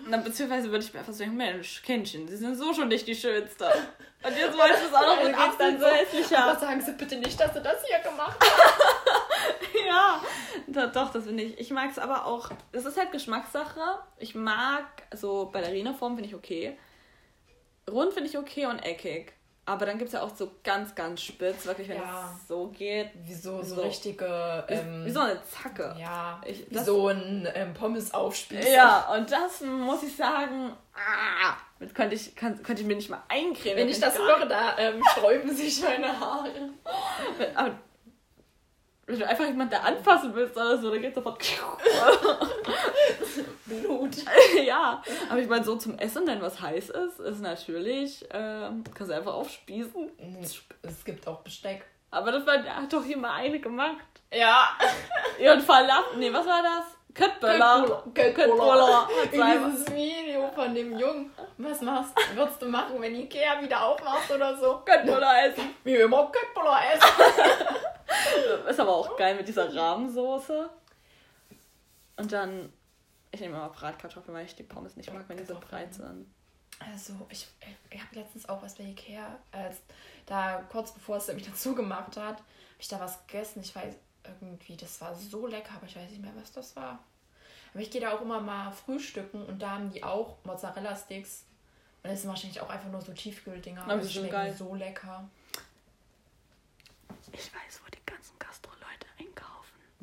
Na, 0.08 0.18
beziehungsweise 0.18 0.72
würde 0.72 0.84
ich 0.84 0.94
mir 0.94 1.00
einfach 1.00 1.14
sagen, 1.14 1.36
Mensch, 1.36 1.84
Kindchen, 1.84 2.28
sie 2.28 2.38
sind 2.38 2.56
so 2.56 2.74
schon 2.74 2.88
nicht 2.88 3.08
die 3.08 3.16
Schönste. 3.16 3.72
Und 4.24 4.38
jetzt 4.38 4.58
wollte 4.58 4.76
ich 4.76 4.88
es 4.88 4.94
auch 4.94 5.02
noch 5.02 5.24
mit 5.24 5.36
dann 5.60 5.80
so 5.80 5.86
hässlicher. 5.86 6.44
Aber 6.46 6.60
sagen 6.60 6.82
Sie 6.82 6.94
bitte 6.94 7.18
nicht, 7.18 7.40
dass 7.40 7.54
Sie 7.54 7.62
das 7.62 7.84
hier 7.86 8.00
gemacht 8.00 8.40
haben. 8.40 9.88
ja, 9.88 10.22
doch, 10.72 11.12
das 11.12 11.26
finde 11.26 11.44
ich. 11.44 11.60
Ich 11.60 11.72
mag 11.72 11.92
es 11.92 12.00
aber 12.00 12.26
auch. 12.26 12.50
Das 12.72 12.86
ist 12.86 12.98
halt 12.98 13.12
Geschmackssache. 13.12 13.80
Ich 14.18 14.36
mag, 14.36 14.86
so 15.14 15.50
Ballerina-Form 15.52 16.16
finde 16.16 16.30
ich 16.30 16.36
okay. 16.36 16.78
Rund 17.90 18.14
finde 18.14 18.30
ich 18.30 18.38
okay 18.38 18.66
und 18.68 18.80
eckig. 18.80 19.34
Aber 19.66 19.86
dann 19.86 20.00
gibt 20.00 20.08
es 20.08 20.14
ja 20.14 20.22
auch 20.24 20.36
so 20.36 20.52
ganz, 20.64 20.96
ganz 20.96 21.22
spitz, 21.22 21.66
wirklich, 21.66 21.88
wenn 21.88 21.98
ja. 21.98 22.34
es 22.36 22.48
so 22.48 22.68
geht. 22.70 23.10
Wie 23.24 23.34
so, 23.34 23.62
so, 23.62 23.82
richtige. 23.82 24.66
Ähm, 24.68 25.06
wie 25.06 25.12
so 25.12 25.20
eine 25.20 25.40
Zacke. 25.44 25.96
Ja. 26.00 26.42
Ich, 26.46 26.66
wie 26.70 26.80
so 26.80 27.08
ein 27.08 27.48
ähm, 27.54 27.74
Pommes-Aufspieß. 27.74 28.68
Ja, 28.74 29.14
und 29.14 29.32
das 29.32 29.62
muss 29.62 30.02
ich 30.02 30.16
sagen, 30.16 30.74
ah, 30.96 31.56
mit 31.80 31.94
könnte 31.94 32.16
ich, 32.16 32.36
kann, 32.36 32.62
könnte 32.64 32.82
ich 32.82 32.88
mir 32.88 32.96
nicht 32.96 33.10
mal 33.10 33.24
eincremen. 33.30 33.78
Wenn 33.78 33.90
ich 33.90 34.00
das 34.00 34.18
höre, 34.18 34.46
da 34.48 34.78
ähm, 34.80 35.02
sträuben 35.12 35.56
sich 35.56 35.82
meine 35.84 36.20
Haare. 36.20 36.50
Aber 37.56 37.72
wenn 39.12 39.20
du 39.20 39.28
einfach 39.28 39.46
jemanden 39.46 39.72
da 39.72 39.80
anfassen 39.80 40.34
willst 40.34 40.56
oder 40.56 40.78
so, 40.78 40.90
dann 40.90 41.02
geht 41.02 41.14
sofort 41.14 41.38
Blut. 43.66 44.16
ja, 44.64 45.04
aber 45.30 45.40
ich 45.40 45.50
meine, 45.50 45.66
so 45.66 45.76
zum 45.76 46.00
Essen, 46.00 46.26
wenn 46.26 46.42
was 46.42 46.62
heiß 46.62 46.90
ist, 46.90 47.20
ist 47.20 47.42
natürlich, 47.42 48.26
ähm, 48.32 48.86
kannst 48.94 49.12
du 49.12 49.16
einfach 49.16 49.34
aufspießen. 49.34 50.10
Es 50.82 51.04
gibt 51.04 51.28
auch 51.28 51.42
Besteck. 51.42 51.84
Aber 52.10 52.32
das 52.32 52.46
war, 52.46 52.64
hat 52.64 52.92
doch 52.92 53.04
hier 53.04 53.18
mal 53.18 53.34
eine 53.34 53.60
gemacht. 53.60 53.98
Ja. 54.34 54.70
ja, 55.40 55.54
und 55.54 55.62
Falafel, 55.62 56.18
nee, 56.18 56.32
was 56.32 56.46
war 56.46 56.64
das? 56.64 56.86
Köttböller. 57.14 58.04
Köttböller. 58.14 59.10
Dieses 59.30 59.94
Video 59.94 60.50
von 60.56 60.74
dem 60.74 60.98
Jungen. 60.98 61.30
Was 61.58 61.82
machst 61.82 62.14
du? 62.16 62.38
Würdest 62.38 62.62
du 62.62 62.68
machen, 62.68 63.02
wenn 63.02 63.14
Ikea 63.14 63.62
wieder 63.62 63.84
aufmacht 63.84 64.32
oder 64.32 64.56
so? 64.56 64.82
Köttböller 64.86 65.48
essen. 65.48 65.76
Wie 65.84 65.96
immer 65.96 66.32
Köttböller 66.32 66.80
essen. 66.94 67.10
Ist 68.70 68.80
aber 68.80 68.96
auch 68.96 69.18
geil 69.18 69.36
mit 69.36 69.48
dieser 69.48 69.74
Rahmensoße. 69.74 70.70
Und 72.18 72.32
dann, 72.32 72.72
ich 73.32 73.40
nehme 73.40 73.56
immer 73.56 73.70
Bratkartoffeln, 73.70 74.36
weil 74.36 74.46
ich 74.46 74.56
die 74.56 74.64
Pommes 74.64 74.96
nicht 74.96 75.12
mag, 75.14 75.26
wenn 75.28 75.38
die 75.38 75.46
so 75.46 75.60
breit 75.60 75.94
sind. 75.94 76.28
Also, 76.80 77.14
ich, 77.30 77.48
ich 77.90 78.02
habe 78.02 78.16
letztens 78.16 78.50
auch 78.50 78.62
was 78.64 78.76
bei 78.76 78.84
Ikea, 78.84 79.38
als 79.52 79.78
da 80.26 80.64
kurz 80.72 80.92
bevor 80.92 81.18
es 81.18 81.28
nämlich 81.28 81.48
dazu 81.50 81.76
gemacht 81.76 82.18
hat, 82.18 82.38
habe 82.38 82.44
ich 82.80 82.88
da 82.88 83.00
was 83.00 83.26
gegessen. 83.28 83.62
Ich 83.62 83.76
weiß, 83.76 83.94
irgendwie, 84.24 84.78
das 84.78 85.00
war 85.02 85.16
so 85.16 85.48
lecker, 85.48 85.76
aber 85.76 85.86
ich 85.86 85.96
weiß 85.96 86.10
nicht 86.10 86.22
mehr, 86.22 86.34
was 86.36 86.52
das 86.52 86.76
war. 86.76 87.00
Aber 87.74 87.82
ich 87.82 87.92
gehe 87.92 88.02
da 88.02 88.12
auch 88.12 88.22
immer 88.22 88.42
mal 88.42 88.72
frühstücken 88.72 89.46
und 89.46 89.62
da 89.62 89.72
haben 89.72 89.92
die 89.92 90.04
auch 90.04 90.38
Mozzarella-Sticks. 90.44 91.46
Und 92.04 92.10
das 92.10 92.22
sind 92.22 92.30
wahrscheinlich 92.30 92.60
auch 92.62 92.70
einfach 92.70 92.90
nur 92.90 93.02
so 93.02 93.14
Tiefkühldinger. 93.14 93.84
Aber 93.84 93.98
die 93.98 94.10
schmecken 94.10 94.32
geil. 94.32 94.56
so 94.58 94.74
lecker. 94.76 95.30
Ich 97.32 97.54
weiß, 97.54 97.82
wo 97.86 97.91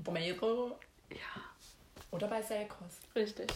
Bomero? 0.09 0.79
Ja. 1.11 1.43
Oder 2.11 2.29
bei 2.29 2.41
Selkos. 2.41 2.97
Richtig. 3.15 3.53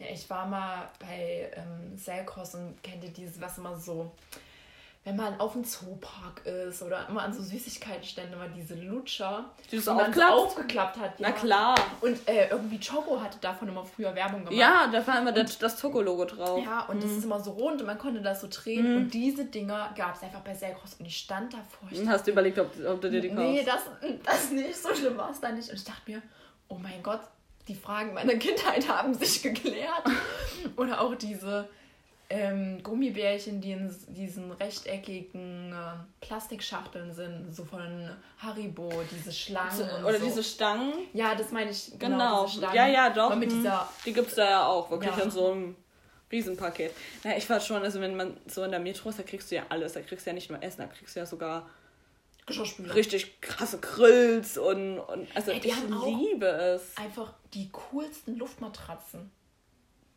Ja, 0.00 0.06
ich 0.10 0.28
war 0.28 0.46
mal 0.46 0.90
bei 0.98 1.52
ähm, 1.54 1.96
Selkos 1.96 2.56
und 2.56 2.82
kennt 2.82 3.04
ihr 3.04 3.10
dieses, 3.10 3.40
was 3.40 3.58
immer 3.58 3.78
so 3.78 4.10
wenn 5.04 5.16
man 5.16 5.40
auf 5.40 5.52
dem 5.52 5.64
Zoopark 5.64 6.44
ist 6.44 6.82
oder 6.82 7.08
immer 7.08 7.22
an 7.22 7.32
so 7.32 7.42
Süßigkeitenständen 7.42 8.34
immer 8.34 8.48
diese 8.48 8.74
Lutscher, 8.74 9.46
die, 9.70 9.78
so 9.78 9.92
aufgeklappt 9.92 10.98
hat. 10.98 11.18
Ja. 11.18 11.28
Na 11.28 11.32
klar. 11.32 11.74
Und 12.02 12.28
äh, 12.28 12.50
irgendwie 12.50 12.78
Choco 12.78 13.18
hatte 13.18 13.38
davon 13.40 13.68
immer 13.68 13.82
früher 13.84 14.14
Werbung 14.14 14.40
gemacht. 14.40 14.54
Ja, 14.54 14.88
da 14.92 15.06
war 15.06 15.20
immer 15.20 15.32
das, 15.32 15.58
das 15.58 15.80
Choco-Logo 15.80 16.26
drauf. 16.26 16.62
Ja, 16.62 16.80
und 16.82 16.98
mhm. 16.98 17.00
das 17.00 17.12
ist 17.12 17.24
immer 17.24 17.40
so 17.40 17.52
rund 17.52 17.80
und 17.80 17.86
man 17.86 17.96
konnte 17.96 18.20
das 18.20 18.42
so 18.42 18.48
drehen. 18.50 18.90
Mhm. 18.90 18.96
Und 18.98 19.14
diese 19.14 19.46
Dinger 19.46 19.90
gab 19.96 20.16
es 20.16 20.22
einfach 20.22 20.40
bei 20.40 20.54
Selgros 20.54 20.94
und 20.98 21.06
ich 21.06 21.16
stand 21.16 21.54
davor. 21.54 21.88
Ich 21.90 22.06
Hast 22.06 22.26
du 22.26 22.32
überlegt, 22.32 22.58
ob, 22.58 22.70
ob 22.86 23.00
du 23.00 23.10
dir 23.10 23.22
die 23.22 23.28
kaufst? 23.28 23.40
Nee, 23.40 23.64
das, 23.64 23.80
das 24.22 24.50
nicht. 24.50 24.76
So 24.76 24.94
schlimm 24.94 25.16
war 25.16 25.30
es 25.30 25.40
da 25.40 25.50
nicht. 25.50 25.70
Und 25.70 25.76
ich 25.76 25.84
dachte 25.84 26.10
mir, 26.10 26.20
oh 26.68 26.76
mein 26.76 27.02
Gott, 27.02 27.20
die 27.68 27.74
Fragen 27.74 28.12
meiner 28.12 28.34
Kindheit 28.36 28.86
haben 28.86 29.14
sich 29.14 29.42
geklärt. 29.42 30.04
oder 30.76 31.00
auch 31.00 31.14
diese 31.14 31.70
ähm, 32.30 32.80
Gummibärchen, 32.82 33.60
die 33.60 33.72
in 33.72 33.94
diesen 34.08 34.52
rechteckigen 34.52 35.72
äh, 35.72 36.24
Plastikschachteln 36.24 37.12
sind, 37.12 37.52
so 37.52 37.64
von 37.64 38.08
Haribo, 38.38 38.88
diese 39.10 39.32
Schlangen. 39.32 40.04
Oder 40.04 40.18
so. 40.18 40.24
diese 40.24 40.44
Stangen. 40.44 40.92
Ja, 41.12 41.34
das 41.34 41.50
meine 41.50 41.72
ich. 41.72 41.92
Genau. 41.98 42.46
genau 42.46 42.72
ja, 42.72 42.86
ja, 42.86 43.10
doch. 43.10 43.34
Mit 43.34 43.50
hm. 43.50 43.58
dieser, 43.58 43.88
die 44.06 44.12
gibt 44.12 44.28
es 44.28 44.36
da 44.36 44.48
ja 44.48 44.66
auch, 44.66 44.90
wirklich 44.90 45.16
ja. 45.16 45.24
in 45.24 45.30
so 45.32 45.50
einem 45.50 45.76
Riesenpaket. 46.30 46.92
Ja, 47.24 47.36
ich 47.36 47.50
war 47.50 47.58
schon, 47.60 47.82
also 47.82 48.00
wenn 48.00 48.14
man 48.14 48.36
so 48.46 48.62
in 48.62 48.70
der 48.70 48.80
Metro 48.80 49.08
ist, 49.08 49.18
da 49.18 49.24
kriegst 49.24 49.50
du 49.50 49.56
ja 49.56 49.64
alles. 49.68 49.94
Da 49.94 50.00
kriegst 50.00 50.24
du 50.24 50.30
ja 50.30 50.34
nicht 50.34 50.50
nur 50.50 50.62
Essen, 50.62 50.82
da 50.82 50.86
kriegst 50.86 51.16
du 51.16 51.20
ja 51.20 51.26
sogar 51.26 51.68
richtig 52.94 53.40
krasse 53.40 53.78
Grills 53.78 54.58
und, 54.58 54.98
und 54.98 55.28
also 55.34 55.50
Ey, 55.50 55.60
ich 55.62 55.74
liebe 56.04 56.46
es. 56.46 56.96
Einfach 56.96 57.32
die 57.54 57.70
coolsten 57.70 58.36
Luftmatratzen. 58.36 59.30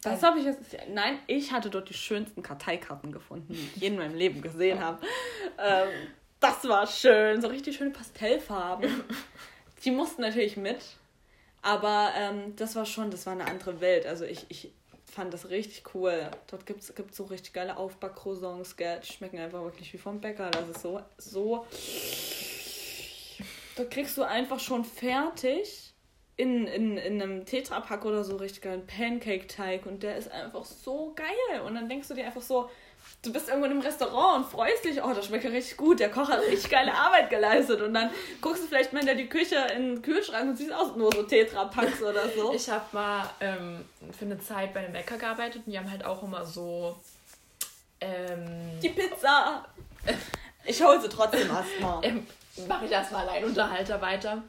Das 0.04 0.24
habe 0.24 0.40
ich 0.40 0.46
jetzt. 0.46 0.60
Nein, 0.90 1.20
ich 1.28 1.52
hatte 1.52 1.70
dort 1.70 1.90
die 1.90 1.94
schönsten 1.94 2.42
Karteikarten 2.42 3.12
gefunden, 3.12 3.54
die 3.54 3.60
ich 3.60 3.76
je 3.78 3.88
in 3.88 3.98
meinem 3.98 4.16
Leben 4.16 4.42
gesehen 4.42 4.80
habe. 4.80 5.00
Ähm, 5.58 5.90
das 6.40 6.68
war 6.68 6.86
schön, 6.88 7.42
so 7.42 7.48
richtig 7.48 7.78
schöne 7.78 7.92
Pastellfarben. 7.92 9.04
Die 9.86 9.92
mussten 9.92 10.22
natürlich 10.22 10.58
mit, 10.58 10.82
aber 11.62 12.12
ähm, 12.18 12.56
das 12.56 12.76
war 12.76 12.86
schon, 12.86 13.12
das 13.12 13.26
war 13.26 13.34
eine 13.34 13.46
andere 13.46 13.82
Welt. 13.82 14.06
Also 14.06 14.26
ich, 14.26 14.46
ich 14.50 14.72
fand 15.06 15.34
das 15.34 15.50
richtig 15.50 15.84
cool. 15.94 16.30
Dort 16.48 16.66
gibt 16.66 16.82
es 16.82 16.94
so 17.12 17.24
richtig 17.26 17.54
geile 17.54 17.78
Aufbackcroissants, 17.78 18.76
die 18.76 19.14
schmecken 19.14 19.40
einfach 19.40 19.64
wirklich 19.64 19.94
wie 19.94 19.98
vom 19.98 20.20
Bäcker. 20.20 20.50
Das 20.52 20.70
ist 20.70 20.82
so, 20.82 21.02
so. 21.18 21.66
Da 23.76 23.86
kriegst 23.86 24.18
du 24.18 24.24
einfach 24.24 24.60
schon 24.60 24.86
fertig 24.86 25.93
in, 26.36 26.66
in, 26.68 26.98
in 26.98 27.22
einem 27.22 27.46
Tetrapack 27.46 28.06
oder 28.06 28.24
so 28.24 28.38
richtig 28.38 28.62
geilen 28.62 28.88
Pancake-Teig 28.88 29.86
und 29.86 30.02
der 30.04 30.18
ist 30.18 30.32
einfach 30.32 30.66
so 30.66 31.14
geil. 31.16 31.62
Und 31.62 31.76
dann 31.76 31.88
denkst 31.88 32.08
du 32.08 32.16
dir 32.16 32.26
einfach 32.26 32.42
so, 32.42 32.70
du 33.22 33.32
bist 33.32 33.50
irgendwo 33.50 33.70
im 33.70 33.80
Restaurant 33.82 34.44
und 34.44 34.52
freust 34.52 34.84
dich, 34.84 35.04
oh, 35.04 35.14
das 35.14 35.28
schmeckt 35.28 35.44
ja 35.44 35.52
richtig 35.52 35.78
gut, 35.78 36.00
der 36.00 36.10
Koch 36.10 36.30
hat 36.30 36.42
richtig 36.42 36.72
geile 36.72 36.94
Arbeit 36.94 37.30
geleistet. 37.30 37.82
Und 37.82 37.94
dann 37.94 38.10
guckst 38.42 38.64
du 38.64 38.68
vielleicht 38.68 38.94
mal 38.94 39.08
in 39.08 39.18
die 39.18 39.30
Küche 39.30 39.58
in 39.76 39.96
den 39.96 40.02
Kühlschrank 40.02 40.50
und 40.50 40.58
siehst 40.58 40.74
aus 40.74 40.96
nur 40.96 41.14
so 41.14 41.24
Tetra-Packs 41.24 42.02
oder 42.10 42.28
so. 42.30 42.54
Ich 42.54 42.70
habe 42.70 42.86
mal 42.92 43.30
ähm, 43.40 43.86
für 44.18 44.26
eine 44.26 44.40
Zeit 44.40 44.74
bei 44.74 44.80
einem 44.80 44.94
Bäcker 44.94 45.18
gearbeitet 45.18 45.64
und 45.66 45.72
die 45.72 45.78
haben 45.78 45.90
halt 45.90 46.04
auch 46.04 46.24
immer 46.24 46.46
so. 46.46 46.98
Ähm, 48.02 48.80
die 48.82 48.90
Pizza! 48.90 49.66
Ich 50.66 50.82
hole 50.82 51.02
sie 51.02 51.10
trotzdem 51.10 51.50
erstmal. 51.50 52.06
Ähm, 52.06 52.26
Mache 52.70 52.86
ich 52.86 52.92
erstmal 52.92 53.28
allein 53.28 53.44
Unterhalter 53.44 54.00
weiter. 54.00 54.44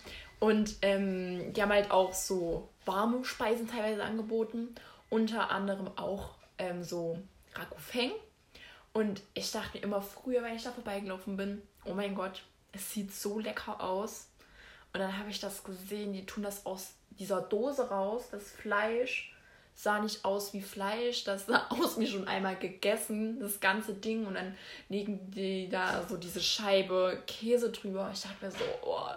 Und 0.44 0.76
ähm, 0.83 1.54
die 1.54 1.62
haben 1.62 1.72
halt 1.72 1.90
auch 1.90 2.12
so 2.12 2.68
warme 2.85 3.24
Speisen 3.24 3.66
teilweise 3.66 4.04
angeboten. 4.04 4.74
Unter 5.09 5.50
anderem 5.50 5.88
auch 5.96 6.35
ähm, 6.59 6.83
so 6.83 7.18
Rakufeng. 7.54 8.11
Und 8.92 9.22
ich 9.33 9.50
dachte 9.50 9.78
mir 9.78 9.85
immer 9.85 10.02
früher, 10.02 10.42
wenn 10.42 10.54
ich 10.54 10.62
da 10.62 10.70
vorbeigelaufen 10.70 11.38
bin, 11.38 11.62
oh 11.87 11.94
mein 11.94 12.14
Gott, 12.14 12.42
es 12.72 12.92
sieht 12.92 13.14
so 13.14 13.38
lecker 13.38 13.83
aus. 13.83 14.28
Und 14.92 15.00
dann 15.00 15.18
habe 15.18 15.30
ich 15.30 15.40
das 15.40 15.64
gesehen, 15.64 16.12
die 16.12 16.26
tun 16.26 16.42
das 16.42 16.66
aus 16.66 16.92
dieser 17.09 17.40
Dose 17.40 17.88
raus. 17.88 18.24
Das 18.30 18.50
Fleisch 18.50 19.35
sah 19.74 19.98
nicht 19.98 20.26
aus 20.26 20.52
wie 20.52 20.61
Fleisch, 20.61 21.24
das 21.24 21.46
sah 21.46 21.66
aus 21.70 21.98
wie 21.98 22.07
schon 22.07 22.28
einmal 22.28 22.57
gegessen, 22.57 23.40
das 23.40 23.61
ganze 23.61 23.94
Ding. 23.94 24.26
Und 24.26 24.35
dann 24.35 24.54
legen 24.90 25.30
die 25.30 25.70
da 25.70 26.07
so 26.07 26.18
diese 26.18 26.42
Scheibe 26.42 27.22
Käse 27.26 27.72
drüber. 27.72 28.11
Ich 28.12 28.20
dachte 28.20 28.44
mir 28.44 28.50
so, 28.50 28.64
oh, 28.83 29.09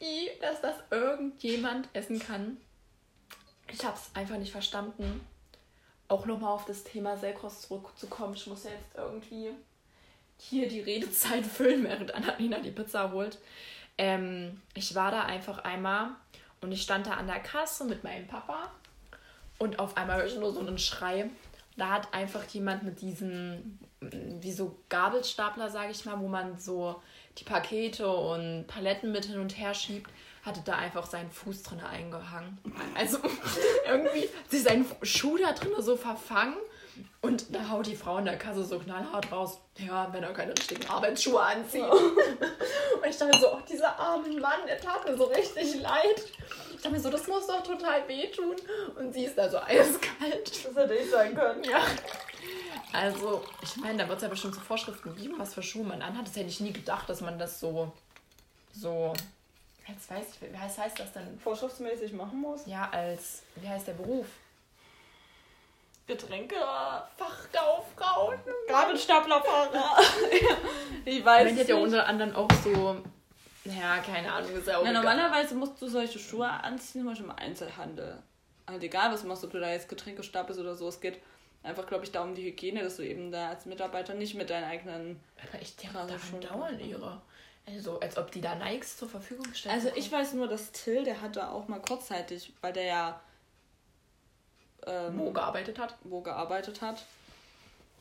wie, 0.00 0.30
dass 0.40 0.60
das 0.60 0.76
irgendjemand 0.90 1.88
essen 1.92 2.18
kann. 2.18 2.56
Ich 3.72 3.84
habe 3.84 3.96
es 3.96 4.10
einfach 4.14 4.36
nicht 4.36 4.50
verstanden. 4.50 5.20
Auch 6.08 6.26
nochmal 6.26 6.50
auf 6.50 6.64
das 6.64 6.82
Thema 6.82 7.16
Selkos 7.16 7.62
zurückzukommen. 7.62 8.34
Ich 8.34 8.46
muss 8.48 8.64
ja 8.64 8.70
jetzt 8.70 8.96
irgendwie 8.96 9.50
hier 10.38 10.68
die 10.68 10.80
Redezeit 10.80 11.46
füllen, 11.46 11.84
während 11.84 12.14
Annalena 12.14 12.58
die 12.58 12.72
Pizza 12.72 13.12
holt. 13.12 13.38
Ähm, 13.98 14.60
ich 14.74 14.94
war 14.94 15.10
da 15.10 15.24
einfach 15.24 15.58
einmal 15.58 16.10
und 16.62 16.72
ich 16.72 16.82
stand 16.82 17.06
da 17.06 17.12
an 17.12 17.26
der 17.26 17.40
Kasse 17.40 17.84
mit 17.84 18.02
meinem 18.02 18.26
Papa 18.26 18.72
und 19.58 19.78
auf 19.78 19.96
einmal 19.96 20.16
höre 20.16 20.26
ich 20.26 20.36
nur 20.36 20.52
so 20.52 20.60
einen 20.60 20.78
Schrei. 20.78 21.30
Da 21.76 21.90
hat 21.90 22.12
einfach 22.12 22.44
jemand 22.48 22.82
mit 22.82 23.00
diesen, 23.00 23.78
wie 24.00 24.52
so 24.52 24.78
Gabelstapler, 24.88 25.70
sage 25.70 25.92
ich 25.92 26.04
mal, 26.06 26.18
wo 26.18 26.28
man 26.28 26.58
so 26.58 27.00
die 27.40 27.44
Pakete 27.44 28.08
und 28.08 28.66
Paletten 28.66 29.12
mit 29.12 29.24
hin 29.24 29.40
und 29.40 29.56
her 29.58 29.74
schiebt, 29.74 30.10
hatte 30.44 30.60
da 30.64 30.76
einfach 30.76 31.06
seinen 31.06 31.30
Fuß 31.30 31.62
drin 31.62 31.80
eingehangen. 31.80 32.58
Also 32.94 33.18
irgendwie 33.86 34.22
hat 34.22 34.50
sich 34.50 34.62
sein 34.62 34.86
Schuh 35.02 35.36
da 35.38 35.52
drin 35.52 35.72
so 35.78 35.96
verfangen. 35.96 36.56
Und 37.22 37.54
da 37.54 37.68
haut 37.70 37.86
die 37.86 37.96
Frau 37.96 38.18
in 38.18 38.26
der 38.26 38.36
Kasse 38.36 38.62
so 38.62 38.78
knallhart 38.78 39.32
raus. 39.32 39.58
Ja, 39.78 40.08
wenn 40.12 40.22
er 40.22 40.32
keine 40.34 40.52
richtigen 40.52 40.86
Arbeitsschuhe 40.86 41.40
anzieht. 41.40 41.82
und 41.84 43.08
ich 43.08 43.16
dachte 43.16 43.38
so, 43.38 43.54
oh, 43.54 43.58
dieser 43.68 43.98
arme 43.98 44.28
Mann, 44.38 44.66
der 44.66 44.78
tat 44.78 45.06
mir 45.06 45.16
so 45.16 45.24
richtig 45.24 45.80
leid. 45.80 46.22
Ich 46.70 46.76
dachte 46.76 46.90
mir 46.90 47.00
so, 47.00 47.08
das 47.08 47.26
muss 47.26 47.46
doch 47.46 47.62
total 47.62 48.06
wehtun. 48.06 48.56
Und 48.98 49.14
sie 49.14 49.24
ist 49.24 49.38
da 49.38 49.48
so 49.48 49.58
eiskalt. 49.58 50.64
Das 50.64 50.76
hätte 50.76 50.94
ich 50.94 51.10
sein 51.10 51.34
können. 51.34 51.64
Ja. 51.64 51.80
Also, 52.92 53.44
ich 53.62 53.76
meine, 53.76 53.98
da 53.98 54.08
wird 54.08 54.18
es 54.18 54.22
ja 54.22 54.28
bestimmt 54.28 54.54
so 54.54 54.60
Vorschriften 54.60 55.14
geben, 55.16 55.34
was 55.38 55.54
für 55.54 55.62
Schuhe 55.62 55.84
man 55.84 56.02
anhat. 56.02 56.26
Das 56.26 56.36
hätte 56.36 56.48
ich 56.48 56.60
nie 56.60 56.72
gedacht, 56.72 57.08
dass 57.08 57.20
man 57.20 57.38
das 57.38 57.60
so, 57.60 57.92
so, 58.72 59.12
jetzt 59.86 60.10
weiß 60.10 60.26
ich, 60.34 60.52
wie 60.52 60.58
heißt, 60.58 60.78
heißt 60.78 60.98
das 60.98 61.12
denn? 61.12 61.38
Vorschriftsmäßig 61.38 62.12
machen 62.12 62.40
muss? 62.40 62.66
Ja, 62.66 62.88
als, 62.90 63.42
wie 63.56 63.68
heißt 63.68 63.86
der 63.86 63.94
Beruf? 63.94 64.26
Getränke, 66.06 66.56
Fachkauffrau, 67.16 68.34
Gabelstaplerfahrer. 68.66 69.96
ich 71.04 71.24
weiß. 71.24 71.50
Man 71.50 71.60
hat 71.60 71.68
ja 71.68 71.76
unter 71.76 72.06
anderem 72.06 72.34
auch 72.34 72.50
so, 72.64 73.00
ja, 73.64 73.98
keine 73.98 74.32
Ahnung, 74.32 74.50
ist 74.56 74.66
ja 74.66 74.78
auch 74.78 74.84
Na, 74.84 74.92
Normalerweise 74.92 75.54
musst 75.54 75.80
du 75.80 75.88
solche 75.88 76.18
Schuhe 76.18 76.48
anziehen, 76.48 77.02
zum 77.02 77.10
Beispiel 77.10 77.26
im 77.26 77.36
Einzelhandel. 77.36 78.16
Halt 78.66 78.82
egal, 78.82 79.12
was 79.12 79.22
du 79.22 79.28
machst, 79.28 79.44
ob 79.44 79.52
du 79.52 79.60
da 79.60 79.70
jetzt 79.70 79.88
Getränke 79.88 80.22
stapelst 80.22 80.60
oder 80.60 80.74
so, 80.74 80.88
es 80.88 81.00
geht 81.00 81.20
einfach, 81.62 81.86
glaube 81.86 82.04
ich, 82.04 82.12
da 82.12 82.22
um 82.22 82.34
die 82.34 82.44
Hygiene, 82.44 82.82
dass 82.82 82.96
du 82.96 83.02
eben 83.02 83.30
da 83.30 83.50
als 83.50 83.66
Mitarbeiter 83.66 84.14
nicht 84.14 84.34
mit 84.34 84.50
deinen 84.50 84.64
eigenen. 84.64 85.20
Aber 85.36 85.60
ich 85.60 85.76
denke, 85.76 85.98
da 86.06 86.18
schon 86.18 86.40
dauern 86.40 86.78
ihre. 86.80 87.20
Also, 87.66 88.00
als 88.00 88.16
ob 88.16 88.30
die 88.32 88.40
da 88.40 88.54
Nikes 88.54 88.96
zur 88.96 89.08
Verfügung 89.08 89.52
stellen. 89.54 89.74
Also, 89.74 89.90
ich 89.94 90.10
weiß 90.10 90.32
nur, 90.34 90.48
dass 90.48 90.72
Till, 90.72 91.04
der 91.04 91.20
hat 91.20 91.36
da 91.36 91.50
auch 91.50 91.68
mal 91.68 91.80
kurzzeitig, 91.80 92.52
weil 92.60 92.72
der 92.72 92.84
ja. 92.84 93.20
Ähm, 94.86 95.18
wo 95.18 95.30
gearbeitet 95.30 95.78
hat. 95.78 95.96
Wo 96.04 96.22
gearbeitet 96.22 96.80
hat. 96.80 97.04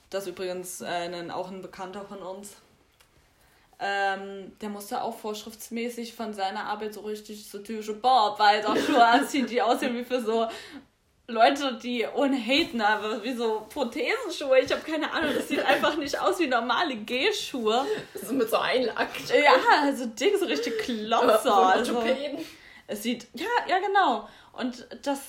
Das 0.10 0.28
übrigens 0.28 0.82
äh, 0.82 0.86
ein, 0.86 1.30
auch 1.30 1.52
ein 1.52 1.62
Bekannter 1.62 2.06
von 2.06 2.20
uns. 2.20 2.56
Ähm, 3.82 4.58
der 4.60 4.70
musste 4.70 5.02
auch 5.02 5.18
vorschriftsmäßig 5.18 6.14
von 6.14 6.34
seiner 6.34 6.66
Arbeit 6.66 6.94
so 6.94 7.02
richtig 7.02 7.50
so 7.50 7.60
typische 7.60 7.94
Bauarbeiter-Schuhe 7.94 9.06
anziehen, 9.06 9.48
die 9.48 9.62
aussehen 9.62 9.96
wie 9.96 10.04
für 10.04 10.22
so 10.22 10.48
Leute, 11.30 11.78
die 11.82 12.06
ohne 12.16 12.38
Haten, 12.38 12.82
aber 12.82 13.24
wie 13.24 13.34
so 13.34 13.66
Prothesenschuhe. 13.70 14.60
Ich 14.60 14.72
habe 14.72 14.82
keine 14.82 15.12
Ahnung, 15.12 15.32
das 15.36 15.48
sieht 15.48 15.64
einfach 15.64 15.96
nicht 15.96 16.20
aus 16.20 16.40
wie 16.40 16.48
normale 16.48 16.96
Gehschuhe. 16.96 17.86
So 18.22 18.34
mit 18.34 18.50
so 18.50 18.58
Einlack. 18.58 19.10
Ja, 19.30 19.54
also 19.82 20.08
Ding, 20.08 20.38
so 20.38 20.46
richtig 20.46 20.78
Klotzer. 20.80 21.56
Also, 21.56 22.04
es 22.88 23.04
sieht, 23.04 23.28
ja, 23.34 23.46
ja, 23.68 23.78
genau. 23.80 24.28
Und 24.54 24.88
das, 25.04 25.20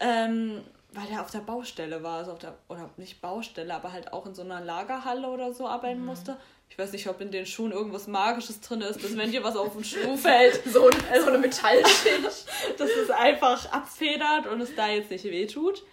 ähm, 0.00 0.62
weil 0.92 1.08
er 1.10 1.22
auf 1.22 1.30
der 1.30 1.40
Baustelle 1.40 2.02
war, 2.02 2.18
also 2.18 2.32
auf 2.32 2.38
der, 2.38 2.54
oder 2.68 2.90
nicht 2.96 3.20
Baustelle, 3.20 3.74
aber 3.74 3.92
halt 3.92 4.12
auch 4.12 4.26
in 4.26 4.34
so 4.34 4.42
einer 4.42 4.60
Lagerhalle 4.60 5.26
oder 5.28 5.52
so 5.52 5.66
arbeiten 5.66 6.00
mhm. 6.00 6.06
musste. 6.06 6.36
Ich 6.68 6.78
weiß 6.78 6.92
nicht, 6.92 7.08
ob 7.08 7.20
in 7.20 7.30
den 7.30 7.46
Schuhen 7.46 7.72
irgendwas 7.72 8.06
Magisches 8.06 8.60
drin 8.60 8.82
ist, 8.82 9.02
dass 9.02 9.16
wenn 9.16 9.30
dir 9.30 9.42
was 9.42 9.56
auf 9.56 9.72
den 9.72 9.84
Schuh 9.84 10.16
fällt, 10.16 10.62
so, 10.66 10.88
ein, 10.88 10.96
so 11.20 11.26
eine 11.28 11.38
Metallschicht, 11.38 12.46
dass 12.78 12.90
es 12.90 13.10
einfach 13.10 13.72
abfedert 13.72 14.46
und 14.46 14.60
es 14.60 14.74
da 14.74 14.88
jetzt 14.88 15.10
nicht 15.10 15.24
wehtut. 15.24 15.84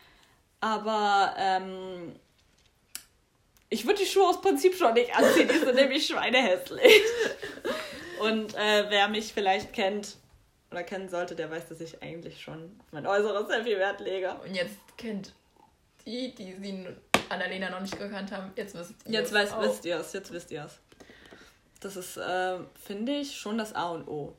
Aber 0.60 1.34
ähm, 1.38 2.16
ich 3.70 3.86
würde 3.86 4.00
die 4.00 4.06
Schuhe 4.06 4.28
aus 4.28 4.42
Prinzip 4.42 4.76
schon 4.76 4.94
nicht 4.94 5.16
anziehen, 5.16 5.50
die 5.52 5.58
sind 5.58 5.76
nämlich 5.76 6.06
schweinehässlich. 6.06 7.02
Und 8.20 8.54
äh, 8.56 8.86
wer 8.90 9.10
mich 9.10 9.34
vielleicht 9.34 9.74
kennt 9.74 10.16
oder 10.72 10.84
kennen 10.84 11.10
sollte, 11.10 11.36
der 11.36 11.52
weiß, 11.52 11.68
dass 11.70 11.82
ich 11.82 12.02
eigentlich 12.02 12.42
schon 12.42 12.80
mein 12.92 13.06
Äußeres 13.06 13.48
sehr 13.48 13.64
viel 13.64 13.80
Wert 13.80 14.00
lege. 14.00 14.36
Und 14.46 14.56
jetzt 14.56 14.78
kennt 14.96 15.34
die, 16.06 16.34
die 16.34 16.54
sie 16.54 16.88
Annalena 17.30 17.70
noch 17.70 17.82
nicht 17.82 17.98
gekannt 17.98 18.32
haben, 18.32 18.52
jetzt 18.56 18.76
wisst 18.76 18.94
ihr 19.06 19.12
Jetzt 19.12 19.34
weiß, 19.34 19.54
wisst 19.60 19.86
ihr 19.86 19.98
es, 19.98 20.14
jetzt 20.14 20.32
wisst 20.32 20.52
ihr 20.52 20.66
es. 20.66 20.80
Das 21.80 21.98
ist, 21.98 22.18
äh, 22.18 22.60
finde 22.82 23.14
ich, 23.14 23.36
schon 23.36 23.58
das 23.58 23.74
A 23.74 23.90
und 23.90 24.08
O. 24.08 24.36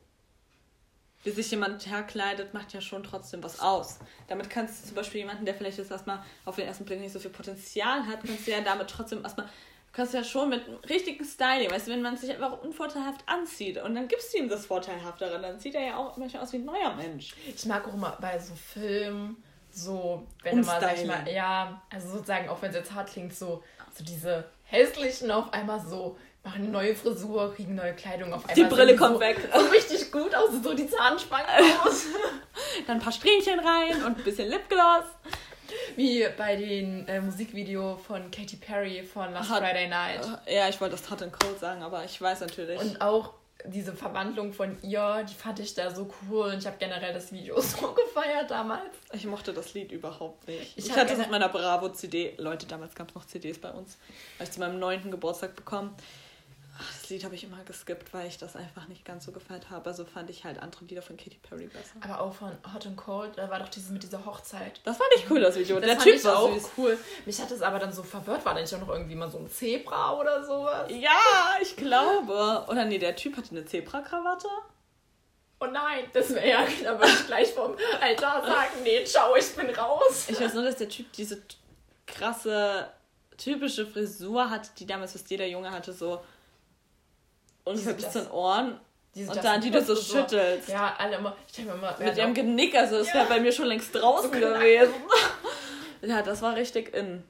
Wie 1.23 1.31
sich 1.31 1.49
jemand 1.49 1.85
herkleidet, 1.87 2.53
macht 2.53 2.73
ja 2.73 2.81
schon 2.81 3.03
trotzdem 3.03 3.43
was 3.43 3.59
aus. 3.59 3.99
Damit 4.27 4.49
kannst 4.49 4.83
du 4.83 4.87
zum 4.87 4.95
Beispiel 4.95 5.21
jemanden, 5.21 5.45
der 5.45 5.55
vielleicht 5.55 5.77
jetzt 5.77 5.91
erstmal 5.91 6.23
auf 6.43 6.55
den 6.55 6.67
ersten 6.67 6.85
Blick 6.85 6.99
nicht 6.99 7.13
so 7.13 7.19
viel 7.19 7.31
Potenzial 7.31 8.05
hat, 8.05 8.23
kannst 8.23 8.45
du 8.45 8.51
ja 8.51 8.61
damit 8.61 8.89
trotzdem 8.89 9.23
erstmal 9.23 9.49
kannst 9.95 10.13
du 10.13 10.17
ja 10.17 10.23
schon 10.23 10.49
mit 10.49 10.61
richtigen 10.89 11.23
Styling, 11.23 11.71
weißt 11.71 11.87
du, 11.87 11.91
wenn 11.91 12.01
man 12.01 12.17
sich 12.17 12.29
einfach 12.29 12.61
unvorteilhaft 12.61 13.21
anzieht 13.27 13.81
und 13.81 13.95
dann 13.95 14.09
gibst 14.09 14.33
du 14.33 14.39
ihm 14.39 14.49
das 14.49 14.65
Vorteilhaftere, 14.65 15.39
dann 15.41 15.57
sieht 15.57 15.73
er 15.73 15.85
ja 15.85 15.97
auch 15.97 16.17
manchmal 16.17 16.43
aus 16.43 16.51
wie 16.51 16.57
ein 16.57 16.65
neuer 16.65 16.93
Mensch. 16.95 17.33
Ich 17.47 17.65
mag 17.65 17.87
auch 17.87 17.93
immer 17.93 18.17
bei 18.19 18.37
so 18.37 18.53
Filmen 18.55 19.41
so, 19.75 20.25
wenn 20.43 20.57
du 20.57 20.65
mal, 20.65 20.79
sag 20.79 20.97
ich 20.97 21.05
mal, 21.05 21.27
ja, 21.29 21.81
also 21.91 22.09
sozusagen, 22.09 22.49
auch 22.49 22.61
wenn 22.61 22.69
es 22.69 22.75
jetzt 22.75 22.93
hart 22.93 23.09
klingt, 23.09 23.33
so, 23.33 23.63
so 23.93 24.03
diese 24.03 24.45
hässlichen 24.63 25.31
auf 25.31 25.51
einmal 25.53 25.79
so 25.79 26.17
machen 26.43 26.61
eine 26.61 26.71
neue 26.71 26.95
Frisur, 26.95 27.53
kriegen 27.53 27.75
neue 27.75 27.93
Kleidung 27.93 28.31
auf 28.31 28.47
einmal. 28.47 28.55
Die 28.55 28.73
Brille 28.75 28.95
kommt 28.95 29.15
so, 29.15 29.19
weg. 29.19 29.37
So 29.53 29.65
richtig 29.65 30.11
gut 30.11 30.33
aus, 30.35 30.49
so 30.63 30.73
die 30.73 30.87
Zahnspange 30.87 31.47
aus. 31.83 32.05
Dann 32.87 32.97
ein 32.97 33.01
paar 33.01 33.11
Strähnchen 33.11 33.59
rein 33.59 34.03
und 34.05 34.17
ein 34.19 34.23
bisschen 34.23 34.49
Lipgloss. 34.49 35.05
Wie 35.95 36.25
bei 36.37 36.55
dem 36.55 37.07
äh, 37.07 37.19
Musikvideo 37.19 37.97
von 37.97 38.29
Katy 38.29 38.57
Perry 38.57 39.03
von 39.03 39.33
Last 39.33 39.49
Friday 39.49 39.87
Night. 39.87 40.21
Ja, 40.47 40.69
ich 40.69 40.79
wollte 40.79 40.95
das 40.95 41.09
Hot 41.09 41.23
and 41.23 41.33
Cold 41.33 41.59
sagen, 41.59 41.81
aber 41.81 42.05
ich 42.05 42.21
weiß 42.21 42.41
natürlich. 42.41 42.79
Und 42.79 43.01
auch 43.01 43.33
diese 43.67 43.93
Verwandlung 43.93 44.53
von 44.53 44.77
ihr, 44.81 45.25
die 45.29 45.33
fand 45.33 45.59
ich 45.59 45.73
da 45.73 45.93
so 45.93 46.09
cool 46.29 46.47
und 46.47 46.57
ich 46.59 46.65
habe 46.65 46.77
generell 46.77 47.13
das 47.13 47.31
Video 47.31 47.59
so 47.61 47.93
gefeiert 47.93 48.51
damals. 48.51 48.95
Ich 49.13 49.25
mochte 49.25 49.53
das 49.53 49.73
Lied 49.73 49.91
überhaupt 49.91 50.47
nicht. 50.47 50.77
Ich, 50.77 50.87
ich 50.87 50.95
hatte 50.95 51.13
es 51.13 51.19
auf 51.19 51.29
meiner 51.29 51.49
Bravo-CD. 51.49 52.35
Leute, 52.37 52.65
damals 52.65 52.95
gab 52.95 53.09
es 53.09 53.15
noch 53.15 53.25
CDs 53.25 53.59
bei 53.59 53.71
uns. 53.71 53.97
Habe 54.35 54.45
ich 54.45 54.51
zu 54.51 54.59
meinem 54.59 54.79
neunten 54.79 55.11
Geburtstag 55.11 55.55
bekommen. 55.55 55.95
Ach, 56.77 56.93
das 57.01 57.09
Lied 57.09 57.23
habe 57.23 57.35
ich 57.35 57.43
immer 57.45 57.63
geskippt, 57.63 58.13
weil 58.13 58.27
ich 58.27 58.37
das 58.37 58.55
einfach 58.55 58.87
nicht 58.89 59.05
ganz 59.05 59.25
so 59.25 59.31
gefeiert 59.31 59.69
habe. 59.69 59.89
Also 59.89 60.03
fand 60.03 60.29
ich 60.29 60.43
halt 60.43 60.59
andere 60.61 60.83
Lieder 60.85 61.01
von 61.01 61.15
Katy 61.15 61.37
Perry 61.41 61.67
besser. 61.67 61.95
Aber 62.01 62.19
auch 62.21 62.33
von 62.33 62.51
Hot 62.73 62.85
and 62.85 62.97
Cold, 62.97 63.37
da 63.37 63.49
war 63.49 63.59
doch 63.59 63.69
dieses 63.69 63.91
mit 63.91 64.03
dieser 64.03 64.25
Hochzeit. 64.25 64.81
Das 64.83 64.97
fand 64.97 65.09
ich 65.15 65.29
cool, 65.29 65.39
das 65.39 65.55
Video. 65.55 65.79
Das 65.79 65.89
Der 65.89 65.99
Typ 65.99 66.23
war 66.25 66.39
auch 66.39 66.53
süß. 66.53 66.71
cool. 66.77 66.97
Mich 67.25 67.39
hat 67.39 67.49
es 67.51 67.61
aber 67.61 67.79
dann 67.79 67.93
so 67.93 68.03
verwirrt. 68.03 68.43
War 68.45 68.53
da 68.55 68.61
nicht 68.61 68.73
auch 68.75 68.81
noch 68.81 68.89
irgendwie 68.89 69.15
mal 69.15 69.31
so 69.31 69.37
ein 69.37 69.49
Zebra 69.49 70.19
oder 70.19 70.43
sowas? 70.45 70.89
Ja, 70.91 71.11
ich 71.61 71.77
glaube. 71.77 72.65
Oder 72.67 72.83
nee, 72.85 72.97
der 72.99 73.15
Typ 73.15 73.37
hatte 73.37 73.51
eine 73.51 73.65
Zebra-Krawatte. 73.65 74.47
Oh 75.61 75.67
nein, 75.67 76.03
das 76.11 76.35
wäre 76.35 76.49
ja, 76.49 76.65
da 76.83 76.99
würde 76.99 77.11
ich 77.13 77.27
gleich 77.27 77.53
vom 77.53 77.75
Altar 78.01 78.45
sagen, 78.45 78.83
nee, 78.83 79.05
ciao, 79.05 79.33
ich 79.37 79.55
bin 79.55 79.69
raus. 79.69 80.25
Ich 80.27 80.39
weiß 80.41 80.53
nur, 80.53 80.63
dass 80.63 80.75
der 80.75 80.89
Typ 80.89 81.09
diese 81.13 81.41
krasse, 82.05 82.89
typische 83.37 83.85
Frisur 83.87 84.49
hat, 84.49 84.77
die 84.79 84.85
damals 84.85 85.15
was 85.15 85.29
jeder 85.29 85.45
Junge 85.47 85.71
hatte, 85.71 85.93
so 85.93 86.21
und 87.65 87.75
es 87.75 87.85
hat 87.85 87.97
bis 87.97 88.11
zu 88.11 88.19
den 88.19 88.31
Ohren. 88.31 88.79
und 89.15 89.43
dann 89.43 89.59
die 89.59 89.71
du 89.71 89.83
so 89.83 89.95
schüttelst. 89.95 90.69
Ja, 90.69 90.95
alle 90.97 91.17
immer. 91.17 91.35
Ich 91.47 91.53
denke 91.53 91.73
immer. 91.73 91.95
Mit 91.99 92.17
ihrem 92.17 92.33
Genick, 92.33 92.75
also 92.75 92.99
das 92.99 93.09
ja. 93.09 93.15
wäre 93.15 93.25
bei 93.25 93.39
mir 93.39 93.51
schon 93.51 93.65
längst 93.65 93.93
draußen 93.93 94.31
so 94.31 94.39
gewesen. 94.39 94.93
ja, 96.01 96.21
das 96.21 96.41
war 96.41 96.55
richtig 96.55 96.95
in. 96.95 97.23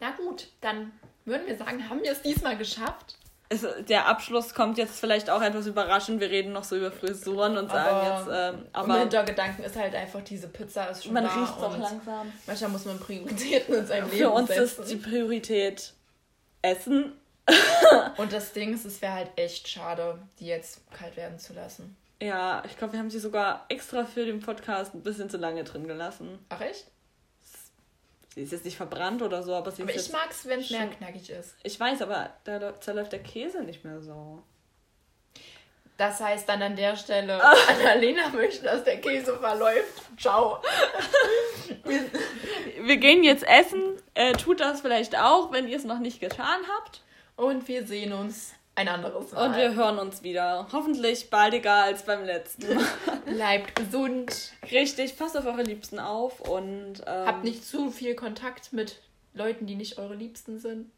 Na 0.00 0.12
gut, 0.12 0.48
dann 0.60 0.92
würden 1.24 1.46
wir 1.46 1.56
sagen, 1.56 1.88
haben 1.90 2.02
wir 2.02 2.12
es 2.12 2.22
diesmal 2.22 2.56
geschafft. 2.56 3.16
Es, 3.50 3.66
der 3.88 4.06
Abschluss 4.06 4.54
kommt 4.54 4.76
jetzt 4.76 5.00
vielleicht 5.00 5.30
auch 5.30 5.40
etwas 5.40 5.66
überraschend. 5.66 6.20
Wir 6.20 6.28
reden 6.28 6.52
noch 6.52 6.64
so 6.64 6.76
über 6.76 6.92
Frisuren 6.92 7.56
und 7.56 7.70
sagen 7.70 7.96
aber, 7.96 8.18
jetzt. 8.18 8.56
Ähm, 8.60 8.66
aber 8.74 8.98
Hintergedanken 8.98 9.64
ist 9.64 9.74
halt 9.74 9.94
einfach, 9.94 10.20
diese 10.22 10.48
Pizza 10.48 10.90
ist 10.90 11.04
schon 11.04 11.14
Man 11.14 11.24
riecht 11.24 11.56
es 11.56 11.62
auch 11.62 11.78
langsam. 11.78 12.30
Manchmal 12.46 12.70
muss 12.70 12.84
man 12.84 13.00
Prioritäten 13.00 13.74
in 13.74 13.86
seinem 13.86 14.10
Leben 14.10 14.18
Für 14.18 14.30
uns 14.30 14.48
setzen. 14.48 14.82
ist 14.82 14.90
die 14.90 14.96
Priorität 14.96 15.94
Essen 16.60 17.14
und 18.16 18.32
das 18.32 18.52
Ding 18.52 18.74
ist, 18.74 18.84
es 18.84 19.00
wäre 19.02 19.14
halt 19.14 19.30
echt 19.36 19.68
schade, 19.68 20.18
die 20.38 20.46
jetzt 20.46 20.80
kalt 20.92 21.16
werden 21.16 21.38
zu 21.38 21.52
lassen. 21.52 21.96
Ja, 22.20 22.62
ich 22.66 22.76
glaube, 22.76 22.94
wir 22.94 23.00
haben 23.00 23.10
sie 23.10 23.20
sogar 23.20 23.64
extra 23.68 24.04
für 24.04 24.24
den 24.24 24.40
Podcast 24.40 24.94
ein 24.94 25.02
bisschen 25.02 25.30
zu 25.30 25.36
lange 25.36 25.64
drin 25.64 25.86
gelassen. 25.86 26.38
Ach 26.48 26.60
echt? 26.60 26.86
Sie 28.34 28.42
ist 28.42 28.52
jetzt 28.52 28.64
nicht 28.64 28.76
verbrannt 28.76 29.22
oder 29.22 29.42
so, 29.42 29.54
aber 29.54 29.70
sie 29.70 29.82
aber 29.82 29.94
ist. 29.94 30.06
ich 30.06 30.12
mag 30.12 30.28
es, 30.30 30.46
wenn 30.46 30.60
es 30.60 30.70
mehr 30.70 30.86
knackig 30.88 31.30
ist. 31.30 31.54
Ich 31.62 31.78
weiß, 31.78 32.02
aber 32.02 32.30
da 32.44 32.80
zerläuft 32.80 33.12
der 33.12 33.22
Käse 33.22 33.62
nicht 33.62 33.84
mehr 33.84 34.00
so. 34.00 34.42
Das 35.96 36.20
heißt 36.20 36.48
dann 36.48 36.62
an 36.62 36.76
der 36.76 36.96
Stelle, 36.96 37.42
Annalena 37.68 38.28
möchte, 38.28 38.64
dass 38.64 38.84
der 38.84 39.00
Käse 39.00 39.36
verläuft. 39.36 40.02
Ciao. 40.16 40.62
wir, 41.84 42.00
wir 42.82 42.96
gehen 42.98 43.24
jetzt 43.24 43.44
essen. 43.46 43.96
Äh, 44.14 44.34
tut 44.34 44.60
das 44.60 44.80
vielleicht 44.80 45.18
auch, 45.18 45.50
wenn 45.50 45.66
ihr 45.66 45.76
es 45.76 45.84
noch 45.84 45.98
nicht 45.98 46.20
getan 46.20 46.60
habt. 46.76 47.02
Und 47.38 47.68
wir 47.68 47.86
sehen 47.86 48.12
uns 48.12 48.52
ein 48.74 48.88
anderes 48.88 49.30
Mal. 49.30 49.46
Und 49.46 49.56
wir 49.56 49.74
hören 49.76 50.00
uns 50.00 50.24
wieder. 50.24 50.66
Hoffentlich 50.72 51.30
baldiger 51.30 51.84
als 51.84 52.02
beim 52.02 52.24
letzten 52.24 52.74
Mal. 52.74 52.84
Bleibt 53.26 53.76
gesund. 53.76 54.54
Richtig, 54.72 55.16
passt 55.16 55.36
auf 55.36 55.46
eure 55.46 55.62
Liebsten 55.62 56.00
auf 56.00 56.40
und. 56.40 56.94
Ähm, 57.06 57.26
Habt 57.26 57.44
nicht 57.44 57.64
zu 57.64 57.92
viel 57.92 58.16
Kontakt 58.16 58.72
mit 58.72 59.00
Leuten, 59.34 59.66
die 59.66 59.76
nicht 59.76 59.98
eure 59.98 60.16
Liebsten 60.16 60.58
sind. 60.58 60.90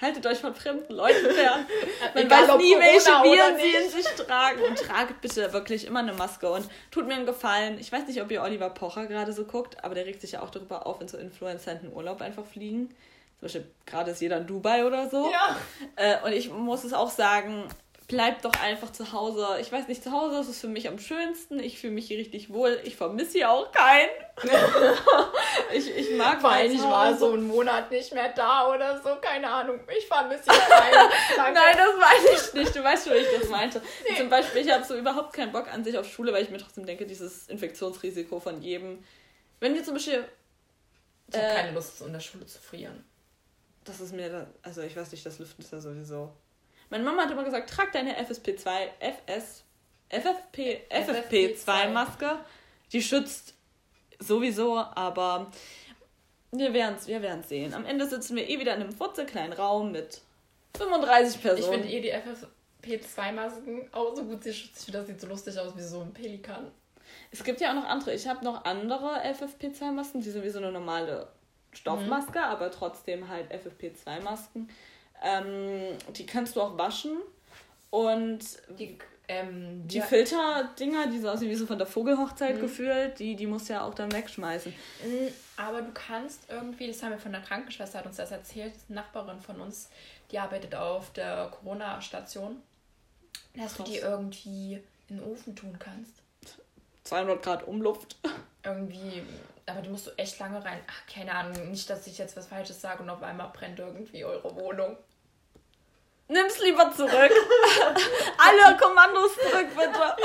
Haltet 0.00 0.24
euch 0.26 0.38
von 0.38 0.54
fremden 0.54 0.94
Leuten 0.94 1.30
fern. 1.30 1.66
Man 2.14 2.24
Egal, 2.24 2.48
weiß 2.48 2.56
nie, 2.56 2.74
welche 2.78 3.10
Viren 3.10 3.56
sie 3.58 3.84
in 3.84 3.90
sich 3.90 4.10
tragen. 4.14 4.62
Und 4.62 4.78
tragt 4.78 5.20
bitte 5.20 5.52
wirklich 5.52 5.86
immer 5.86 5.98
eine 5.98 6.14
Maske. 6.14 6.50
Und 6.50 6.66
tut 6.90 7.06
mir 7.06 7.16
einen 7.16 7.26
Gefallen. 7.26 7.78
Ich 7.78 7.92
weiß 7.92 8.06
nicht, 8.06 8.22
ob 8.22 8.30
ihr 8.30 8.42
Oliver 8.42 8.70
Pocher 8.70 9.06
gerade 9.06 9.34
so 9.34 9.44
guckt, 9.44 9.84
aber 9.84 9.94
der 9.94 10.06
regt 10.06 10.22
sich 10.22 10.32
ja 10.32 10.42
auch 10.42 10.50
darüber 10.50 10.86
auf, 10.86 11.00
wenn 11.00 11.08
so 11.08 11.18
Influencer 11.18 11.72
in 11.72 11.80
den 11.80 11.92
Urlaub 11.92 12.22
einfach 12.22 12.46
fliegen. 12.46 12.94
Zum 13.38 13.46
Beispiel 13.46 13.70
gerade 13.86 14.10
ist 14.10 14.20
jeder 14.20 14.38
in 14.38 14.46
Dubai 14.46 14.84
oder 14.84 15.08
so. 15.08 15.30
Ja. 15.30 15.56
Äh, 15.94 16.24
und 16.24 16.32
ich 16.32 16.50
muss 16.50 16.82
es 16.82 16.92
auch 16.92 17.10
sagen, 17.10 17.68
bleibt 18.08 18.44
doch 18.44 18.54
einfach 18.60 18.90
zu 18.90 19.12
Hause. 19.12 19.46
Ich 19.60 19.70
weiß 19.70 19.86
nicht, 19.86 20.02
zu 20.02 20.10
Hause 20.10 20.40
ist 20.40 20.48
es 20.48 20.60
für 20.60 20.66
mich 20.66 20.88
am 20.88 20.98
schönsten. 20.98 21.60
Ich 21.60 21.78
fühle 21.78 21.92
mich 21.92 22.08
hier 22.08 22.18
richtig 22.18 22.52
wohl. 22.52 22.80
Ich 22.82 22.96
vermisse 22.96 23.32
hier 23.32 23.50
auch 23.50 23.70
keinen. 23.70 24.08
ich, 25.72 25.94
ich 25.94 26.16
mag 26.16 26.42
Weil 26.42 26.72
ich 26.72 26.82
war 26.82 27.16
so 27.16 27.34
einen 27.34 27.46
Monat 27.46 27.92
nicht 27.92 28.12
mehr 28.12 28.30
da 28.30 28.74
oder 28.74 29.00
so. 29.02 29.14
Keine 29.20 29.48
Ahnung. 29.48 29.78
Ich 29.96 30.06
vermisse 30.06 30.50
hier 30.50 30.76
keinen. 30.76 31.10
Nein, 31.54 31.76
das 31.76 32.00
weiß 32.00 32.48
ich 32.48 32.54
nicht. 32.54 32.74
Du 32.74 32.82
weißt 32.82 33.06
schon, 33.06 33.14
wie 33.14 33.18
ich 33.18 33.40
das 33.40 33.48
meinte. 33.50 33.82
Nee. 34.08 34.16
Zum 34.16 34.30
Beispiel, 34.30 34.62
ich 34.62 34.72
habe 34.72 34.82
so 34.82 34.96
überhaupt 34.96 35.32
keinen 35.32 35.52
Bock 35.52 35.72
an 35.72 35.84
sich 35.84 35.96
auf 35.96 36.10
Schule, 36.10 36.32
weil 36.32 36.42
ich 36.42 36.50
mir 36.50 36.58
trotzdem 36.58 36.86
denke, 36.86 37.06
dieses 37.06 37.46
Infektionsrisiko 37.46 38.40
von 38.40 38.62
jedem. 38.62 39.04
Wenn 39.60 39.74
wir 39.74 39.84
zum 39.84 39.94
Beispiel. 39.94 40.24
Ich 41.28 41.36
habe 41.36 41.46
äh, 41.46 41.54
keine 41.54 41.72
Lust, 41.72 42.00
in 42.00 42.12
der 42.12 42.20
Schule 42.20 42.46
zu 42.46 42.58
frieren 42.58 43.04
das 43.88 44.00
ist 44.00 44.12
mir, 44.14 44.28
da, 44.28 44.46
also 44.62 44.82
ich 44.82 44.96
weiß 44.96 45.10
nicht, 45.12 45.24
das 45.24 45.38
Lüften 45.38 45.62
ist 45.62 45.72
ja 45.72 45.80
sowieso. 45.80 46.32
Meine 46.90 47.04
Mama 47.04 47.22
hat 47.22 47.30
immer 47.30 47.44
gesagt, 47.44 47.70
trag 47.70 47.92
deine 47.92 48.16
FSP2, 48.22 48.88
FS, 49.00 49.64
FFP, 50.08 50.82
FFP2-Maske. 50.90 52.38
Die 52.92 53.02
schützt 53.02 53.54
sowieso, 54.18 54.78
aber 54.78 55.50
wir 56.52 56.72
werden 56.72 56.96
es 56.98 57.06
wir 57.06 57.20
werden's 57.20 57.48
sehen. 57.48 57.74
Am 57.74 57.84
Ende 57.84 58.06
sitzen 58.06 58.36
wir 58.36 58.48
eh 58.48 58.58
wieder 58.58 58.74
in 58.74 58.82
einem 58.82 59.26
kleinen 59.26 59.52
Raum 59.52 59.92
mit 59.92 60.22
35 60.76 61.42
Personen. 61.42 61.84
Ich 61.84 61.88
finde 61.88 61.88
eh 61.88 62.00
die 62.00 62.98
FFP2-Masken 62.98 63.88
auch 63.92 64.16
so 64.16 64.24
gut. 64.24 64.42
Sie 64.42 64.54
schützt, 64.54 64.94
das 64.94 65.06
sieht 65.06 65.20
so 65.20 65.26
lustig 65.26 65.58
aus 65.58 65.76
wie 65.76 65.82
so 65.82 66.00
ein 66.00 66.12
Pelikan. 66.12 66.70
Es 67.30 67.44
gibt 67.44 67.60
ja 67.60 67.70
auch 67.70 67.74
noch 67.74 67.86
andere. 67.86 68.14
Ich 68.14 68.26
habe 68.26 68.44
noch 68.44 68.64
andere 68.64 69.22
FFP2-Masken, 69.24 70.20
die 70.22 70.30
sind 70.30 70.42
wie 70.42 70.50
so 70.50 70.58
eine 70.58 70.72
normale 70.72 71.28
Stoffmaske, 71.72 72.38
mhm. 72.38 72.44
aber 72.44 72.70
trotzdem 72.70 73.28
halt 73.28 73.52
FFP2-Masken. 73.52 74.68
Ähm, 75.22 75.96
die 76.16 76.26
kannst 76.26 76.56
du 76.56 76.62
auch 76.62 76.78
waschen. 76.78 77.18
Und 77.90 78.40
die, 78.78 78.98
ähm, 79.28 79.86
die 79.88 79.98
ja. 79.98 80.04
Filterdinger, 80.04 81.06
die 81.06 81.18
so 81.18 81.30
aussehen 81.30 81.50
wie 81.50 81.54
so 81.54 81.66
von 81.66 81.78
der 81.78 81.86
Vogelhochzeit 81.86 82.56
mhm. 82.56 82.60
gefühlt, 82.60 83.18
die, 83.18 83.34
die 83.34 83.46
musst 83.46 83.68
du 83.68 83.74
ja 83.74 83.84
auch 83.84 83.94
dann 83.94 84.12
wegschmeißen. 84.12 84.72
Mhm, 85.04 85.28
aber 85.56 85.82
du 85.82 85.92
kannst 85.92 86.50
irgendwie, 86.50 86.86
das 86.86 87.02
haben 87.02 87.12
wir 87.12 87.18
von 87.18 87.32
der 87.32 87.40
Krankenschwester, 87.40 87.98
hat 87.98 88.06
uns 88.06 88.16
das 88.16 88.30
erzählt, 88.30 88.74
das 88.74 88.84
eine 88.88 88.96
Nachbarin 88.96 89.40
von 89.40 89.60
uns, 89.60 89.88
die 90.30 90.38
arbeitet 90.38 90.74
auf 90.74 91.12
der 91.12 91.50
Corona-Station, 91.50 92.62
dass 93.54 93.74
Krass. 93.74 93.86
du 93.86 93.92
die 93.92 93.98
irgendwie 93.98 94.82
in 95.08 95.16
den 95.16 95.24
Ofen 95.24 95.56
tun 95.56 95.78
kannst. 95.78 96.12
200 97.04 97.42
Grad 97.42 97.66
Umluft. 97.66 98.16
Irgendwie 98.62 99.22
aber 99.68 99.82
die 99.82 99.90
musst 99.90 100.06
du 100.06 100.10
echt 100.16 100.38
lange 100.38 100.64
rein. 100.64 100.80
Ach, 100.88 101.12
keine 101.12 101.34
Ahnung, 101.34 101.70
nicht, 101.70 101.88
dass 101.90 102.06
ich 102.06 102.18
jetzt 102.18 102.36
was 102.36 102.46
Falsches 102.46 102.80
sage 102.80 103.02
und 103.02 103.10
auf 103.10 103.22
einmal 103.22 103.50
brennt 103.52 103.78
irgendwie 103.78 104.24
eure 104.24 104.54
Wohnung. 104.54 104.96
Nimm's 106.28 106.58
lieber 106.60 106.92
zurück. 106.94 107.12
Alle 108.38 108.76
Kommandos 108.76 109.34
zurück, 109.34 109.68
bitte. 109.74 110.16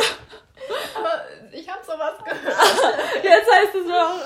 Aber 0.96 1.26
ich 1.52 1.68
habe 1.70 1.84
sowas 1.84 2.14
gehört. 2.24 3.24
Jetzt 3.24 3.52
heißt 3.52 3.76
es 3.76 3.88
noch. 3.88 4.20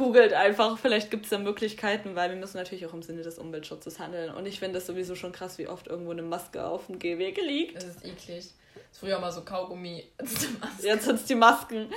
Googelt 0.00 0.32
einfach, 0.32 0.78
vielleicht 0.78 1.10
gibt 1.10 1.24
es 1.24 1.30
da 1.30 1.36
Möglichkeiten, 1.36 2.16
weil 2.16 2.30
wir 2.30 2.36
müssen 2.36 2.56
natürlich 2.56 2.86
auch 2.86 2.94
im 2.94 3.02
Sinne 3.02 3.20
des 3.20 3.38
Umweltschutzes 3.38 3.98
handeln. 3.98 4.32
Und 4.32 4.46
ich 4.46 4.58
finde 4.58 4.78
es 4.78 4.86
sowieso 4.86 5.14
schon 5.14 5.30
krass, 5.30 5.58
wie 5.58 5.68
oft 5.68 5.88
irgendwo 5.88 6.10
eine 6.10 6.22
Maske 6.22 6.64
auf 6.64 6.86
dem 6.86 6.98
Gehweg 6.98 7.36
liegt. 7.36 7.76
Das 7.76 7.84
ist 7.84 8.02
eklig. 8.02 8.54
Das 8.74 8.82
ist 8.92 8.98
früher 9.00 9.18
mal 9.18 9.30
so 9.30 9.42
Kaugummi. 9.42 10.10
Jetzt 10.82 11.04
sind 11.04 11.16
es 11.16 11.26
die 11.26 11.34
Masken. 11.34 11.92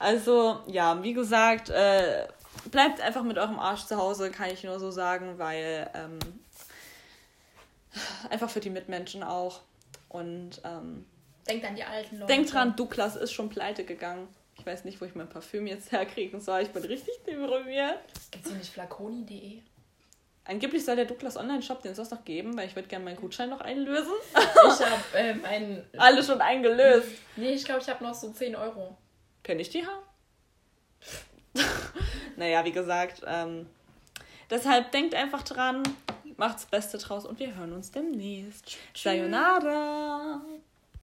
Also, 0.00 0.62
ja, 0.66 1.00
wie 1.04 1.12
gesagt, 1.12 1.70
äh, 1.70 2.26
bleibt 2.72 3.00
einfach 3.00 3.22
mit 3.22 3.38
eurem 3.38 3.60
Arsch 3.60 3.84
zu 3.84 3.96
Hause, 3.98 4.32
kann 4.32 4.50
ich 4.50 4.64
nur 4.64 4.80
so 4.80 4.90
sagen, 4.90 5.38
weil 5.38 5.88
ähm, 5.94 6.18
einfach 8.30 8.50
für 8.50 8.58
die 8.58 8.70
Mitmenschen 8.70 9.22
auch. 9.22 9.60
Und 10.08 10.60
ähm, 10.64 11.06
denkt 11.46 11.64
an 11.64 11.76
die 11.76 11.84
alten 11.84 12.16
Leute. 12.16 12.32
Denkt 12.32 12.52
dran, 12.52 12.74
Douglas 12.74 13.14
ist 13.14 13.32
schon 13.32 13.48
pleite 13.48 13.84
gegangen. 13.84 14.26
Ich 14.56 14.64
weiß 14.64 14.84
nicht, 14.84 15.00
wo 15.00 15.04
ich 15.04 15.14
mein 15.14 15.28
Parfüm 15.28 15.66
jetzt 15.66 15.92
herkriegen 15.92 16.40
soll. 16.40 16.62
Ich 16.62 16.70
bin 16.70 16.84
richtig 16.84 17.14
deprimiert. 17.26 17.98
Gibt 18.30 18.44
es 18.44 18.50
hier 18.50 18.58
nicht 18.58 18.72
flaconi.de? 18.72 19.60
Angeblich 20.46 20.84
soll 20.84 20.96
der 20.96 21.06
Douglas 21.06 21.38
Online-Shop, 21.38 21.80
den 21.82 21.92
es 21.92 22.10
noch 22.10 22.24
geben, 22.24 22.56
weil 22.56 22.68
ich 22.68 22.76
würde 22.76 22.86
gerne 22.86 23.04
meinen 23.04 23.16
Gutschein 23.16 23.48
noch 23.48 23.62
einlösen. 23.62 24.12
ich 24.34 24.86
habe 24.86 25.02
äh, 25.14 25.34
meinen. 25.34 25.84
Alles 25.96 26.26
schon 26.26 26.40
eingelöst. 26.40 27.08
Nee, 27.36 27.52
ich 27.52 27.64
glaube, 27.64 27.80
ich 27.80 27.88
habe 27.88 28.04
noch 28.04 28.14
so 28.14 28.30
10 28.30 28.54
Euro. 28.54 28.96
Kann 29.42 29.58
ich 29.58 29.70
die 29.70 29.86
haben? 29.86 30.04
naja, 32.36 32.64
wie 32.64 32.72
gesagt, 32.72 33.22
ähm, 33.26 33.66
deshalb 34.50 34.92
denkt 34.92 35.14
einfach 35.14 35.42
dran, 35.42 35.82
macht's 36.36 36.66
Beste 36.66 36.98
draus 36.98 37.24
und 37.24 37.38
wir 37.38 37.54
hören 37.54 37.72
uns 37.72 37.90
demnächst. 37.90 38.76
Sayonara! 38.94 40.42